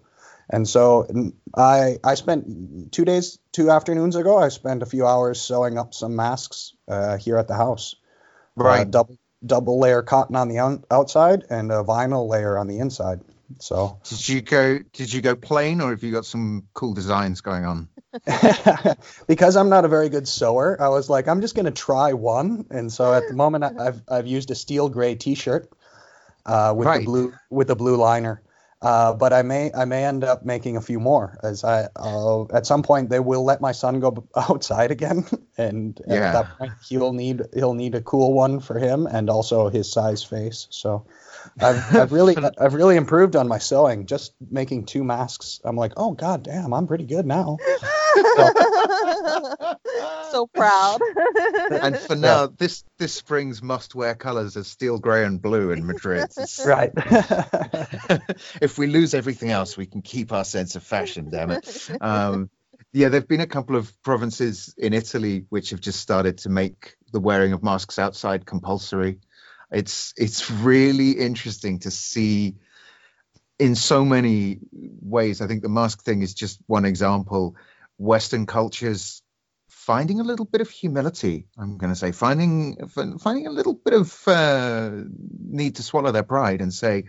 And 0.49 0.69
so 0.69 1.33
I 1.57 1.97
I 2.05 2.15
spent 2.15 2.93
two 2.93 3.05
days, 3.05 3.39
two 3.51 3.71
afternoons 3.71 4.15
ago, 4.15 4.39
I 4.39 4.49
spent 4.51 4.83
a 4.83 4.87
few 4.87 5.05
hours 5.05 5.41
sewing 5.41 5.77
up 5.79 5.93
some 5.95 6.15
masks 6.15 6.75
uh, 6.87 7.17
here 7.17 7.37
at 7.39 7.49
the 7.49 7.55
house. 7.57 7.97
Uh, 8.59 8.65
right. 8.65 8.91
double 8.91 9.19
double 9.47 9.79
layer 9.79 10.03
cotton 10.03 10.37
on 10.37 10.49
the 10.49 10.59
out- 10.59 10.85
outside 10.91 11.45
and 11.51 11.71
a 11.73 11.83
vinyl 11.85 12.29
layer 12.29 12.59
on 12.59 12.67
the 12.67 12.79
inside. 12.79 13.21
So 13.61 13.99
Did 14.05 14.29
you 14.29 14.41
go? 14.43 14.79
Did 14.93 15.13
you 15.13 15.23
go 15.23 15.37
plain, 15.37 15.81
or 15.81 15.91
have 15.91 16.03
you 16.03 16.11
got 16.13 16.27
some 16.27 16.65
cool 16.75 16.95
designs 16.95 17.41
going 17.41 17.65
on? 17.65 17.89
because 19.29 19.57
I'm 19.57 19.69
not 19.69 19.85
a 19.85 19.89
very 19.89 20.09
good 20.09 20.27
sewer, 20.27 20.77
I 20.81 20.89
was 20.89 21.09
like, 21.09 21.29
I'm 21.29 21.41
just 21.41 21.55
gonna 21.55 21.71
try 21.71 22.13
one, 22.13 22.67
and 22.71 22.93
so 22.93 23.13
at 23.15 23.29
the 23.29 23.35
moment 23.35 23.65
I- 23.65 23.87
I've 23.87 24.03
I've 24.09 24.27
used 24.27 24.51
a 24.51 24.55
steel 24.55 24.89
gray 24.89 25.15
T-shirt 25.15 25.71
uh, 26.45 26.75
with 26.77 26.87
Right. 26.89 27.01
the 27.01 27.05
blue 27.05 27.33
with 27.51 27.69
the 27.69 27.77
blue 27.77 27.97
liner, 27.97 28.43
uh, 28.83 29.15
but 29.15 29.33
I 29.33 29.43
may 29.43 29.73
I 29.73 29.85
may 29.85 30.05
end 30.05 30.25
up 30.25 30.45
making 30.45 30.77
a 30.77 30.81
few 30.81 31.01
more 31.01 31.39
as 31.43 31.65
I 31.65 31.89
uh, 31.97 32.45
at 32.53 32.67
some 32.67 32.83
point 32.83 33.11
they 33.11 33.21
will 33.21 33.45
let 33.45 33.61
my 33.61 33.73
son 33.73 34.01
go 34.01 34.27
outside 34.37 34.91
again, 34.91 35.25
and 35.59 36.01
Yeah. 36.07 36.29
at 36.29 36.33
that 36.33 36.59
point 36.59 36.75
he'll 36.89 37.13
need 37.13 37.43
he'll 37.55 37.75
need 37.75 37.95
a 37.95 38.03
cool 38.03 38.33
one 38.35 38.61
for 38.61 38.79
him 38.79 39.07
and 39.07 39.31
also 39.31 39.69
his 39.69 39.91
size 39.91 40.23
face. 40.25 40.67
So. 40.71 41.07
I've, 41.61 41.97
I've 41.97 42.13
really 42.13 42.37
I've 42.61 42.75
really 42.75 42.97
improved 42.97 43.37
on 43.37 43.49
my 43.49 43.59
sewing. 43.59 44.07
Just 44.07 44.35
making 44.51 44.87
two 44.87 45.05
masks, 45.05 45.61
I'm 45.65 45.77
like, 45.77 45.93
oh 45.97 46.13
god 46.13 46.43
damn, 46.43 46.73
I'm 46.73 46.87
pretty 46.87 47.05
good 47.07 47.27
now. 47.27 47.59
so 50.31 50.47
proud. 50.55 51.01
And 51.71 51.99
for 51.99 52.17
now, 52.17 52.47
this 52.47 52.85
this 52.99 53.15
spring's 53.15 53.63
must-wear 53.63 54.15
colours 54.15 54.57
are 54.57 54.65
steel 54.65 54.99
grey 54.99 55.25
and 55.25 55.41
blue 55.41 55.71
in 55.71 55.87
Madrid. 55.87 56.27
Right. 56.65 56.91
if 58.61 58.79
we 58.79 58.87
lose 58.87 59.15
everything 59.15 59.51
else, 59.51 59.77
we 59.77 59.87
can 59.87 60.03
keep 60.03 60.33
our 60.33 60.45
sense 60.45 60.75
of 60.75 60.83
fashion. 60.83 61.31
Damn 61.31 61.51
it. 61.51 61.91
Um, 62.01 62.51
yeah, 62.93 63.09
there've 63.09 63.29
been 63.29 63.41
a 63.41 63.47
couple 63.47 63.77
of 63.77 63.93
provinces 64.03 64.75
in 64.79 64.93
Italy 64.95 65.45
which 65.51 65.71
have 65.71 65.81
just 65.81 66.01
started 66.01 66.39
to 66.39 66.49
make 66.49 66.97
the 67.13 67.21
wearing 67.21 67.53
of 67.53 67.63
masks 67.63 67.99
outside 67.99 68.47
compulsory. 68.47 69.19
It's 69.71 70.15
it's 70.17 70.51
really 70.51 71.13
interesting 71.13 71.81
to 71.81 71.91
see 71.91 72.57
in 73.59 73.75
so 73.75 74.05
many 74.05 74.59
ways. 74.73 75.41
I 75.41 75.47
think 75.47 75.63
the 75.63 75.69
mask 75.69 76.05
thing 76.05 76.23
is 76.23 76.35
just 76.35 76.61
one 76.67 76.85
example. 76.85 77.57
Western 77.99 78.47
cultures 78.47 79.23
finding 79.69 80.21
a 80.21 80.25
little 80.25 80.45
bit 80.45 80.61
of 80.61 80.71
humility. 80.71 81.47
I'm 81.59 81.79
going 81.79 81.93
to 81.93 81.99
say 81.99 82.13
finding 82.13 82.89
finding 82.89 83.47
a 83.47 83.51
little 83.51 83.75
bit 83.75 83.95
of 83.95 84.29
uh, 84.29 84.91
need 85.41 85.77
to 85.77 85.83
swallow 85.83 86.13
their 86.13 86.23
pride 86.23 86.61
and 86.61 86.73
say, 86.73 87.05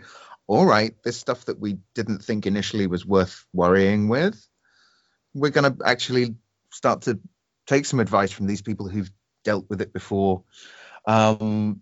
all 0.47 0.65
right, 0.65 0.95
this 1.03 1.17
stuff 1.17 1.45
that 1.45 1.59
we 1.59 1.77
didn't 1.93 2.23
think 2.23 2.45
initially 2.45 2.87
was 2.87 3.05
worth 3.05 3.45
worrying 3.53 4.07
with, 4.07 4.47
we're 5.33 5.51
going 5.51 5.71
to 5.71 5.85
actually 5.85 6.35
start 6.71 7.03
to 7.03 7.19
take 7.65 7.85
some 7.85 7.99
advice 7.99 8.31
from 8.31 8.47
these 8.47 8.61
people 8.61 8.87
who've 8.87 9.11
dealt 9.43 9.65
with 9.69 9.81
it 9.81 9.91
before. 9.91 10.43
Um, 11.05 11.81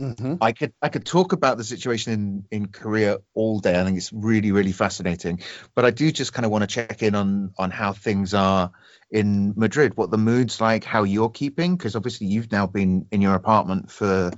hmm 0.00 0.34
I 0.40 0.52
could 0.52 0.72
I 0.80 0.88
could 0.88 1.04
talk 1.04 1.32
about 1.32 1.58
the 1.58 1.64
situation 1.64 2.12
in 2.12 2.44
in 2.50 2.68
Korea 2.68 3.18
all 3.34 3.60
day. 3.60 3.78
I 3.78 3.84
think 3.84 3.98
it's 3.98 4.12
really 4.12 4.50
really 4.50 4.72
fascinating. 4.72 5.40
But 5.74 5.84
I 5.84 5.90
do 5.90 6.10
just 6.10 6.32
kind 6.32 6.46
of 6.46 6.50
want 6.50 6.62
to 6.62 6.66
check 6.66 7.02
in 7.02 7.14
on 7.14 7.52
on 7.58 7.70
how 7.70 7.92
things 7.92 8.32
are 8.32 8.70
in 9.10 9.52
Madrid, 9.56 9.96
what 9.96 10.10
the 10.10 10.18
mood's 10.18 10.60
like, 10.60 10.84
how 10.84 11.02
you're 11.02 11.30
keeping, 11.30 11.76
because 11.76 11.96
obviously 11.96 12.28
you've 12.28 12.50
now 12.50 12.66
been 12.66 13.06
in 13.10 13.20
your 13.20 13.34
apartment 13.34 13.90
for 13.90 14.30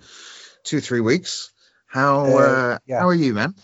two 0.65 0.81
three 0.81 1.01
weeks. 1.01 1.53
How 1.87 2.25
Uh, 2.27 2.39
uh, 2.39 2.79
yeah. 2.87 3.01
how 3.01 3.07
are 3.09 3.15
you, 3.15 3.35
man? 3.35 3.55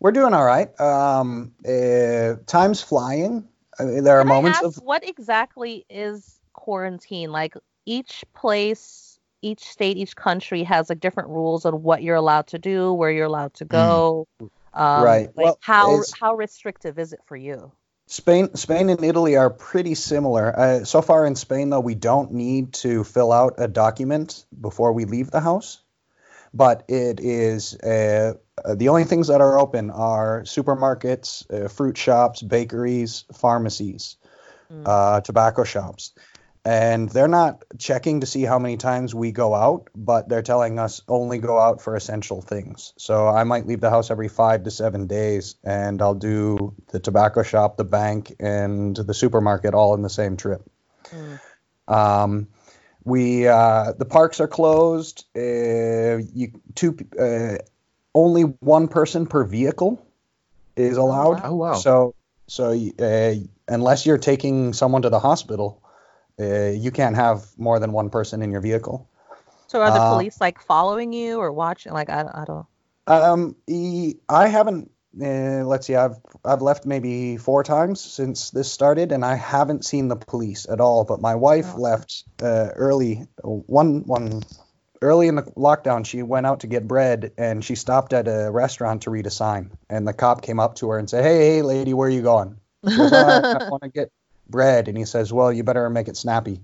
We're 0.00 0.12
doing 0.12 0.34
all 0.34 0.44
right. 0.44 0.68
Um, 0.80 1.52
uh, 1.66 2.36
time's 2.46 2.82
flying. 2.82 3.48
I 3.78 3.84
mean, 3.84 4.04
there 4.04 4.18
are 4.18 4.24
Can 4.24 4.30
I 4.32 4.36
moments 4.36 4.58
ask, 4.58 4.78
of 4.78 4.82
what 4.82 5.08
exactly 5.08 5.84
is 5.88 6.40
quarantine? 6.52 7.32
Like 7.32 7.54
each 7.86 8.24
place, 8.34 9.03
each 9.44 9.64
state, 9.64 9.96
each 9.96 10.16
country 10.16 10.64
has 10.64 10.88
like 10.88 11.00
different 11.00 11.28
rules 11.28 11.64
on 11.64 11.82
what 11.82 12.02
you're 12.02 12.16
allowed 12.16 12.48
to 12.48 12.58
do, 12.58 12.92
where 12.92 13.10
you're 13.10 13.26
allowed 13.26 13.54
to 13.54 13.64
go. 13.64 14.26
Um, 14.40 14.48
Mm. 14.76 15.04
Right. 15.04 15.26
Like 15.36 15.44
Well, 15.44 15.58
how 15.60 16.02
how 16.18 16.34
restrictive 16.34 16.98
is 16.98 17.12
it 17.12 17.20
for 17.26 17.36
you? 17.36 17.70
Spain. 18.08 18.54
Spain 18.56 18.88
and 18.90 19.04
Italy 19.04 19.36
are 19.36 19.50
pretty 19.50 19.94
similar. 19.94 20.58
Uh, 20.58 20.84
so 20.84 21.00
far 21.00 21.26
in 21.26 21.36
Spain, 21.36 21.70
though, 21.70 21.80
we 21.80 21.94
don't 21.94 22.32
need 22.32 22.72
to 22.74 23.04
fill 23.04 23.30
out 23.30 23.54
a 23.58 23.68
document 23.68 24.44
before 24.60 24.92
we 24.92 25.04
leave 25.04 25.30
the 25.30 25.40
house. 25.40 25.80
But 26.52 26.84
it 26.88 27.20
is 27.20 27.74
uh, 27.74 28.34
uh, 28.64 28.74
the 28.74 28.88
only 28.88 29.04
things 29.04 29.28
that 29.28 29.40
are 29.40 29.58
open 29.58 29.90
are 29.90 30.42
supermarkets, 30.42 31.28
uh, 31.50 31.68
fruit 31.68 31.96
shops, 31.96 32.42
bakeries, 32.42 33.24
pharmacies. 33.32 34.16
Mm. 34.72 34.82
uh, 34.86 35.20
tobacco 35.20 35.64
shops. 35.64 36.12
And 36.64 37.08
they're 37.10 37.28
not 37.28 37.62
checking 37.78 38.20
to 38.20 38.26
see 38.26 38.42
how 38.42 38.58
many 38.58 38.76
times 38.76 39.14
we 39.14 39.32
go 39.32 39.54
out, 39.54 39.90
but 39.94 40.28
they're 40.28 40.42
telling 40.42 40.78
us 40.78 41.02
only 41.08 41.38
go 41.38 41.58
out 41.58 41.82
for 41.82 41.94
essential 41.94 42.40
things. 42.40 42.94
So 42.96 43.28
I 43.28 43.44
might 43.44 43.66
leave 43.66 43.80
the 43.82 43.90
house 43.90 44.10
every 44.10 44.28
five 44.28 44.64
to 44.64 44.70
seven 44.70 45.06
days, 45.06 45.56
and 45.62 46.00
I'll 46.00 46.14
do 46.14 46.74
the 46.88 47.00
tobacco 47.00 47.42
shop, 47.42 47.76
the 47.76 47.84
bank, 47.84 48.34
and 48.40 48.96
the 48.96 49.14
supermarket 49.14 49.74
all 49.74 49.94
in 49.94 50.02
the 50.02 50.08
same 50.08 50.36
trip. 50.36 50.62
Mm. 51.10 51.40
Um, 51.86 52.48
We 53.04 53.46
uh, 53.46 53.92
the 53.92 54.06
parks 54.06 54.40
are 54.40 54.48
closed. 54.48 55.26
Uh, 55.36 56.24
you 56.32 56.52
two 56.74 56.96
uh, 57.20 57.58
only 58.14 58.44
one 58.60 58.88
person 58.88 59.26
per 59.26 59.44
vehicle 59.44 60.00
is 60.74 60.96
allowed. 60.96 61.42
Oh 61.44 61.54
wow. 61.56 61.74
So 61.74 62.14
so 62.46 62.72
uh, 62.72 63.34
unless 63.68 64.06
you're 64.06 64.16
taking 64.16 64.72
someone 64.72 65.02
to 65.02 65.10
the 65.10 65.18
hospital, 65.18 65.82
uh, 66.40 66.70
you 66.70 66.90
can't 66.90 67.16
have 67.16 67.44
more 67.56 67.78
than 67.78 67.92
one 67.92 68.10
person 68.10 68.42
in 68.42 68.50
your 68.50 68.60
vehicle. 68.60 69.08
So 69.68 69.80
are 69.80 69.90
the 69.90 69.98
Uh, 69.98 70.10
police 70.10 70.40
like 70.40 70.60
following 70.60 71.12
you 71.12 71.38
or 71.38 71.52
watching? 71.52 71.92
Like 71.92 72.10
I, 72.10 72.22
I 72.22 72.44
don't. 72.44 72.66
Um, 73.06 73.56
I 74.28 74.48
haven't. 74.48 74.90
Uh, 75.20 75.64
let's 75.64 75.86
see. 75.86 75.94
I've 75.94 76.16
I've 76.44 76.62
left 76.62 76.86
maybe 76.86 77.36
four 77.36 77.62
times 77.62 78.00
since 78.00 78.50
this 78.50 78.70
started, 78.72 79.12
and 79.12 79.24
I 79.24 79.36
haven't 79.36 79.84
seen 79.84 80.08
the 80.08 80.16
police 80.16 80.66
at 80.68 80.80
all. 80.80 81.04
But 81.04 81.20
my 81.20 81.34
wife 81.34 81.72
Oh. 81.74 81.80
left 81.80 82.24
uh, 82.42 82.70
early. 82.74 83.26
One 83.42 84.04
one 84.06 84.42
early 85.02 85.28
in 85.28 85.34
the 85.36 85.42
lockdown, 85.42 86.04
she 86.06 86.22
went 86.22 86.46
out 86.46 86.60
to 86.60 86.66
get 86.66 86.88
bread, 86.88 87.32
and 87.38 87.64
she 87.64 87.74
stopped 87.74 88.12
at 88.12 88.26
a 88.26 88.50
restaurant 88.50 89.02
to 89.02 89.10
read 89.10 89.26
a 89.26 89.30
sign. 89.30 89.70
And 89.88 90.06
the 90.08 90.12
cop 90.12 90.42
came 90.42 90.58
up 90.58 90.76
to 90.76 90.90
her 90.90 90.98
and 90.98 91.08
said, 91.08 91.24
"Hey, 91.24 91.38
hey, 91.56 91.62
lady, 91.62 91.94
where 91.94 92.08
are 92.08 92.10
you 92.10 92.22
going?" 92.22 92.56
Goes, 92.84 93.12
"Oh, 93.12 93.44
I, 93.54 93.58
want 93.70 93.82
to 93.82 93.88
get 93.90 94.10
bread, 94.48 94.88
and 94.88 94.96
he 94.96 95.04
says, 95.04 95.32
"Well, 95.32 95.52
you 95.52 95.64
better 95.64 95.88
make 95.90 96.08
it 96.08 96.16
snappy." 96.16 96.60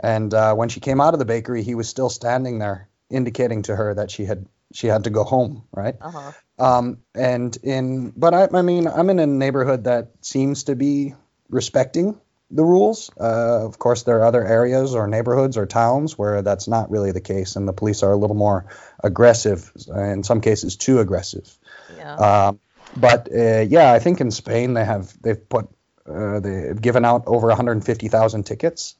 And 0.00 0.32
uh, 0.32 0.54
when 0.54 0.68
she 0.68 0.80
came 0.80 1.00
out 1.00 1.14
of 1.14 1.18
the 1.18 1.24
bakery, 1.24 1.62
he 1.62 1.74
was 1.74 1.88
still 1.88 2.10
standing 2.10 2.58
there, 2.58 2.88
indicating 3.10 3.62
to 3.62 3.74
her 3.74 3.94
that 3.94 4.10
she 4.10 4.24
had 4.24 4.46
she 4.72 4.86
had 4.86 5.04
to 5.04 5.10
go 5.10 5.24
home. 5.24 5.64
Right. 5.72 5.96
Uh-huh. 6.00 6.32
Um, 6.58 6.98
and 7.14 7.56
in, 7.62 8.10
but 8.16 8.34
I, 8.34 8.48
I 8.52 8.62
mean, 8.62 8.86
I'm 8.88 9.10
in 9.10 9.18
a 9.18 9.26
neighborhood 9.26 9.84
that 9.84 10.10
seems 10.20 10.64
to 10.64 10.76
be 10.76 11.14
respecting 11.48 12.20
the 12.50 12.64
rules. 12.64 13.10
Uh, 13.18 13.64
of 13.64 13.78
course, 13.78 14.02
there 14.02 14.20
are 14.20 14.24
other 14.24 14.44
areas 14.44 14.94
or 14.94 15.06
neighborhoods 15.06 15.56
or 15.56 15.66
towns 15.66 16.16
where 16.16 16.42
that's 16.42 16.66
not 16.66 16.90
really 16.90 17.12
the 17.12 17.20
case, 17.20 17.56
and 17.56 17.68
the 17.68 17.72
police 17.72 18.02
are 18.02 18.12
a 18.12 18.16
little 18.16 18.36
more 18.36 18.66
aggressive, 19.02 19.70
in 19.94 20.22
some 20.24 20.40
cases, 20.40 20.76
too 20.76 20.98
aggressive. 20.98 21.56
Yeah. 21.96 22.14
Um, 22.14 22.60
but 22.96 23.28
uh, 23.32 23.60
yeah, 23.60 23.92
I 23.92 23.98
think 23.98 24.20
in 24.20 24.30
Spain 24.30 24.74
they 24.74 24.84
have 24.84 25.14
they've 25.22 25.48
put 25.48 25.68
uh, 26.08 26.40
they've 26.40 26.80
given 26.80 27.04
out 27.04 27.24
over 27.26 27.48
150,000 27.48 28.42
tickets. 28.44 28.96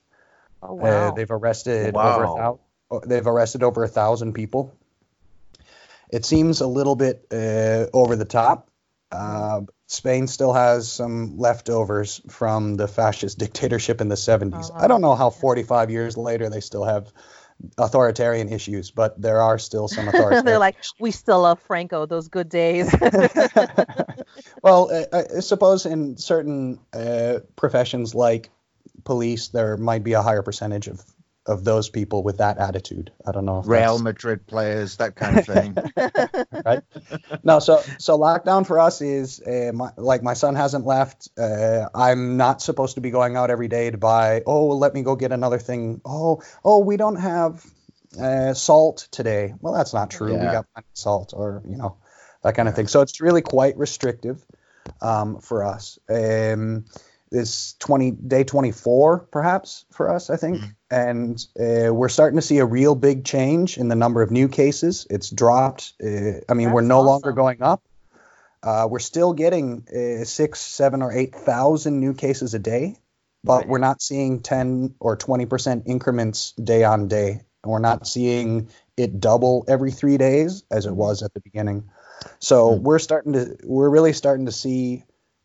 oh 0.62 0.78
Uh, 0.78 0.82
wow. 0.82 1.10
they've 1.12 1.30
arrested 1.30 1.94
Wow. 1.94 2.14
over 2.14 2.24
a 2.24 2.26
thou- 2.36 3.00
they've 3.06 3.26
arrested 3.26 3.62
over 3.62 3.84
a 3.84 3.88
thousand 3.88 4.32
people. 4.34 4.72
It 6.10 6.24
seems 6.24 6.60
a 6.60 6.66
little 6.66 6.96
bit 6.96 7.26
uh, 7.30 7.86
over 7.92 8.16
the 8.16 8.24
top. 8.24 8.70
Uh, 9.12 9.62
Spain 9.86 10.26
still 10.26 10.52
has 10.52 10.90
some 10.90 11.38
leftovers 11.38 12.20
from 12.28 12.76
the 12.76 12.88
fascist 12.88 13.38
dictatorship 13.44 14.00
in 14.00 14.08
the 14.08 14.14
70s. 14.16 14.70
Uh-huh. 14.70 14.84
I 14.84 14.86
don't 14.88 15.00
know 15.00 15.14
how 15.14 15.30
45 15.30 15.90
years 15.90 16.16
later 16.16 16.50
they 16.50 16.60
still 16.60 16.84
have 16.84 17.12
authoritarian 17.76 18.52
issues, 18.52 18.90
but 18.90 19.20
there 19.20 19.42
are 19.42 19.58
still 19.58 19.88
some 19.88 20.08
authoritarian. 20.08 20.44
They're 20.44 20.58
like, 20.58 20.76
we 20.98 21.10
still 21.10 21.42
love 21.42 21.60
Franco. 21.60 22.06
Those 22.06 22.28
good 22.28 22.48
days. 22.48 22.94
well, 24.62 24.90
I, 25.12 25.24
I 25.36 25.40
suppose 25.40 25.86
in 25.86 26.16
certain 26.16 26.80
uh, 26.92 27.40
professions 27.56 28.14
like 28.14 28.50
police, 29.04 29.48
there 29.48 29.76
might 29.76 30.04
be 30.04 30.12
a 30.12 30.22
higher 30.22 30.42
percentage 30.42 30.88
of, 30.88 31.02
of 31.48 31.64
those 31.64 31.88
people 31.88 32.22
with 32.22 32.38
that 32.38 32.58
attitude. 32.58 33.10
I 33.26 33.32
don't 33.32 33.44
know. 33.44 33.62
Real 33.62 33.80
that's- 33.80 34.00
Madrid 34.02 34.46
players, 34.46 34.96
that 34.98 35.16
kind 35.16 35.38
of 35.38 35.46
thing. 35.46 35.76
right? 36.64 36.82
No, 37.42 37.58
so 37.58 37.82
so 37.98 38.18
lockdown 38.18 38.66
for 38.66 38.78
us 38.78 39.00
is 39.00 39.40
uh, 39.40 39.72
my, 39.74 39.90
like 39.96 40.22
my 40.22 40.34
son 40.34 40.54
hasn't 40.54 40.84
left. 40.86 41.28
Uh, 41.38 41.88
I'm 41.94 42.36
not 42.36 42.62
supposed 42.62 42.96
to 42.96 43.00
be 43.00 43.10
going 43.10 43.36
out 43.36 43.50
every 43.50 43.68
day 43.68 43.90
to 43.90 43.98
buy. 43.98 44.42
Oh, 44.46 44.68
let 44.68 44.94
me 44.94 45.02
go 45.02 45.16
get 45.16 45.32
another 45.32 45.58
thing. 45.58 46.00
Oh, 46.04 46.42
oh, 46.64 46.78
we 46.80 46.96
don't 46.96 47.16
have 47.16 47.64
uh, 48.20 48.54
salt 48.54 49.08
today. 49.10 49.54
Well, 49.60 49.74
that's 49.74 49.94
not 49.94 50.10
true. 50.10 50.34
We 50.34 50.44
got 50.44 50.66
salt, 50.92 51.32
or 51.34 51.62
you 51.68 51.76
know, 51.76 51.96
that 52.42 52.54
kind 52.54 52.68
of 52.68 52.76
thing. 52.76 52.86
So 52.86 53.00
it's 53.00 53.20
really 53.20 53.42
quite 53.42 53.76
restrictive 53.76 54.44
um, 55.00 55.40
for 55.40 55.64
us. 55.64 55.98
Um, 56.08 56.84
this 57.30 57.74
20 57.80 58.12
day 58.12 58.42
24 58.42 59.28
perhaps 59.30 59.84
for 59.92 60.10
us 60.10 60.30
i 60.30 60.36
think 60.36 60.62
and 60.90 61.44
uh, 61.58 61.92
we're 61.92 62.08
starting 62.08 62.38
to 62.38 62.42
see 62.42 62.58
a 62.58 62.64
real 62.64 62.94
big 62.94 63.24
change 63.24 63.78
in 63.78 63.88
the 63.88 63.94
number 63.96 64.22
of 64.22 64.30
new 64.30 64.48
cases. 64.48 65.06
It's 65.10 65.30
dropped 65.30 65.92
uh, 66.02 66.40
i 66.48 66.54
mean 66.54 66.70
we're 66.72 66.82
That's 66.82 66.88
no 66.88 67.02
longer 67.02 67.32
going 67.32 67.62
up. 67.62 67.82
Uh, 68.62 68.88
we're 68.90 68.98
still 68.98 69.32
getting 69.32 69.86
uh, 69.88 70.24
six 70.24 70.60
seven 70.60 71.02
or 71.02 71.12
eight 71.12 71.34
thousand 71.34 72.00
new 72.00 72.14
cases 72.14 72.54
a 72.54 72.58
day 72.58 72.96
but 73.44 73.58
Right. 73.60 73.68
we're 73.68 73.78
not 73.78 74.02
seeing 74.02 74.40
10 74.42 74.96
or 74.98 75.16
20 75.16 75.46
percent 75.46 75.84
increments 75.86 76.52
day 76.52 76.82
on 76.84 77.06
day. 77.08 77.40
And 77.62 77.72
we're 77.72 77.78
not 77.78 78.06
seeing 78.06 78.68
it 78.96 79.20
double 79.20 79.64
every 79.68 79.92
three 79.92 80.16
days 80.18 80.64
as 80.70 80.86
it 80.86 80.92
was 80.92 81.22
at 81.22 81.32
the 81.34 81.40
beginning. 81.40 81.88
So 82.40 82.74
Hmm. 82.74 82.82
we're 82.82 82.98
starting 82.98 83.32
to 83.34 83.56
we're 83.62 83.88
really 83.88 84.12
starting 84.12 84.46
to 84.46 84.52
see 84.52 85.04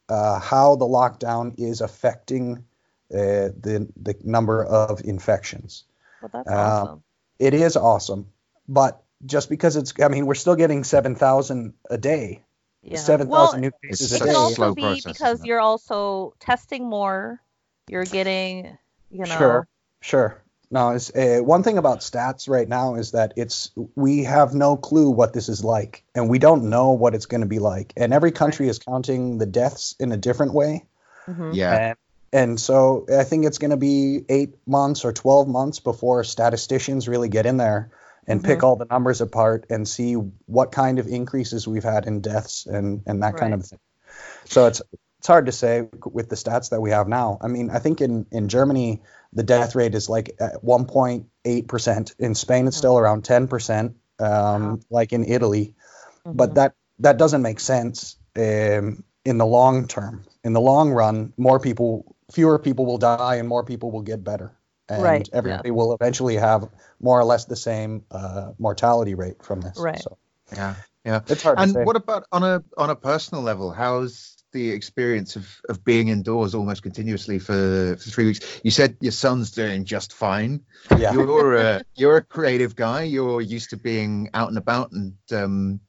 uh, 0.09 0.39
how 0.39 0.75
the 0.75 0.85
lockdown 0.85 1.53
is 1.59 1.81
affecting 1.81 2.65
uh, 3.13 3.49
the 3.59 3.87
the 4.01 4.15
number 4.23 4.63
of 4.63 5.01
infections. 5.03 5.85
well, 6.21 6.29
that's 6.33 6.49
Um, 6.49 6.55
awesome. 6.55 7.03
It 7.39 7.53
is 7.53 7.75
awesome, 7.77 8.27
but 8.67 9.01
just 9.25 9.49
because 9.49 9.75
it's, 9.75 9.93
I 10.01 10.07
mean, 10.07 10.25
we're 10.25 10.35
still 10.35 10.55
getting 10.55 10.83
seven 10.83 11.15
thousand 11.15 11.73
a 11.89 11.97
day, 11.97 12.43
Yeah. 12.81 12.97
seven 12.97 13.27
well, 13.27 13.57
new 13.57 13.71
cases 13.81 14.11
it 14.11 14.15
a 14.15 14.17
such 14.19 14.27
can 14.27 14.35
a 14.35 14.39
also 14.39 14.55
slow 14.55 14.75
be 14.75 14.81
process, 14.81 15.03
because 15.05 15.33
isn't 15.35 15.45
you're 15.45 15.59
also 15.61 16.33
testing 16.39 16.89
more. 16.89 17.41
You're 17.87 18.05
getting, 18.05 18.77
you 19.11 19.25
know. 19.25 19.37
Sure, 19.37 19.67
sure. 20.01 20.39
No, 20.71 20.89
it's, 20.91 21.13
uh, 21.15 21.39
one 21.43 21.61
thing 21.61 21.77
about 21.77 21.99
stats 21.99 22.49
right 22.49 22.67
now 22.67 22.95
is 22.95 23.11
that 23.11 23.33
it's 23.35 23.71
we 23.95 24.23
have 24.23 24.55
no 24.55 24.75
clue 24.75 25.09
what 25.11 25.31
this 25.33 25.47
is 25.47 25.63
like, 25.63 26.03
and 26.15 26.29
we 26.29 26.39
don't 26.39 26.69
know 26.69 26.91
what 26.91 27.13
it's 27.13 27.27
going 27.27 27.41
to 27.41 27.47
be 27.47 27.59
like. 27.59 27.93
And 27.95 28.13
every 28.13 28.31
country 28.31 28.67
is 28.69 28.79
counting 28.79 29.37
the 29.37 29.45
deaths 29.45 29.95
in 29.99 30.11
a 30.11 30.17
different 30.17 30.53
way. 30.53 30.85
Mhm. 31.27 31.53
Yeah. 31.53 31.89
And, 31.89 31.97
and 32.33 32.59
so 32.59 33.05
I 33.15 33.23
think 33.23 33.45
it's 33.45 33.59
going 33.59 33.71
to 33.71 33.77
be 33.77 34.25
eight 34.27 34.55
months 34.67 35.05
or 35.05 35.13
12 35.13 35.47
months 35.47 35.79
before 35.79 36.23
statisticians 36.23 37.07
really 37.07 37.29
get 37.29 37.45
in 37.45 37.57
there 37.57 37.91
and 38.27 38.43
pick 38.43 38.63
all 38.63 38.75
the 38.75 38.85
numbers 38.85 39.21
apart 39.21 39.65
and 39.69 39.87
see 39.87 40.13
what 40.13 40.71
kind 40.71 40.99
of 40.99 41.07
increases 41.07 41.67
we've 41.67 41.83
had 41.83 42.05
in 42.05 42.21
deaths 42.21 42.65
and, 42.65 43.03
and 43.05 43.21
that 43.23 43.37
kind 43.37 43.53
of 43.53 43.65
thing. 43.65 43.79
So 44.45 44.67
it's 44.67 44.81
it's 45.19 45.27
hard 45.27 45.45
to 45.45 45.51
say 45.53 45.87
with 46.05 46.27
the 46.27 46.35
stats 46.35 46.71
that 46.71 46.81
we 46.81 46.91
have 46.91 47.07
now. 47.07 47.37
I 47.41 47.47
mean, 47.47 47.69
I 47.69 47.79
think 47.79 48.01
in, 48.01 48.25
in 48.31 48.49
Germany, 48.49 49.01
the 49.31 49.43
death 49.43 49.73
rate 49.75 49.95
is 49.95 50.09
like 50.09 50.35
at 50.39 50.63
1.8%. 50.63 52.15
In 52.19 52.35
Spain, 52.35 52.67
it's 52.67 52.75
still 52.77 52.97
around 52.97 53.23
10%, 53.23 53.79
um, 53.79 53.95
Wow. 54.19 54.79
like 54.89 55.13
in 55.13 55.23
Italy 55.23 55.75
Mhm. 56.25 56.37
but 56.37 56.55
that 56.55 56.73
that 56.99 57.17
doesn't 57.17 57.41
make 57.41 57.59
sense 57.59 58.17
um, 58.37 59.03
in 59.25 59.37
the 59.37 59.45
long 59.45 59.87
term. 59.87 60.23
In 60.43 60.53
the 60.53 60.61
long 60.61 60.91
run, 60.91 61.33
more 61.37 61.59
people, 61.59 62.12
fewer 62.33 62.59
people 62.59 62.85
will 62.85 62.97
die, 62.97 63.35
and 63.37 63.47
more 63.47 63.63
people 63.63 63.91
will 63.91 64.01
get 64.01 64.23
better, 64.23 64.51
and 64.89 65.01
Right, 65.03 65.27
yeah. 65.31 65.37
everybody 65.37 65.71
will 65.71 65.93
eventually 65.93 66.35
have 66.35 66.67
more 66.99 67.19
or 67.19 67.23
less 67.23 67.45
the 67.45 67.55
same 67.55 68.03
uh, 68.11 68.51
mortality 68.59 69.15
rate 69.15 69.43
from 69.43 69.61
this. 69.61 69.77
Right. 69.79 70.01
So 70.01 70.17
Yeah. 70.51 70.75
Yeah. 71.05 71.19
it's 71.27 71.43
hard 71.43 71.57
to 71.57 71.63
And 71.63 71.71
say. 71.73 71.83
what 71.83 71.95
about 71.95 72.25
on 72.31 72.43
a 72.43 72.63
on 72.77 72.89
a 72.89 72.95
personal 72.95 73.43
level? 73.43 73.71
How's 73.71 74.31
the 74.53 74.69
experience 74.69 75.35
of, 75.35 75.47
of 75.67 75.83
being 75.83 76.09
indoors 76.09 76.53
almost 76.55 76.83
continuously 76.83 77.39
for, 77.39 77.97
for 77.99 78.09
three 78.09 78.25
weeks? 78.25 78.61
You 78.63 78.71
said 78.71 78.97
your 79.01 79.11
son's 79.11 79.51
doing 79.51 79.83
just 79.85 80.13
fine. 80.13 80.61
yeah. 80.97 81.13
You're 81.13 81.55
a 81.57 81.81
you're 81.95 82.17
a 82.17 82.23
creative 82.23 82.75
guy. 82.75 83.03
You're 83.03 83.41
used 83.41 83.69
to 83.71 83.77
being 83.77 84.29
out 84.33 84.49
and 84.49 84.57
about 84.57 84.91
and 84.91 85.13
um, 85.31 85.79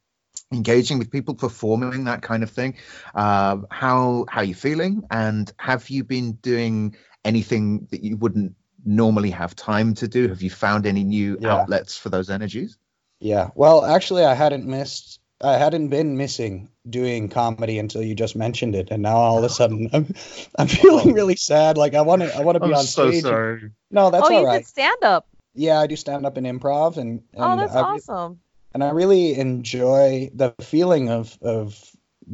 engaging 0.55 0.99
with 0.99 1.11
people, 1.11 1.35
performing 1.35 2.05
that 2.05 2.23
kind 2.23 2.43
of 2.43 2.51
thing. 2.51 2.77
Uh, 3.15 3.59
how 3.71 4.25
how 4.29 4.41
are 4.41 4.45
you 4.45 4.55
feeling? 4.55 5.03
And 5.11 5.53
have 5.59 5.91
you 5.91 6.05
been 6.05 6.33
doing 6.33 6.97
anything 7.25 7.89
that 7.91 8.03
you 8.03 8.17
wouldn't 8.17 8.55
normally 8.85 9.31
have 9.31 9.55
time 9.57 9.95
to 9.95 10.09
do? 10.09 10.29
Have 10.29 10.43
you 10.43 10.51
found 10.51 10.87
any 10.87 11.05
new 11.05 11.39
Yeah. 11.41 11.55
outlets 11.57 11.97
for 11.97 12.09
those 12.11 12.31
energies? 12.31 12.79
Yeah. 13.21 13.51
Well, 13.55 13.85
actually, 13.85 14.25
I 14.25 14.35
hadn't 14.35 14.67
missed. 14.67 15.21
I 15.43 15.59
hadn't 15.59 15.89
been 15.89 16.17
missing 16.17 16.71
doing 16.89 17.29
comedy 17.29 17.79
until 17.79 18.03
you 18.03 18.15
just 18.15 18.37
mentioned 18.37 18.75
it, 18.75 18.89
and 18.91 19.03
now 19.03 19.17
all 19.17 19.39
of 19.39 19.45
a 19.45 19.49
sudden 19.49 19.91
I'm, 19.93 20.15
I'm 20.59 20.69
feeling 20.69 21.13
really 21.13 21.37
sad. 21.37 21.77
Like 21.77 21.95
I 21.95 22.03
want 22.03 22.23
to, 22.23 22.35
I 22.35 22.41
want 22.41 22.57
to 22.57 22.67
be 22.67 22.73
on 22.73 22.85
stage. 22.85 23.23
sorry. 23.23 23.71
No, 23.91 24.11
that's 24.11 24.29
oh, 24.29 24.33
all 24.35 24.41
you 24.41 24.47
right. 24.47 24.59
did 24.59 24.67
stand 24.67 25.03
up. 25.03 25.27
Yeah, 25.55 25.81
I 25.81 25.87
do 25.87 25.97
stand 25.97 26.27
up 26.27 26.37
and 26.37 26.47
improv, 26.47 26.97
and, 26.97 27.23
and 27.33 27.43
Oh, 27.45 27.57
that's 27.57 27.75
I 27.75 27.81
re- 27.81 27.87
awesome. 27.97 28.41
And 28.75 28.85
I 28.85 28.91
really 28.91 29.35
enjoy 29.39 30.31
the 30.35 30.55
feeling 30.61 31.09
of 31.11 31.39
of 31.43 31.79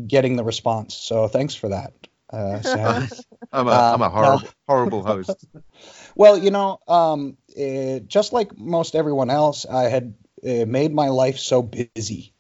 getting 0.07 0.36
the 0.36 0.45
response. 0.45 0.95
So 0.97 1.28
thanks 1.28 1.55
for 1.55 1.68
that, 1.68 1.93
uh, 2.32 2.62
Sam. 2.62 3.09
I'm 3.53 3.68
a 3.68 3.70
Uh, 3.70 3.93
am 3.93 4.03
a 4.03 4.09
no. 4.20 4.38
horrible 4.38 4.49
horrible 4.68 5.03
host. 5.05 5.47
well, 6.16 6.38
you 6.38 6.51
know, 6.51 6.78
um, 6.88 7.36
uh, 7.59 8.01
just 8.07 8.32
like 8.32 8.57
most 8.59 8.95
everyone 8.95 9.30
else, 9.30 9.66
I 9.66 9.84
had 9.84 10.14
uh, 10.45 10.64
made 10.66 10.93
my 10.95 11.09
life 11.09 11.38
so 11.38 11.62
busy. 11.62 12.34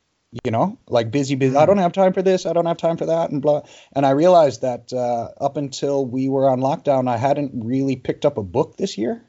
You 0.44 0.52
know, 0.52 0.78
like 0.88 1.10
busy, 1.10 1.34
busy. 1.34 1.56
I 1.56 1.66
don't 1.66 1.78
have 1.78 1.92
time 1.92 2.12
for 2.12 2.22
this. 2.22 2.46
I 2.46 2.52
don't 2.52 2.66
have 2.66 2.76
time 2.76 2.96
for 2.96 3.06
that, 3.06 3.30
and 3.30 3.42
blah. 3.42 3.62
And 3.92 4.06
I 4.06 4.10
realized 4.10 4.62
that 4.62 4.92
uh, 4.92 5.30
up 5.40 5.56
until 5.56 6.06
we 6.06 6.28
were 6.28 6.48
on 6.48 6.60
lockdown, 6.60 7.08
I 7.08 7.16
hadn't 7.16 7.64
really 7.64 7.96
picked 7.96 8.24
up 8.24 8.38
a 8.38 8.42
book 8.44 8.76
this 8.76 8.96
year. 8.96 9.24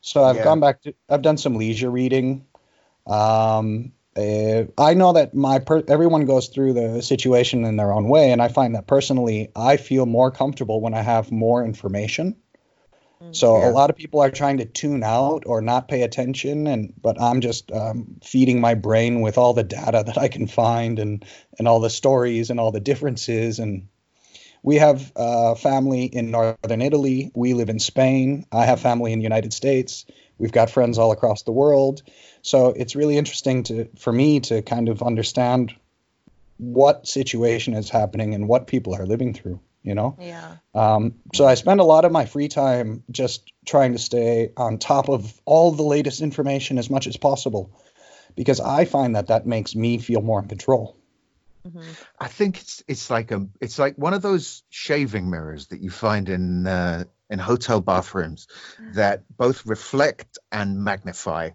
So 0.00 0.24
I've 0.24 0.36
Yeah. 0.36 0.44
gone 0.44 0.60
back 0.60 0.82
to 0.82 0.94
I've 1.08 1.22
done 1.22 1.36
some 1.36 1.54
leisure 1.54 1.90
reading. 1.90 2.46
Um, 3.10 3.92
uh, 4.16 4.64
I 4.78 4.94
know 4.94 5.12
that 5.12 5.34
my 5.34 5.58
per- 5.60 5.84
everyone 5.88 6.24
goes 6.24 6.48
through 6.48 6.74
the 6.74 7.02
situation 7.02 7.64
in 7.64 7.76
their 7.76 7.92
own 7.92 8.08
way, 8.08 8.32
and 8.32 8.42
I 8.42 8.48
find 8.48 8.74
that 8.74 8.86
personally, 8.86 9.50
I 9.54 9.76
feel 9.76 10.06
more 10.06 10.30
comfortable 10.30 10.80
when 10.80 10.94
I 10.94 11.02
have 11.02 11.30
more 11.30 11.64
information. 11.64 12.36
Mm. 13.22 13.34
So 13.34 13.56
Yeah. 13.56 13.70
a 13.70 13.72
lot 13.72 13.90
of 13.90 13.96
people 13.96 14.20
are 14.20 14.30
trying 14.30 14.58
to 14.58 14.64
tune 14.64 15.02
out 15.02 15.44
or 15.46 15.60
not 15.60 15.88
pay 15.88 16.02
attention, 16.02 16.66
and 16.66 16.92
but 17.00 17.20
I'm 17.20 17.40
just 17.40 17.70
um, 17.72 18.16
feeding 18.22 18.60
my 18.60 18.74
brain 18.74 19.20
with 19.20 19.38
all 19.38 19.54
the 19.54 19.62
data 19.64 20.02
that 20.06 20.18
I 20.18 20.28
can 20.28 20.46
find 20.46 20.98
and 20.98 21.24
and 21.58 21.68
all 21.68 21.80
the 21.80 21.90
stories 21.90 22.50
and 22.50 22.58
all 22.60 22.72
the 22.72 22.80
differences. 22.80 23.58
And 23.58 23.88
we 24.62 24.76
have 24.76 25.12
uh, 25.16 25.54
family 25.54 26.04
in 26.04 26.30
northern 26.30 26.82
Italy. 26.82 27.30
We 27.34 27.54
live 27.54 27.70
in 27.70 27.78
Spain. 27.78 28.44
I 28.52 28.66
have 28.66 28.80
family 28.80 29.12
in 29.12 29.18
the 29.18 29.24
United 29.24 29.52
States. 29.52 30.04
We've 30.38 30.52
got 30.52 30.70
friends 30.70 30.98
all 30.98 31.12
across 31.12 31.42
the 31.42 31.52
world. 31.52 32.02
So 32.42 32.68
it's 32.68 32.96
really 32.96 33.16
interesting 33.16 33.62
to 33.64 33.88
for 33.98 34.12
me 34.12 34.40
to 34.40 34.62
kind 34.62 34.88
of 34.88 35.02
understand 35.02 35.74
what 36.58 37.06
situation 37.06 37.74
is 37.74 37.90
happening 37.90 38.34
and 38.34 38.48
what 38.48 38.66
people 38.66 38.94
are 38.94 39.06
living 39.06 39.34
through. 39.34 39.60
You 39.82 39.94
know. 39.94 40.16
Yeah. 40.20 40.56
Um, 40.74 41.14
so 41.34 41.46
I 41.46 41.54
spend 41.54 41.80
a 41.80 41.84
lot 41.84 42.04
of 42.04 42.12
my 42.12 42.26
free 42.26 42.48
time 42.48 43.02
just 43.10 43.50
trying 43.64 43.92
to 43.92 43.98
stay 43.98 44.52
on 44.56 44.78
top 44.78 45.08
of 45.08 45.40
all 45.44 45.72
the 45.72 45.82
latest 45.82 46.20
information 46.20 46.78
as 46.78 46.88
much 46.88 47.06
as 47.06 47.16
possible, 47.16 47.72
because 48.36 48.60
I 48.60 48.84
find 48.84 49.16
that 49.16 49.28
that 49.28 49.46
makes 49.46 49.74
me 49.74 49.98
feel 49.98 50.20
more 50.22 50.40
in 50.40 50.48
control. 50.48 50.96
hmm 51.64 51.92
I 52.20 52.28
think 52.28 52.60
it's 52.60 52.82
it's 52.86 53.10
like 53.10 53.32
a 53.32 53.48
it's 53.60 53.78
like 53.78 53.96
one 53.96 54.14
of 54.14 54.22
those 54.22 54.62
shaving 54.68 55.30
mirrors 55.30 55.68
that 55.68 55.80
you 55.80 55.90
find 55.90 56.28
in 56.28 56.66
uh, 56.66 57.04
in 57.30 57.38
hotel 57.38 57.80
bathrooms 57.80 58.48
that 58.94 59.22
both 59.36 59.64
reflect 59.64 60.38
and 60.50 60.82
magnify. 60.82 61.50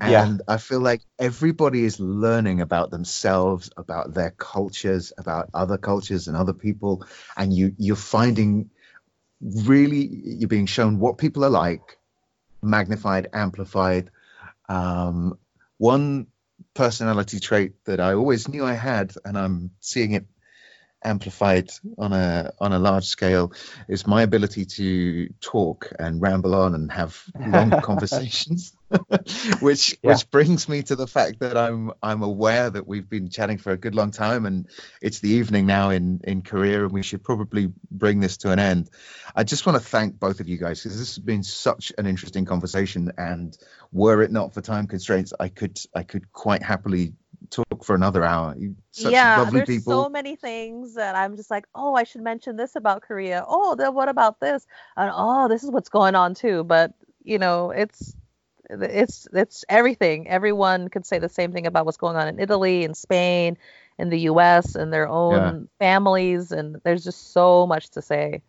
Yeah. 0.00 0.24
And 0.24 0.42
I 0.48 0.56
feel 0.56 0.80
like 0.80 1.02
everybody 1.18 1.84
is 1.84 2.00
learning 2.00 2.60
about 2.60 2.90
themselves, 2.90 3.70
about 3.76 4.14
their 4.14 4.30
cultures, 4.30 5.12
about 5.16 5.50
other 5.54 5.78
cultures 5.78 6.28
and 6.28 6.36
other 6.36 6.52
people, 6.52 7.06
and 7.36 7.52
you 7.52 7.74
you're 7.78 7.96
finding 7.96 8.70
really 9.40 10.06
you're 10.06 10.48
being 10.48 10.66
shown 10.66 10.98
what 10.98 11.18
people 11.18 11.44
are 11.44 11.50
like, 11.50 11.98
magnified, 12.62 13.28
amplified. 13.32 14.10
Um, 14.68 15.38
one 15.78 16.26
personality 16.74 17.40
trait 17.40 17.72
that 17.84 18.00
I 18.00 18.14
always 18.14 18.48
knew 18.48 18.64
I 18.64 18.74
had, 18.74 19.14
and 19.24 19.38
I'm 19.38 19.70
seeing 19.80 20.12
it 20.12 20.26
amplified 21.04 21.70
on 21.96 22.12
a 22.12 22.52
on 22.60 22.72
a 22.72 22.78
large 22.78 23.04
scale, 23.04 23.52
is 23.88 24.06
my 24.06 24.22
ability 24.22 24.64
to 24.64 25.28
talk 25.40 25.92
and 25.98 26.20
ramble 26.20 26.54
on 26.54 26.74
and 26.74 26.90
have 26.92 27.22
long 27.46 27.70
conversations. 27.82 28.74
which 29.60 29.98
Yeah. 30.02 30.12
which 30.12 30.30
brings 30.30 30.68
me 30.68 30.82
to 30.84 30.96
the 30.96 31.06
fact 31.06 31.40
that 31.40 31.56
I'm 31.56 31.92
I'm 32.02 32.22
aware 32.22 32.70
that 32.70 32.86
we've 32.86 33.08
been 33.08 33.28
chatting 33.28 33.58
for 33.58 33.72
a 33.72 33.76
good 33.76 33.94
long 33.94 34.12
time 34.12 34.46
and 34.46 34.66
it's 35.02 35.20
the 35.20 35.28
evening 35.30 35.66
now 35.66 35.90
in 35.90 36.20
in 36.24 36.42
Korea 36.42 36.84
and 36.84 36.92
we 36.92 37.02
should 37.02 37.22
probably 37.22 37.70
bring 37.90 38.20
this 38.20 38.38
to 38.38 38.50
an 38.50 38.58
end. 38.58 38.88
I 39.36 39.44
just 39.44 39.66
want 39.66 39.76
to 39.80 39.84
thank 39.86 40.18
both 40.18 40.40
of 40.40 40.48
you 40.48 40.56
guys 40.56 40.82
because 40.82 40.98
this 40.98 41.16
has 41.16 41.18
been 41.22 41.42
such 41.42 41.92
an 41.98 42.06
interesting 42.06 42.46
conversation 42.46 43.12
and 43.18 43.56
were 43.92 44.22
it 44.22 44.30
not 44.32 44.54
for 44.54 44.62
time 44.62 44.86
constraints 44.86 45.34
I 45.38 45.48
could 45.48 45.78
I 45.94 46.02
could 46.02 46.32
quite 46.32 46.62
happily 46.62 47.12
talk 47.50 47.84
for 47.84 47.94
another 47.94 48.24
hour. 48.24 48.54
Such 48.90 49.12
yeah, 49.12 49.38
lovely 49.38 49.60
there's 49.60 49.68
people. 49.68 49.92
so 50.04 50.08
many 50.08 50.36
things 50.36 50.94
that 50.94 51.14
I'm 51.14 51.36
just 51.36 51.50
like, 51.50 51.66
oh, 51.74 51.94
I 51.94 52.04
should 52.04 52.22
mention 52.22 52.56
this 52.56 52.76
about 52.76 53.02
Korea. 53.02 53.44
Oh, 53.46 53.74
then 53.74 53.94
what 53.94 54.08
about 54.08 54.40
this? 54.40 54.66
And 54.96 55.10
oh, 55.14 55.48
this 55.48 55.64
is 55.64 55.70
what's 55.70 55.88
going 55.88 56.14
on 56.14 56.34
too. 56.34 56.64
But 56.64 56.92
you 57.22 57.38
know, 57.38 57.70
it's 57.70 58.14
it's 58.70 59.28
it's 59.32 59.64
everything. 59.68 60.28
Everyone 60.28 60.88
could 60.88 61.06
say 61.06 61.18
the 61.18 61.28
same 61.28 61.52
thing 61.52 61.66
about 61.66 61.86
what's 61.86 61.96
going 61.96 62.16
on 62.16 62.28
in 62.28 62.38
Italy 62.38 62.84
and 62.84 62.96
Spain 62.96 63.56
in 63.98 64.10
the 64.10 64.20
U.S. 64.20 64.74
and 64.74 64.92
their 64.92 65.08
own 65.08 65.68
families, 65.78 66.52
and 66.52 66.80
there's 66.84 67.04
just 67.04 67.32
so 67.32 67.66
much 67.66 67.90
to 67.90 68.02
say. 68.02 68.42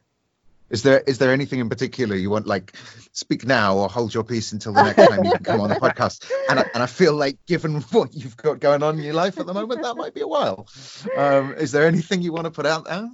Is 0.70 0.84
there 0.84 1.00
is 1.02 1.18
there 1.18 1.32
anything 1.32 1.60
in 1.60 1.70
particular 1.70 2.16
you 2.16 2.30
want 2.30 2.48
like 2.48 2.76
speak 3.12 3.46
now 3.46 3.76
or 3.78 3.90
hold 3.90 4.14
your 4.14 4.24
peace 4.24 4.52
until 4.52 4.74
the 4.74 4.84
next 4.84 5.08
time 5.08 5.24
you 5.24 5.32
can 5.32 5.44
come 5.44 5.62
on 5.62 5.70
the 5.70 5.76
podcast? 5.88 6.30
And 6.50 6.60
I, 6.60 6.70
and 6.74 6.84
I 6.84 6.86
feel 6.86 7.14
like 7.14 7.38
given 7.48 7.82
what 7.92 8.14
you've 8.14 8.38
got 8.38 8.60
going 8.60 8.84
on 8.84 8.98
in 8.98 9.04
your 9.04 9.14
life 9.14 9.40
at 9.40 9.46
the 9.46 9.54
moment, 9.54 9.82
that 9.82 9.96
might 9.96 10.14
be 10.14 10.22
a 10.22 10.28
while. 10.28 10.68
Um, 11.18 11.56
is 11.56 11.72
there 11.72 11.86
anything 11.88 12.22
you 12.22 12.34
want 12.34 12.46
to 12.46 12.52
put 12.52 12.66
out 12.66 12.86
there? 12.86 13.10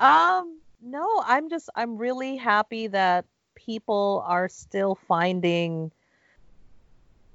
Um, 0.00 0.60
no, 0.82 1.22
I'm 1.24 1.48
just 1.48 1.70
I'm 1.74 1.96
really 1.96 2.36
happy 2.36 2.88
that 2.88 3.24
people 3.54 4.24
are 4.26 4.48
still 4.48 4.94
finding 4.94 5.92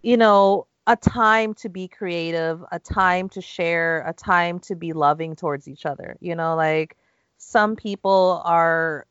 you 0.01 0.17
know, 0.17 0.67
a 0.85 0.95
time 0.95 1.53
to 1.55 1.69
be 1.69 1.87
creative, 1.87 2.63
a 2.71 2.79
time 2.79 3.27
to 3.29 3.41
share, 3.41 4.05
a 4.07 4.13
time 4.13 4.59
to 4.59 4.75
be 4.75 4.93
loving 4.93 5.35
towards 5.35 5.67
each 5.67 5.85
other. 5.85 6.15
You 6.21 6.35
know, 6.35 6.55
like 6.55 6.95
some 7.37 7.75
people 7.75 8.41
are 8.45 9.05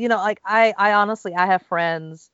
you 0.00 0.08
know, 0.08 0.16
like 0.18 0.40
I 0.44 0.74
I 0.78 0.92
honestly 0.94 1.34
I 1.34 1.46
have 1.46 1.62
friends, 1.62 2.30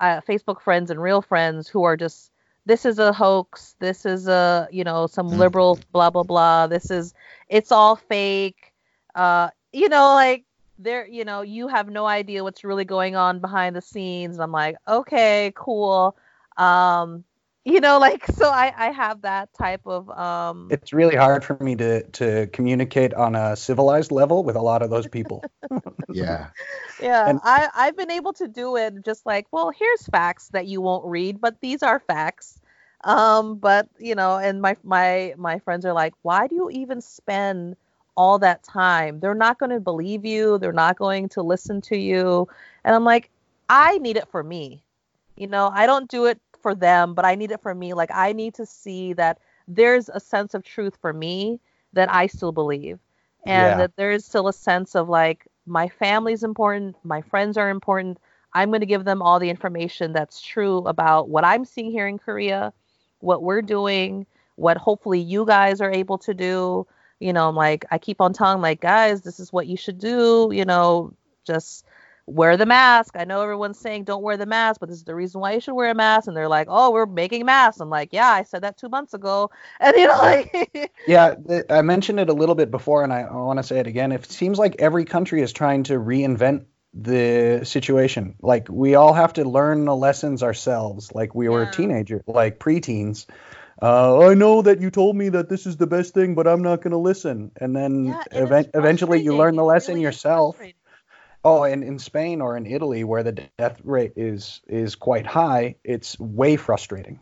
uh, 0.00 0.20
Facebook 0.20 0.60
friends 0.60 0.90
and 0.90 1.00
real 1.02 1.22
friends 1.22 1.68
who 1.68 1.84
are 1.84 1.96
just 1.96 2.30
this 2.66 2.84
is 2.86 2.98
a 2.98 3.12
hoax, 3.12 3.76
this 3.80 4.06
is 4.06 4.28
a, 4.28 4.68
you 4.70 4.84
know, 4.84 5.06
some 5.06 5.30
Mm. 5.30 5.38
liberal 5.38 5.82
blah 5.92 6.10
blah 6.10 6.24
blah. 6.24 6.66
This 6.66 6.90
is 6.90 7.14
it's 7.48 7.72
all 7.72 7.96
fake. 7.96 8.72
Uh, 9.14 9.50
you 9.72 9.88
know, 9.88 10.14
like 10.14 10.44
there, 10.78 11.06
you 11.06 11.24
know, 11.24 11.42
you 11.42 11.68
have 11.68 11.88
no 11.88 12.06
idea 12.06 12.42
what's 12.44 12.64
really 12.64 12.84
going 12.84 13.16
on 13.16 13.40
behind 13.40 13.76
the 13.76 13.82
scenes. 13.82 14.36
And 14.36 14.42
I'm 14.44 14.52
like, 14.52 14.76
okay, 14.88 15.52
cool. 15.56 16.16
Um, 16.56 17.24
you 17.64 17.80
know, 17.80 17.98
like 17.98 18.26
so 18.26 18.50
I 18.50 18.72
I 18.76 18.90
have 18.90 19.22
that 19.22 19.52
type 19.54 19.82
of 19.86 20.10
um 20.10 20.68
It's 20.70 20.92
really 20.92 21.16
hard 21.16 21.44
for 21.44 21.56
me 21.60 21.76
to 21.76 22.02
to 22.02 22.46
communicate 22.48 23.14
on 23.14 23.34
a 23.34 23.56
civilized 23.56 24.12
level 24.12 24.44
with 24.44 24.56
a 24.56 24.62
lot 24.62 24.82
of 24.82 24.90
those 24.90 25.06
people. 25.06 25.42
Yeah. 26.12 26.48
yeah 27.00 27.28
and- 27.30 27.40
i 27.42 27.68
i've 27.74 27.96
been 27.96 28.10
able 28.10 28.32
to 28.32 28.46
do 28.46 28.76
it 28.76 29.04
just 29.04 29.26
like 29.26 29.46
well 29.50 29.70
here's 29.76 30.06
facts 30.06 30.48
that 30.48 30.66
you 30.66 30.80
won't 30.80 31.04
read 31.06 31.40
but 31.40 31.60
these 31.60 31.82
are 31.82 31.98
facts. 31.98 32.58
Um 33.02 33.56
but 33.56 33.88
you 33.98 34.14
know 34.14 34.36
and 34.36 34.62
my 34.62 34.76
my 34.84 35.34
my 35.36 35.58
friends 35.58 35.84
are 35.84 35.92
like 35.92 36.14
why 36.22 36.46
do 36.46 36.54
you 36.54 36.70
even 36.70 37.00
spend 37.00 37.76
all 38.16 38.38
that 38.38 38.62
time? 38.62 39.18
They're 39.18 39.34
not 39.34 39.58
going 39.58 39.70
to 39.70 39.80
believe 39.80 40.24
you. 40.24 40.56
They're 40.58 40.72
not 40.72 40.96
going 40.96 41.28
to 41.30 41.42
listen 41.42 41.80
to 41.82 41.96
you. 41.96 42.46
And 42.84 42.94
i'm 42.94 43.04
like 43.04 43.30
i 43.68 43.98
need 43.98 44.16
it 44.16 44.28
for 44.28 44.42
me. 44.42 44.84
You 45.36 45.48
know 45.48 45.70
i 45.74 45.86
don't 45.86 46.08
do 46.08 46.26
it 46.26 46.38
for 46.64 46.74
them 46.74 47.14
but 47.14 47.26
i 47.26 47.36
need 47.36 47.52
it 47.52 47.62
for 47.62 47.74
me. 47.76 47.94
Like 47.94 48.10
i 48.14 48.32
need 48.32 48.54
to 48.56 48.66
see 48.66 49.14
that 49.14 49.38
there's 49.68 50.10
a 50.10 50.20
sense 50.20 50.54
of 50.54 50.64
truth 50.64 50.96
for 51.02 51.12
me 51.12 51.60
that 51.94 52.12
i 52.12 52.26
still 52.26 52.52
believe. 52.52 52.98
And 53.46 53.78
Yeah. 53.78 53.80
that 53.80 53.96
there 53.96 54.12
is 54.12 54.24
still 54.24 54.48
a 54.48 54.52
sense 54.54 54.96
of 54.96 55.08
like 55.08 55.46
my 55.66 55.88
family's 55.88 56.44
important 56.44 56.96
my 57.04 57.22
friends 57.22 57.56
are 57.58 57.70
important. 57.70 58.18
I'm 58.54 58.70
going 58.70 58.80
to 58.80 58.86
give 58.94 59.04
them 59.04 59.22
all 59.22 59.40
the 59.40 59.50
information 59.50 60.12
that's 60.12 60.40
true 60.40 60.78
about 60.94 61.28
what 61.28 61.44
i'm 61.44 61.64
seeing 61.64 61.90
here 61.90 62.08
in 62.08 62.18
korea 62.18 62.72
what 63.20 63.42
we're 63.42 63.62
doing 63.62 64.26
what 64.56 64.76
hopefully 64.78 65.20
you 65.20 65.44
guys 65.46 65.80
are 65.80 65.92
able 65.92 66.18
to 66.18 66.34
do. 66.34 66.86
You 67.20 67.32
know 67.32 67.48
I'm 67.48 67.56
like 67.56 67.84
i 67.90 67.98
keep 67.98 68.20
on 68.20 68.32
telling 68.32 68.60
like 68.62 68.80
guys 68.80 69.22
this 69.22 69.40
is 69.40 69.52
what 69.52 69.66
you 69.66 69.76
should 69.76 69.98
do 69.98 70.50
you 70.52 70.64
know 70.64 71.14
just 71.46 71.84
wear 72.26 72.56
the 72.56 72.66
mask 72.66 73.16
i 73.16 73.24
know 73.24 73.42
everyone's 73.42 73.78
saying 73.78 74.04
don't 74.04 74.22
wear 74.22 74.36
the 74.36 74.46
mask 74.46 74.80
but 74.80 74.88
this 74.88 74.98
is 74.98 75.04
the 75.04 75.14
reason 75.14 75.40
why 75.40 75.52
you 75.52 75.60
should 75.60 75.74
wear 75.74 75.90
a 75.90 75.94
mask 75.94 76.26
and 76.28 76.36
they're 76.36 76.48
like 76.48 76.68
oh 76.70 76.90
we're 76.90 77.06
making 77.06 77.44
masks 77.44 77.80
i'm 77.80 77.90
like 77.90 78.12
yeah 78.12 78.30
i 78.30 78.42
said 78.42 78.62
that 78.62 78.78
two 78.78 78.88
months 78.88 79.14
ago 79.14 79.50
and 79.80 79.96
you 79.96 80.06
know 80.06 80.18
like 80.18 80.90
Yeah, 81.06 81.34
th- 81.34 81.64
I 81.68 81.82
mentioned 81.82 82.20
it 82.20 82.30
a 82.30 82.32
little 82.34 82.54
bit 82.54 82.70
before, 82.70 83.04
and 83.04 83.12
I, 83.12 83.22
I 83.22 83.36
want 83.36 83.58
to 83.58 83.62
say 83.62 83.78
it 83.78 83.86
again. 83.86 84.12
It 84.12 84.24
seems 84.30 84.58
like 84.58 84.76
every 84.78 85.04
country 85.04 85.42
is 85.42 85.52
trying 85.52 85.84
to 85.84 85.94
reinvent 85.94 86.64
the 86.94 87.60
situation. 87.64 88.36
Like 88.40 88.68
we 88.70 88.94
all 88.94 89.12
have 89.12 89.34
to 89.34 89.44
learn 89.44 89.84
the 89.84 89.94
lessons 89.94 90.42
ourselves. 90.42 91.12
Like 91.14 91.34
we 91.34 91.48
were 91.48 91.66
Yeah. 91.66 91.70
teenagers, 91.72 92.22
like 92.26 92.58
preteens. 92.58 93.26
Uh, 93.82 94.28
I 94.28 94.34
know 94.34 94.62
that 94.62 94.80
you 94.80 94.90
told 94.90 95.16
me 95.16 95.28
that 95.30 95.48
this 95.50 95.66
is 95.66 95.76
the 95.76 95.86
best 95.86 96.14
thing, 96.14 96.34
but 96.34 96.46
I'm 96.46 96.62
not 96.62 96.80
going 96.80 96.92
to 96.92 96.98
listen. 96.98 97.50
And 97.60 97.76
then 97.76 98.06
Yeah, 98.06 98.24
eventually 98.32 99.20
you 99.20 99.36
learn 99.36 99.56
the. 99.56 99.64
It 99.64 99.66
lesson 99.66 99.94
really 99.94 100.02
yourself. 100.04 100.56
Oh, 101.44 101.64
and 101.64 101.84
in 101.84 101.98
Spain 101.98 102.40
or 102.40 102.56
in 102.56 102.66
Italy, 102.66 103.04
where 103.04 103.22
the 103.22 103.32
death 103.58 103.80
rate 103.84 104.14
is 104.16 104.62
is 104.66 104.94
quite 104.94 105.26
high, 105.26 105.76
it's 105.84 106.18
way 106.18 106.56
frustrating. 106.56 107.20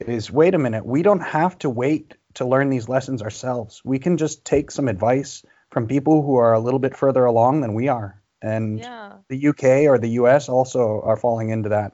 Is 0.00 0.30
wait 0.30 0.54
a 0.54 0.58
minute, 0.58 0.86
we 0.86 1.02
don't 1.02 1.20
have 1.20 1.58
to 1.58 1.70
wait 1.70 2.14
to 2.34 2.44
learn 2.44 2.70
these 2.70 2.88
lessons 2.88 3.20
ourselves. 3.20 3.82
We 3.84 3.98
can 3.98 4.16
just 4.16 4.44
take 4.44 4.70
some 4.70 4.88
advice 4.88 5.42
from 5.70 5.86
people 5.86 6.22
who 6.22 6.36
are 6.36 6.54
a 6.54 6.60
little 6.60 6.78
bit 6.78 6.96
further 6.96 7.24
along 7.24 7.60
than 7.60 7.74
we 7.74 7.88
are. 7.88 8.22
And 8.40 8.78
yeah 8.78 9.08
the 9.28 9.48
UK 9.48 9.64
or 9.90 9.98
the 9.98 10.10
US 10.10 10.48
also 10.48 11.00
are 11.02 11.16
falling 11.16 11.50
into 11.50 11.68
that. 11.70 11.92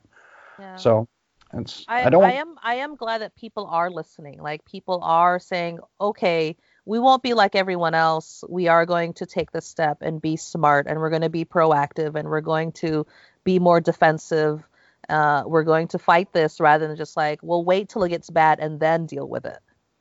yeah 0.59 0.77
So 0.77 1.09
it's 1.53 1.85
I, 1.89 2.05
I, 2.05 2.11
don't 2.11 2.25
I 2.25 2.33
am 2.33 2.57
I 2.63 2.75
am 2.77 2.97
glad 2.97 3.21
that 3.23 3.37
people 3.37 3.67
are 3.67 3.91
listening. 3.91 4.41
Like 4.41 4.65
people 4.65 5.01
are 5.03 5.39
saying, 5.39 5.79
okay, 6.01 6.57
we 6.87 6.99
won't 6.99 7.23
be 7.23 7.35
like 7.35 7.55
everyone 7.55 7.95
else. 7.95 8.45
We 8.49 8.69
are 8.69 8.87
going 8.87 9.15
to 9.15 9.27
take 9.27 9.51
this 9.53 9.67
step 9.67 9.99
and 10.01 10.21
be 10.21 10.37
smart, 10.37 10.87
and 10.87 10.99
we're 10.99 11.11
going 11.11 11.23
to 11.23 11.31
be 11.31 11.45
proactive, 11.45 12.15
and 12.15 12.29
we're 12.29 12.41
going 12.41 12.73
to 12.73 13.07
be 13.45 13.59
more 13.59 13.81
defensive 13.81 14.65
Uh, 15.09 15.43
we're 15.47 15.65
going 15.65 15.89
to 15.89 15.99
fight 15.99 16.33
this 16.33 16.61
rather 16.61 16.87
than 16.89 16.97
just 16.97 17.17
like, 17.17 17.41
well, 17.43 17.65
wait 17.65 17.89
till 17.89 18.03
it 18.05 18.09
gets 18.11 18.31
bad 18.31 18.59
and 18.61 18.81
then 18.81 19.07
deal 19.07 19.29
with 19.29 19.45
it. 19.45 19.59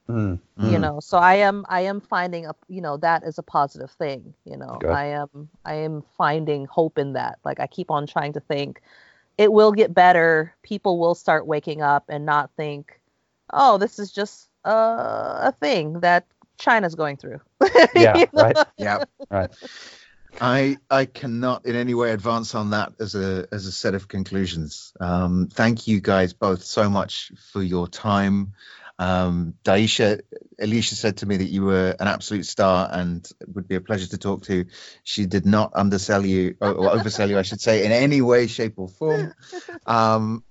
Mm. 0.10 0.40
You 0.62 0.78
Mm. 0.78 0.82
know, 0.82 1.00
so 1.00 1.18
I 1.18 1.36
am 1.36 1.66
I 1.70 1.82
am 1.82 2.00
finding 2.02 2.46
a 2.46 2.56
you 2.68 2.82
know 2.82 2.98
that 2.98 3.24
is 3.24 3.38
a 3.38 3.44
positive 3.44 3.92
thing. 3.92 4.34
You 4.46 4.58
know, 4.58 4.82
Good. 4.82 4.90
I 4.90 5.06
am 5.08 5.50
I 5.66 5.76
am 5.76 6.04
finding 6.18 6.66
hope 6.66 6.98
in 6.98 7.14
that. 7.14 7.40
Like 7.44 7.60
I 7.60 7.68
keep 7.68 7.92
on 7.92 8.08
trying 8.08 8.34
to 8.34 8.40
think, 8.40 8.82
it 9.38 9.52
will 9.54 9.72
get 9.74 9.94
better. 9.94 10.54
People 10.64 11.00
will 11.00 11.16
start 11.16 11.48
waking 11.48 11.82
up 11.82 12.06
and 12.10 12.26
not 12.26 12.52
think, 12.58 13.00
oh, 13.54 13.78
this 13.78 14.00
is 14.00 14.12
just 14.12 14.50
uh, 14.66 15.40
a 15.44 15.54
thing 15.60 16.02
that 16.02 16.28
China's 16.60 16.96
going 16.96 17.18
through. 17.18 17.40
Yeah, 17.96 18.18
You 18.18 18.28
know? 18.34 18.44
right. 18.44 18.58
Yeah. 18.78 19.04
Right. 19.30 19.50
I 20.42 20.78
I 20.90 21.06
cannot 21.06 21.66
in 21.66 21.76
any 21.76 21.94
way 21.94 22.12
advance 22.12 22.56
on 22.56 22.72
that 22.72 22.94
as 23.00 23.16
a 23.16 23.48
as 23.52 23.66
a 23.68 23.72
set 23.72 23.94
of 23.94 24.08
conclusions. 24.08 24.94
Um, 25.00 25.48
thank 25.52 25.88
you 25.88 26.02
guys 26.02 26.34
both 26.34 26.64
so 26.64 26.90
much 26.90 27.32
for 27.52 27.62
your 27.62 27.88
time. 27.88 28.54
Um, 29.00 29.56
Daisha, 29.64 30.22
Alicia 30.60 30.96
said 30.96 31.18
to 31.18 31.26
me 31.26 31.38
that 31.38 31.50
you 31.50 31.64
were 31.64 31.96
an 32.00 32.08
absolute 32.08 32.46
star 32.46 32.88
and 32.92 33.28
would 33.54 33.68
be 33.68 33.76
a 33.76 33.82
pleasure 33.82 34.08
to 34.08 34.18
talk 34.18 34.44
to. 34.44 34.66
She 35.04 35.26
did 35.26 35.46
not 35.46 35.72
undersell 35.76 36.26
you 36.26 36.56
or, 36.62 36.72
or 36.74 36.92
oversell 36.92 37.30
you, 37.30 37.38
I 37.38 37.42
should 37.42 37.62
say, 37.62 37.86
in 37.86 37.92
any 37.92 38.22
way, 38.22 38.48
shape, 38.48 38.74
or 38.78 38.88
form. 38.88 39.34
Um, 39.86 40.44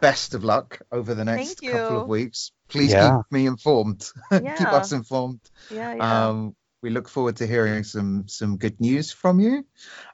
best 0.00 0.34
of 0.34 0.44
luck 0.44 0.80
over 0.92 1.14
the 1.14 1.24
next 1.24 1.60
couple 1.62 2.02
of 2.02 2.08
weeks. 2.08 2.52
Please 2.68 2.92
Yeah. 2.92 3.18
keep 3.22 3.32
me 3.32 3.46
informed. 3.46 4.10
keep 4.30 4.72
us 4.72 4.92
informed. 4.92 5.40
Yeah, 5.70 5.94
yeah. 5.94 6.28
Um, 6.28 6.56
we 6.82 6.90
look 6.90 7.08
forward 7.08 7.36
to 7.36 7.46
hearing 7.46 7.84
some 7.84 8.28
some 8.28 8.58
good 8.58 8.80
news 8.80 9.10
from 9.12 9.40
you. 9.40 9.64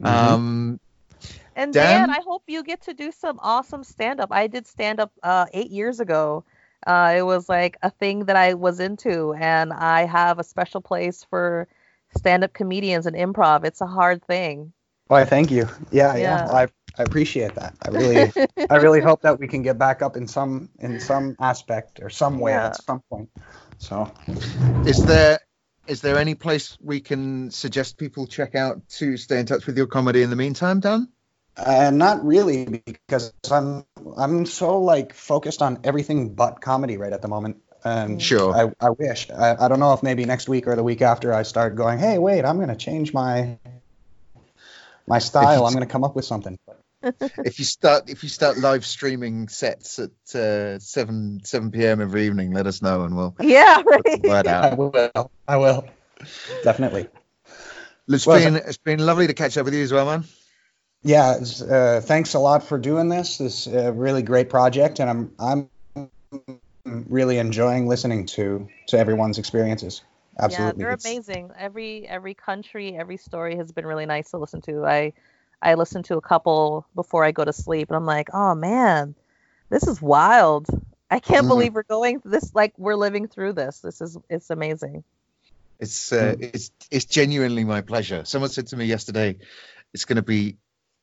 Mhm. 0.00 0.06
Um, 0.08 0.80
And 1.54 1.74
Dan? 1.74 2.08
Dan, 2.08 2.10
I 2.10 2.22
hope 2.24 2.44
you 2.46 2.62
get 2.62 2.82
to 2.82 2.94
do 2.94 3.12
some 3.12 3.38
awesome 3.42 3.84
stand 3.84 4.20
up. 4.20 4.32
I 4.32 4.46
did 4.46 4.66
stand 4.66 5.00
up 5.00 5.12
uh, 5.22 5.46
eight 5.52 5.70
years 5.70 6.00
ago. 6.00 6.44
Uh, 6.86 7.14
it 7.16 7.22
was 7.22 7.48
like 7.48 7.76
a 7.82 7.90
thing 7.90 8.24
that 8.24 8.36
I 8.36 8.54
was 8.54 8.80
into, 8.80 9.34
and 9.34 9.72
I 9.72 10.06
have 10.06 10.38
a 10.38 10.44
special 10.44 10.80
place 10.80 11.24
for 11.28 11.68
stand 12.16 12.42
up 12.42 12.52
comedians 12.52 13.06
and 13.06 13.14
improv. 13.14 13.64
It's 13.64 13.80
a 13.80 13.86
hard 13.86 14.24
thing. 14.24 14.72
Why, 15.08 15.24
thank 15.24 15.50
you. 15.50 15.68
Yeah, 15.90 16.16
yeah. 16.16 16.46
Yeah. 16.46 16.52
I, 16.52 16.66
I 16.98 17.02
appreciate 17.02 17.54
that. 17.54 17.74
I 17.82 17.90
really 17.90 18.32
I 18.70 18.76
really 18.76 19.00
hope 19.00 19.22
that 19.22 19.38
we 19.38 19.48
can 19.48 19.62
get 19.62 19.78
back 19.78 20.02
up 20.02 20.16
in 20.16 20.28
some 20.28 20.68
in 20.78 21.00
some 21.00 21.36
aspect 21.40 22.00
or 22.02 22.10
some 22.10 22.38
way 22.38 22.52
Yeah. 22.52 22.66
at 22.66 22.76
some 22.76 23.02
point. 23.10 23.30
So 23.78 24.12
is 24.86 25.04
there 25.04 25.38
is 25.88 26.00
there 26.00 26.18
any 26.18 26.34
place 26.34 26.78
we 26.80 27.00
can 27.00 27.50
suggest 27.50 27.98
people 27.98 28.26
check 28.26 28.54
out 28.54 28.88
to 29.00 29.16
stay 29.16 29.40
in 29.40 29.46
touch 29.46 29.66
with 29.66 29.76
your 29.76 29.86
comedy 29.86 30.22
in 30.22 30.30
the 30.30 30.36
meantime, 30.36 30.80
Dan? 30.80 31.08
Uh, 31.56 31.90
not 31.90 32.24
really, 32.24 32.82
because 32.86 33.32
I'm 33.50 33.84
I'm 34.16 34.46
so 34.46 34.80
like 34.80 35.12
focused 35.12 35.60
on 35.60 35.80
everything 35.84 36.34
but 36.34 36.60
comedy 36.60 36.96
right 36.96 37.12
at 37.12 37.20
the 37.22 37.28
moment. 37.28 37.62
And 37.84 38.22
Sure. 38.22 38.54
I, 38.54 38.86
I 38.86 38.90
wish. 38.90 39.28
I, 39.30 39.56
I 39.64 39.68
don't 39.68 39.80
know 39.80 39.92
if 39.92 40.02
maybe 40.04 40.24
next 40.24 40.48
week 40.48 40.68
or 40.68 40.76
the 40.76 40.84
week 40.84 41.02
after 41.02 41.34
I 41.34 41.42
start 41.42 41.74
going, 41.74 41.98
hey, 41.98 42.18
wait, 42.18 42.44
I'm 42.44 42.60
gonna 42.60 42.76
change 42.76 43.12
my 43.12 43.58
my 45.06 45.18
style. 45.18 45.66
I'm 45.66 45.72
gonna 45.72 45.86
come 45.86 46.04
up 46.04 46.14
with 46.14 46.24
something. 46.24 46.56
If 47.02 47.58
you 47.58 47.64
start 47.64 48.08
if 48.10 48.22
you 48.22 48.28
start 48.28 48.58
live 48.58 48.84
streaming 48.86 49.48
sets 49.48 49.98
at 49.98 50.10
uh, 50.34 50.78
seven 50.78 51.40
seven 51.44 51.70
p.m. 51.70 52.00
every 52.00 52.26
evening, 52.26 52.52
let 52.52 52.66
us 52.66 52.82
know 52.82 53.02
and 53.02 53.16
we'll 53.16 53.34
yeah, 53.40 53.82
put 53.82 54.04
the 54.04 54.20
right. 54.28 54.28
word 54.28 54.46
I 54.48 54.74
will. 54.74 55.30
I 55.46 55.56
will. 55.56 55.84
Definitely. 56.62 57.08
It's 58.08 58.26
Well, 58.26 58.38
been 58.38 58.56
it's 58.56 58.78
been 58.78 58.98
lovely 59.00 59.26
to 59.26 59.34
catch 59.34 59.56
up 59.58 59.64
with 59.64 59.74
you 59.74 59.82
as 59.82 59.92
well, 59.92 60.06
man. 60.06 60.24
Yeah. 61.02 61.38
Uh, 61.68 62.00
thanks 62.00 62.34
a 62.34 62.38
lot 62.38 62.62
for 62.64 62.78
doing 62.78 63.08
this. 63.08 63.38
This 63.38 63.66
is 63.66 63.74
a 63.74 63.92
really 63.92 64.22
great 64.22 64.50
project, 64.50 65.00
and 65.00 65.10
I'm 65.10 65.68
I'm 65.84 66.60
really 66.84 67.38
enjoying 67.38 67.86
listening 67.88 68.26
to 68.26 68.68
to 68.88 68.98
everyone's 68.98 69.38
experiences. 69.38 70.02
Absolutely. 70.38 70.80
Yeah, 70.82 70.86
they're 70.86 70.94
It's- 70.94 71.04
amazing. 71.04 71.50
Every 71.58 72.06
every 72.08 72.34
country, 72.34 72.96
every 72.96 73.16
story 73.16 73.56
has 73.56 73.70
been 73.72 73.86
really 73.86 74.06
nice 74.06 74.30
to 74.30 74.38
listen 74.38 74.60
to. 74.62 74.84
I 74.86 75.12
I 75.62 75.74
listen 75.74 76.02
to 76.04 76.16
a 76.16 76.20
couple 76.20 76.86
before 76.94 77.24
I 77.24 77.32
go 77.32 77.44
to 77.44 77.52
sleep, 77.52 77.88
and 77.88 77.96
I'm 77.96 78.06
like, 78.06 78.30
oh 78.34 78.54
man, 78.54 79.14
this 79.70 79.86
is 79.86 80.02
wild. 80.02 80.66
I 81.10 81.20
can't 81.20 81.44
Mhm. 81.44 81.48
believe 81.48 81.74
we're 81.74 81.82
going 81.84 82.20
this. 82.24 82.54
Like 82.54 82.74
we're 82.78 82.96
living 82.96 83.28
through 83.28 83.52
this. 83.52 83.80
This 83.80 84.00
is 84.00 84.18
it's 84.28 84.50
amazing. 84.50 85.04
It's 85.78 86.12
uh, 86.12 86.36
it's 86.38 86.70
it's 86.90 87.04
genuinely 87.06 87.64
my 87.64 87.80
pleasure. 87.80 88.24
Someone 88.24 88.50
said 88.50 88.68
to 88.68 88.76
me 88.76 88.86
yesterday, 88.86 89.38
it's 89.92 90.04
going 90.04 90.16
to 90.16 90.22
be 90.22 90.56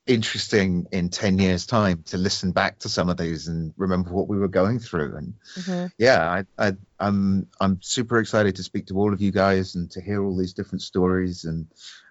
interesting 0.08 0.88
in 0.92 1.10
ten 1.10 1.38
years' 1.38 1.66
time 1.66 2.04
to 2.08 2.18
listen 2.18 2.52
back 2.52 2.80
to 2.80 2.90
some 2.90 3.10
of 3.10 3.18
these 3.18 3.48
and 3.48 3.74
remember 3.78 4.12
what 4.12 4.28
we 4.28 4.38
were 4.38 4.48
going 4.48 4.80
through. 4.80 5.16
And 5.18 5.34
Mhm. 5.58 5.92
yeah, 5.98 6.44
I, 6.58 6.68
I 6.68 6.74
I'm 7.00 7.48
I'm 7.60 7.82
super 7.82 8.20
excited 8.20 8.56
to 8.56 8.64
speak 8.64 8.88
to 8.88 8.98
all 8.98 9.14
of 9.14 9.22
you 9.22 9.32
guys 9.32 9.76
and 9.76 9.92
to 9.92 10.02
hear 10.02 10.24
all 10.24 10.38
these 10.38 10.54
different 10.54 10.82
stories 10.82 11.44
and 11.44 11.68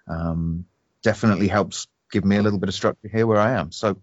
um, 0.07 0.65
definitely 1.03 1.47
helps 1.47 1.87
give 2.11 2.25
me 2.25 2.37
a 2.37 2.41
little 2.41 2.57
mm. 2.57 2.61
bit 2.61 2.69
of 2.69 2.75
structure 2.75 3.07
here 3.07 3.27
where 3.27 3.39
I 3.39 3.53
am. 3.53 3.71
So 3.71 4.01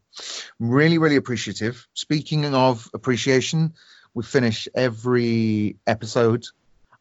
really, 0.59 0.99
really 0.99 1.17
appreciative. 1.17 1.87
Speaking 1.95 2.55
of 2.55 2.89
appreciation, 2.95 3.75
we 4.15 4.23
finish 4.23 4.69
every 4.75 5.77
episode 5.87 6.47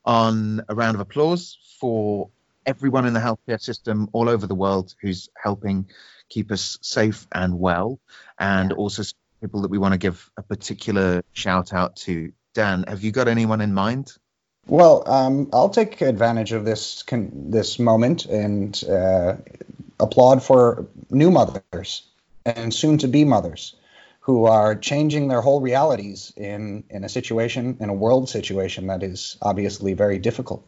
on 0.03 0.61
a 0.67 0.75
round 0.75 0.95
of 0.95 1.01
applause 1.01 1.57
for 1.79 2.29
everyone 2.65 3.05
in 3.05 3.13
the 3.13 3.19
healthcare 3.19 3.61
system 3.61 4.09
all 4.13 4.29
over 4.29 4.47
the 4.47 4.55
world 4.55 4.95
who's 5.01 5.29
helping 5.41 5.87
keep 6.29 6.51
us 6.51 6.77
safe 6.81 7.27
and 7.31 7.59
well, 7.59 7.99
and 8.39 8.71
Yeah. 8.71 8.77
also 8.77 9.03
people 9.41 9.61
that 9.61 9.71
we 9.71 9.77
want 9.77 9.93
to 9.93 9.97
give 9.97 10.31
a 10.37 10.43
particular 10.43 11.23
shout 11.33 11.73
out 11.73 11.95
to. 11.97 12.31
Dan, 12.53 12.83
have 12.87 13.03
you 13.03 13.11
got 13.11 13.27
anyone 13.27 13.61
in 13.61 13.73
mind? 13.73 14.13
Well, 14.68 15.03
um, 15.07 15.49
I'll 15.53 15.70
take 15.70 16.01
advantage 16.01 16.51
of 16.51 16.66
this 16.66 17.03
con- 17.03 17.32
this 17.51 17.78
moment 17.78 18.26
and 18.26 18.84
uh, 18.89 19.36
applaud 19.99 20.41
for 20.41 20.88
new 21.11 21.30
mothers 21.30 22.03
and 22.45 22.74
soon 22.74 22.97
to 22.99 23.07
be 23.07 23.26
mothers 23.26 23.76
who 24.22 24.45
are 24.45 24.76
changing 24.76 25.28
their 25.28 25.41
whole 25.41 25.61
realities 25.61 26.34
in 26.36 26.84
in 26.89 27.03
a 27.03 27.09
situation 27.09 27.78
in 27.80 27.89
a 27.89 27.93
world 27.93 28.28
situation 28.28 28.88
that 28.88 29.03
is 29.03 29.38
obviously 29.41 29.93
very 29.93 30.18
difficult. 30.18 30.68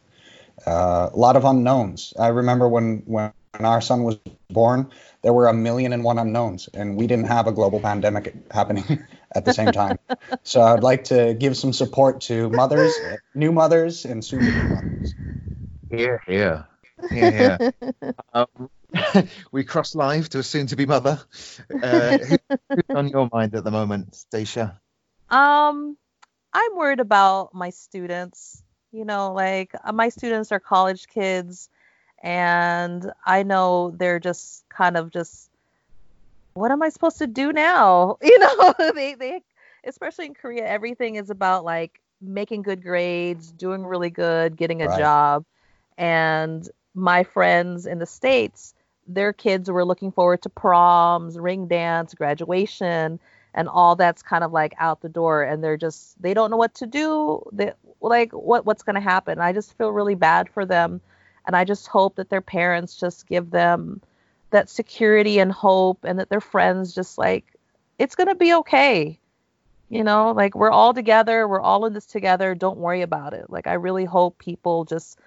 Uh, 0.66 1.10
a 1.12 1.18
lot 1.18 1.36
of 1.36 1.46
unknowns. 1.46 2.14
I 2.20 2.28
remember 2.28 2.68
when 2.68 3.02
when 3.08 3.34
our 3.60 3.82
son 3.82 4.04
was 4.04 4.18
born, 4.50 4.92
there 5.24 5.34
were 5.34 5.48
a 5.48 5.54
million 5.54 5.92
and 5.92 6.04
one 6.04 6.20
unknowns, 6.20 6.70
and 6.72 6.96
we 6.98 7.08
didn't 7.08 7.28
have 7.28 7.48
a 7.48 7.52
global 7.52 7.80
pandemic 7.80 8.36
happening 8.52 9.08
at 9.34 9.46
the 9.46 9.54
same 9.54 9.72
time. 9.72 10.00
so 10.44 10.62
I'd 10.62 10.84
like 10.84 11.06
to 11.06 11.34
give 11.34 11.58
some 11.58 11.74
support 11.74 12.22
to 12.22 12.50
mothers, 12.50 12.94
new 13.34 13.52
mothers, 13.52 14.06
and 14.06 14.24
soon 14.24 14.46
to 14.46 14.52
be 14.52 14.70
mothers. 14.70 15.14
Here, 15.90 16.22
yeah, 16.28 16.64
here, 17.10 17.32
here. 17.32 18.14
um, 18.34 18.70
we 19.52 19.64
cross 19.64 19.96
live 19.96 20.30
to 20.30 20.40
a 20.40 20.44
soon-to-be 20.44 20.86
mother. 20.86 21.20
Uh, 21.70 22.18
who, 22.18 22.38
who's 22.70 22.84
on 22.96 23.08
your 23.10 23.30
mind 23.32 23.56
at 23.56 23.64
the 23.64 23.72
moment, 23.72 24.16
Stacia? 24.16 24.80
Um, 25.30 25.98
I'm 26.54 26.76
worried 26.76 27.00
about 27.00 27.54
my 27.54 27.70
students. 27.70 28.64
You 28.92 29.06
know, 29.06 29.34
like 29.34 29.72
uh, 29.84 29.92
my 29.92 30.10
students 30.10 30.52
are 30.52 30.60
college 30.60 31.08
kids, 31.08 31.70
and 32.24 33.12
I 33.26 33.44
know 33.44 33.92
they're 33.92 34.20
just 34.20 34.64
kind 34.70 34.98
of 34.98 35.12
just, 35.12 35.47
what 36.58 36.72
am 36.72 36.82
I 36.84 36.90
supposed 36.90 37.20
to 37.20 37.28
do 37.28 37.52
now? 37.54 38.18
You 38.24 38.40
know, 38.40 38.74
they 38.96 39.16
they 39.16 39.42
especially 39.86 40.26
in 40.28 40.34
Korea, 40.34 40.66
everything 40.68 41.16
is 41.16 41.30
about 41.30 41.64
like 41.66 42.00
making 42.22 42.64
good 42.64 42.82
grades, 42.84 43.52
doing 43.52 43.86
really 43.86 44.10
good, 44.10 44.58
getting 44.58 44.82
a 44.82 44.88
Right. 44.88 45.10
job. 45.10 45.46
And 45.98 46.68
my 46.94 47.24
friends 47.24 47.86
in 47.86 48.00
the 48.00 48.06
States, 48.06 48.74
their 49.08 49.34
kids 49.34 49.70
were 49.70 49.86
looking 49.86 50.12
forward 50.12 50.42
to 50.44 50.50
proms, 50.50 51.38
ring 51.40 51.68
dance, 51.68 52.14
graduation, 52.14 53.20
and 53.54 53.68
all 53.70 53.96
that's 53.96 54.22
kind 54.24 54.44
of 54.44 54.52
like 54.52 54.74
out 54.80 55.02
the 55.02 55.10
door 55.10 55.44
and 55.44 55.64
they're 55.64 55.78
just 55.78 56.22
they 56.22 56.34
don't 56.34 56.52
know 56.52 56.58
what 56.58 56.76
to 56.76 56.88
do. 56.88 57.42
They 57.52 57.74
like 58.02 58.32
what 58.34 58.66
what's 58.66 58.84
going 58.84 58.96
to 58.96 59.02
happen. 59.02 59.40
I 59.40 59.54
just 59.54 59.78
feel 59.78 59.92
really 59.92 60.16
bad 60.16 60.50
for 60.50 60.66
them 60.66 61.02
and 61.46 61.56
I 61.56 61.64
just 61.64 61.88
hope 61.88 62.16
that 62.16 62.30
their 62.30 62.42
parents 62.42 62.96
just 62.96 63.28
give 63.28 63.52
them 63.52 64.02
that 64.52 64.70
security 64.70 65.40
and 65.40 65.52
hope 65.52 66.04
and 66.04 66.20
that 66.20 66.30
their 66.30 66.42
friends 66.42 66.94
just 66.94 67.18
like 67.18 67.46
it's 68.00 68.16
going 68.16 68.28
to 68.28 68.36
be 68.36 68.54
okay. 68.54 69.20
You 69.90 70.04
know, 70.04 70.32
like 70.32 70.54
we're 70.54 70.72
all 70.72 70.94
together, 70.94 71.48
we're 71.48 71.62
all 71.62 71.86
in 71.86 71.94
this 71.94 72.06
together. 72.06 72.54
Don't 72.56 72.78
worry 72.78 73.02
about 73.02 73.34
it. 73.34 73.50
Like 73.50 73.68
I 73.68 73.74
really 73.74 74.06
hope 74.06 74.38
people 74.38 74.84
just 74.86 75.20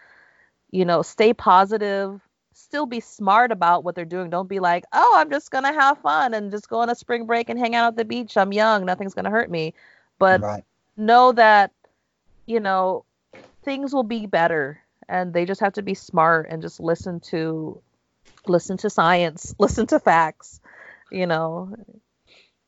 you 0.70 0.84
know, 0.84 1.02
stay 1.02 1.34
positive, 1.34 2.20
still 2.52 2.86
be 2.86 3.00
smart 3.00 3.52
about 3.52 3.84
what 3.84 3.94
they're 3.94 4.04
doing. 4.04 4.30
Don't 4.30 4.48
be 4.48 4.60
like, 4.60 4.84
"Oh, 4.92 5.14
I'm 5.16 5.30
just 5.30 5.50
going 5.50 5.64
to 5.64 5.72
have 5.72 5.98
fun 5.98 6.34
and 6.34 6.50
just 6.50 6.68
go 6.68 6.78
on 6.78 6.90
a 6.90 6.94
spring 6.94 7.26
break 7.26 7.48
and 7.48 7.58
hang 7.58 7.74
out 7.74 7.88
at 7.88 7.96
the 7.96 8.04
beach. 8.04 8.36
I'm 8.36 8.52
young, 8.52 8.84
nothing's 8.84 9.14
going 9.14 9.24
to 9.24 9.30
hurt 9.30 9.50
me." 9.50 9.74
But 10.18 10.40
right. 10.40 10.64
know 10.96 11.32
that 11.32 11.72
you 12.46 12.60
know 12.60 13.04
things 13.62 13.92
will 13.92 14.04
be 14.04 14.26
better 14.26 14.80
and 15.08 15.34
they 15.34 15.44
just 15.44 15.60
have 15.60 15.72
to 15.74 15.82
be 15.82 15.94
smart 15.94 16.46
and 16.48 16.62
just 16.62 16.80
listen 16.80 17.20
to 17.20 17.80
listen 18.46 18.76
to 18.76 18.88
science 18.90 19.54
listen 19.58 19.86
to 19.86 19.98
facts 20.00 20.60
you 21.10 21.26
know 21.26 21.74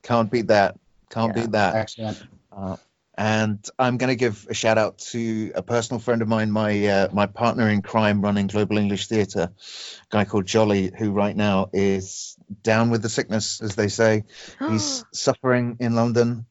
Can't 0.03 0.31
beat 0.31 0.49
that. 0.49 0.77
Can't 1.11 1.35
Yeah. 1.35 1.43
beat 1.43 1.53
that. 1.53 1.75
Excellent. 1.77 2.23
Uh, 2.51 2.77
and 3.17 3.65
I'm 3.79 3.99
going 3.99 4.09
to 4.09 4.17
give 4.17 4.47
a 4.49 4.55
shout 4.55 4.79
out 4.79 4.99
to 5.11 5.53
a 5.55 5.63
personal 5.63 6.01
friend 6.01 6.23
of 6.23 6.29
mine, 6.29 6.51
my 6.51 6.87
uh, 6.87 7.09
my 7.13 7.27
partner 7.27 7.69
in 7.69 7.83
crime 7.83 8.23
running 8.23 8.47
Global 8.47 8.79
English 8.79 9.09
Theatre, 9.09 9.51
a 9.53 10.07
guy 10.11 10.25
called 10.25 10.47
Jolly, 10.47 10.91
who 10.97 11.13
right 11.13 11.37
now 11.37 11.69
is 11.73 12.37
down 12.63 12.91
with 12.91 13.03
the 13.03 13.11
sickness, 13.11 13.61
as 13.61 13.75
they 13.75 13.89
say. 13.89 14.25
He's 14.59 15.05
suffering 15.13 15.77
in 15.81 15.95
London, 15.95 16.47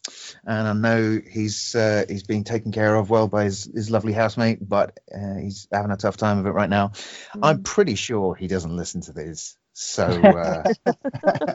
and 0.45 0.67
I 0.67 0.73
know 0.73 1.19
he's 1.27 1.73
uh, 1.73 2.05
he's 2.07 2.23
being 2.23 2.43
taken 2.43 2.71
care 2.71 2.95
of 2.95 3.09
well 3.09 3.27
by 3.27 3.45
his, 3.45 3.65
his 3.65 3.89
lovely 3.89 4.13
housemate, 4.13 4.59
but 4.61 4.99
uh, 5.13 5.35
he's 5.35 5.67
having 5.71 5.91
a 5.91 5.97
tough 5.97 6.17
time 6.17 6.39
of 6.39 6.45
it 6.45 6.51
right 6.51 6.69
now. 6.69 6.91
I'm 7.41 7.63
pretty 7.63 7.95
sure 7.95 8.35
he 8.35 8.47
doesn't 8.47 8.75
listen 8.75 9.01
to 9.01 9.13
this, 9.13 9.57
so 9.73 10.05
uh, 10.05 10.63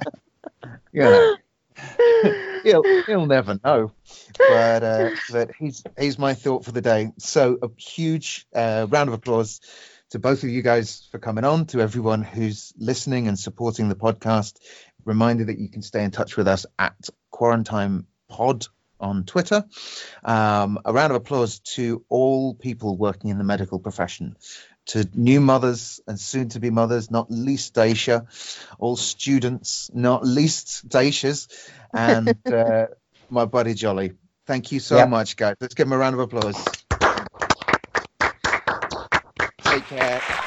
you 0.92 1.02
know 1.02 1.36
he'll 2.66 3.02
he'll 3.06 3.26
never 3.26 3.58
know. 3.64 3.92
But 4.38 4.82
uh, 4.82 5.10
but 5.30 5.50
he's 5.58 5.82
he's 5.98 6.18
my 6.18 6.34
thought 6.34 6.64
for 6.64 6.72
the 6.72 6.82
day. 6.82 7.12
So 7.18 7.58
a 7.62 7.68
huge 7.80 8.46
uh, 8.54 8.86
round 8.90 9.08
of 9.08 9.14
applause 9.14 9.60
to 10.10 10.18
both 10.18 10.42
of 10.42 10.50
you 10.50 10.62
guys 10.62 11.08
for 11.10 11.18
coming 11.18 11.44
on. 11.44 11.66
To 11.66 11.80
everyone 11.80 12.22
who's 12.22 12.72
listening 12.76 13.28
and 13.28 13.38
supporting 13.38 13.88
the 13.88 13.96
podcast. 13.96 14.58
Reminder 15.04 15.44
that 15.44 15.58
you 15.58 15.68
can 15.68 15.82
stay 15.82 16.02
in 16.02 16.10
touch 16.10 16.36
with 16.36 16.48
us 16.48 16.66
at 16.80 17.08
Quarantine 17.30 18.06
Pod 18.28 18.66
on 18.98 19.24
Twitter. 19.24 19.64
Um, 20.24 20.80
a 20.84 20.92
round 20.92 21.12
of 21.12 21.16
applause 21.16 21.60
to 21.60 22.04
all 22.08 22.54
people 22.54 22.96
working 22.96 23.30
in 23.30 23.38
the 23.38 23.44
medical 23.44 23.78
profession. 23.78 24.36
To 24.86 25.08
new 25.14 25.40
mothers 25.40 26.00
and 26.06 26.18
soon 26.18 26.48
to 26.50 26.60
be 26.60 26.70
mothers, 26.70 27.10
not 27.10 27.28
least 27.28 27.74
Daisha, 27.74 28.26
all 28.78 28.94
students, 28.96 29.90
not 29.92 30.24
least 30.24 30.88
Daisha's, 30.88 31.48
and 31.92 32.36
uh, 32.52 32.86
my 33.28 33.46
buddy 33.46 33.74
Jolly. 33.74 34.12
Thank 34.46 34.70
you 34.70 34.78
so 34.78 34.98
Yeah. 34.98 35.06
much, 35.06 35.36
guys. 35.36 35.56
Let's 35.60 35.74
give 35.74 35.88
him 35.88 35.92
a 35.92 35.98
round 35.98 36.14
of 36.14 36.20
applause. 36.20 36.54
Take 39.64 39.84
care. 39.86 40.45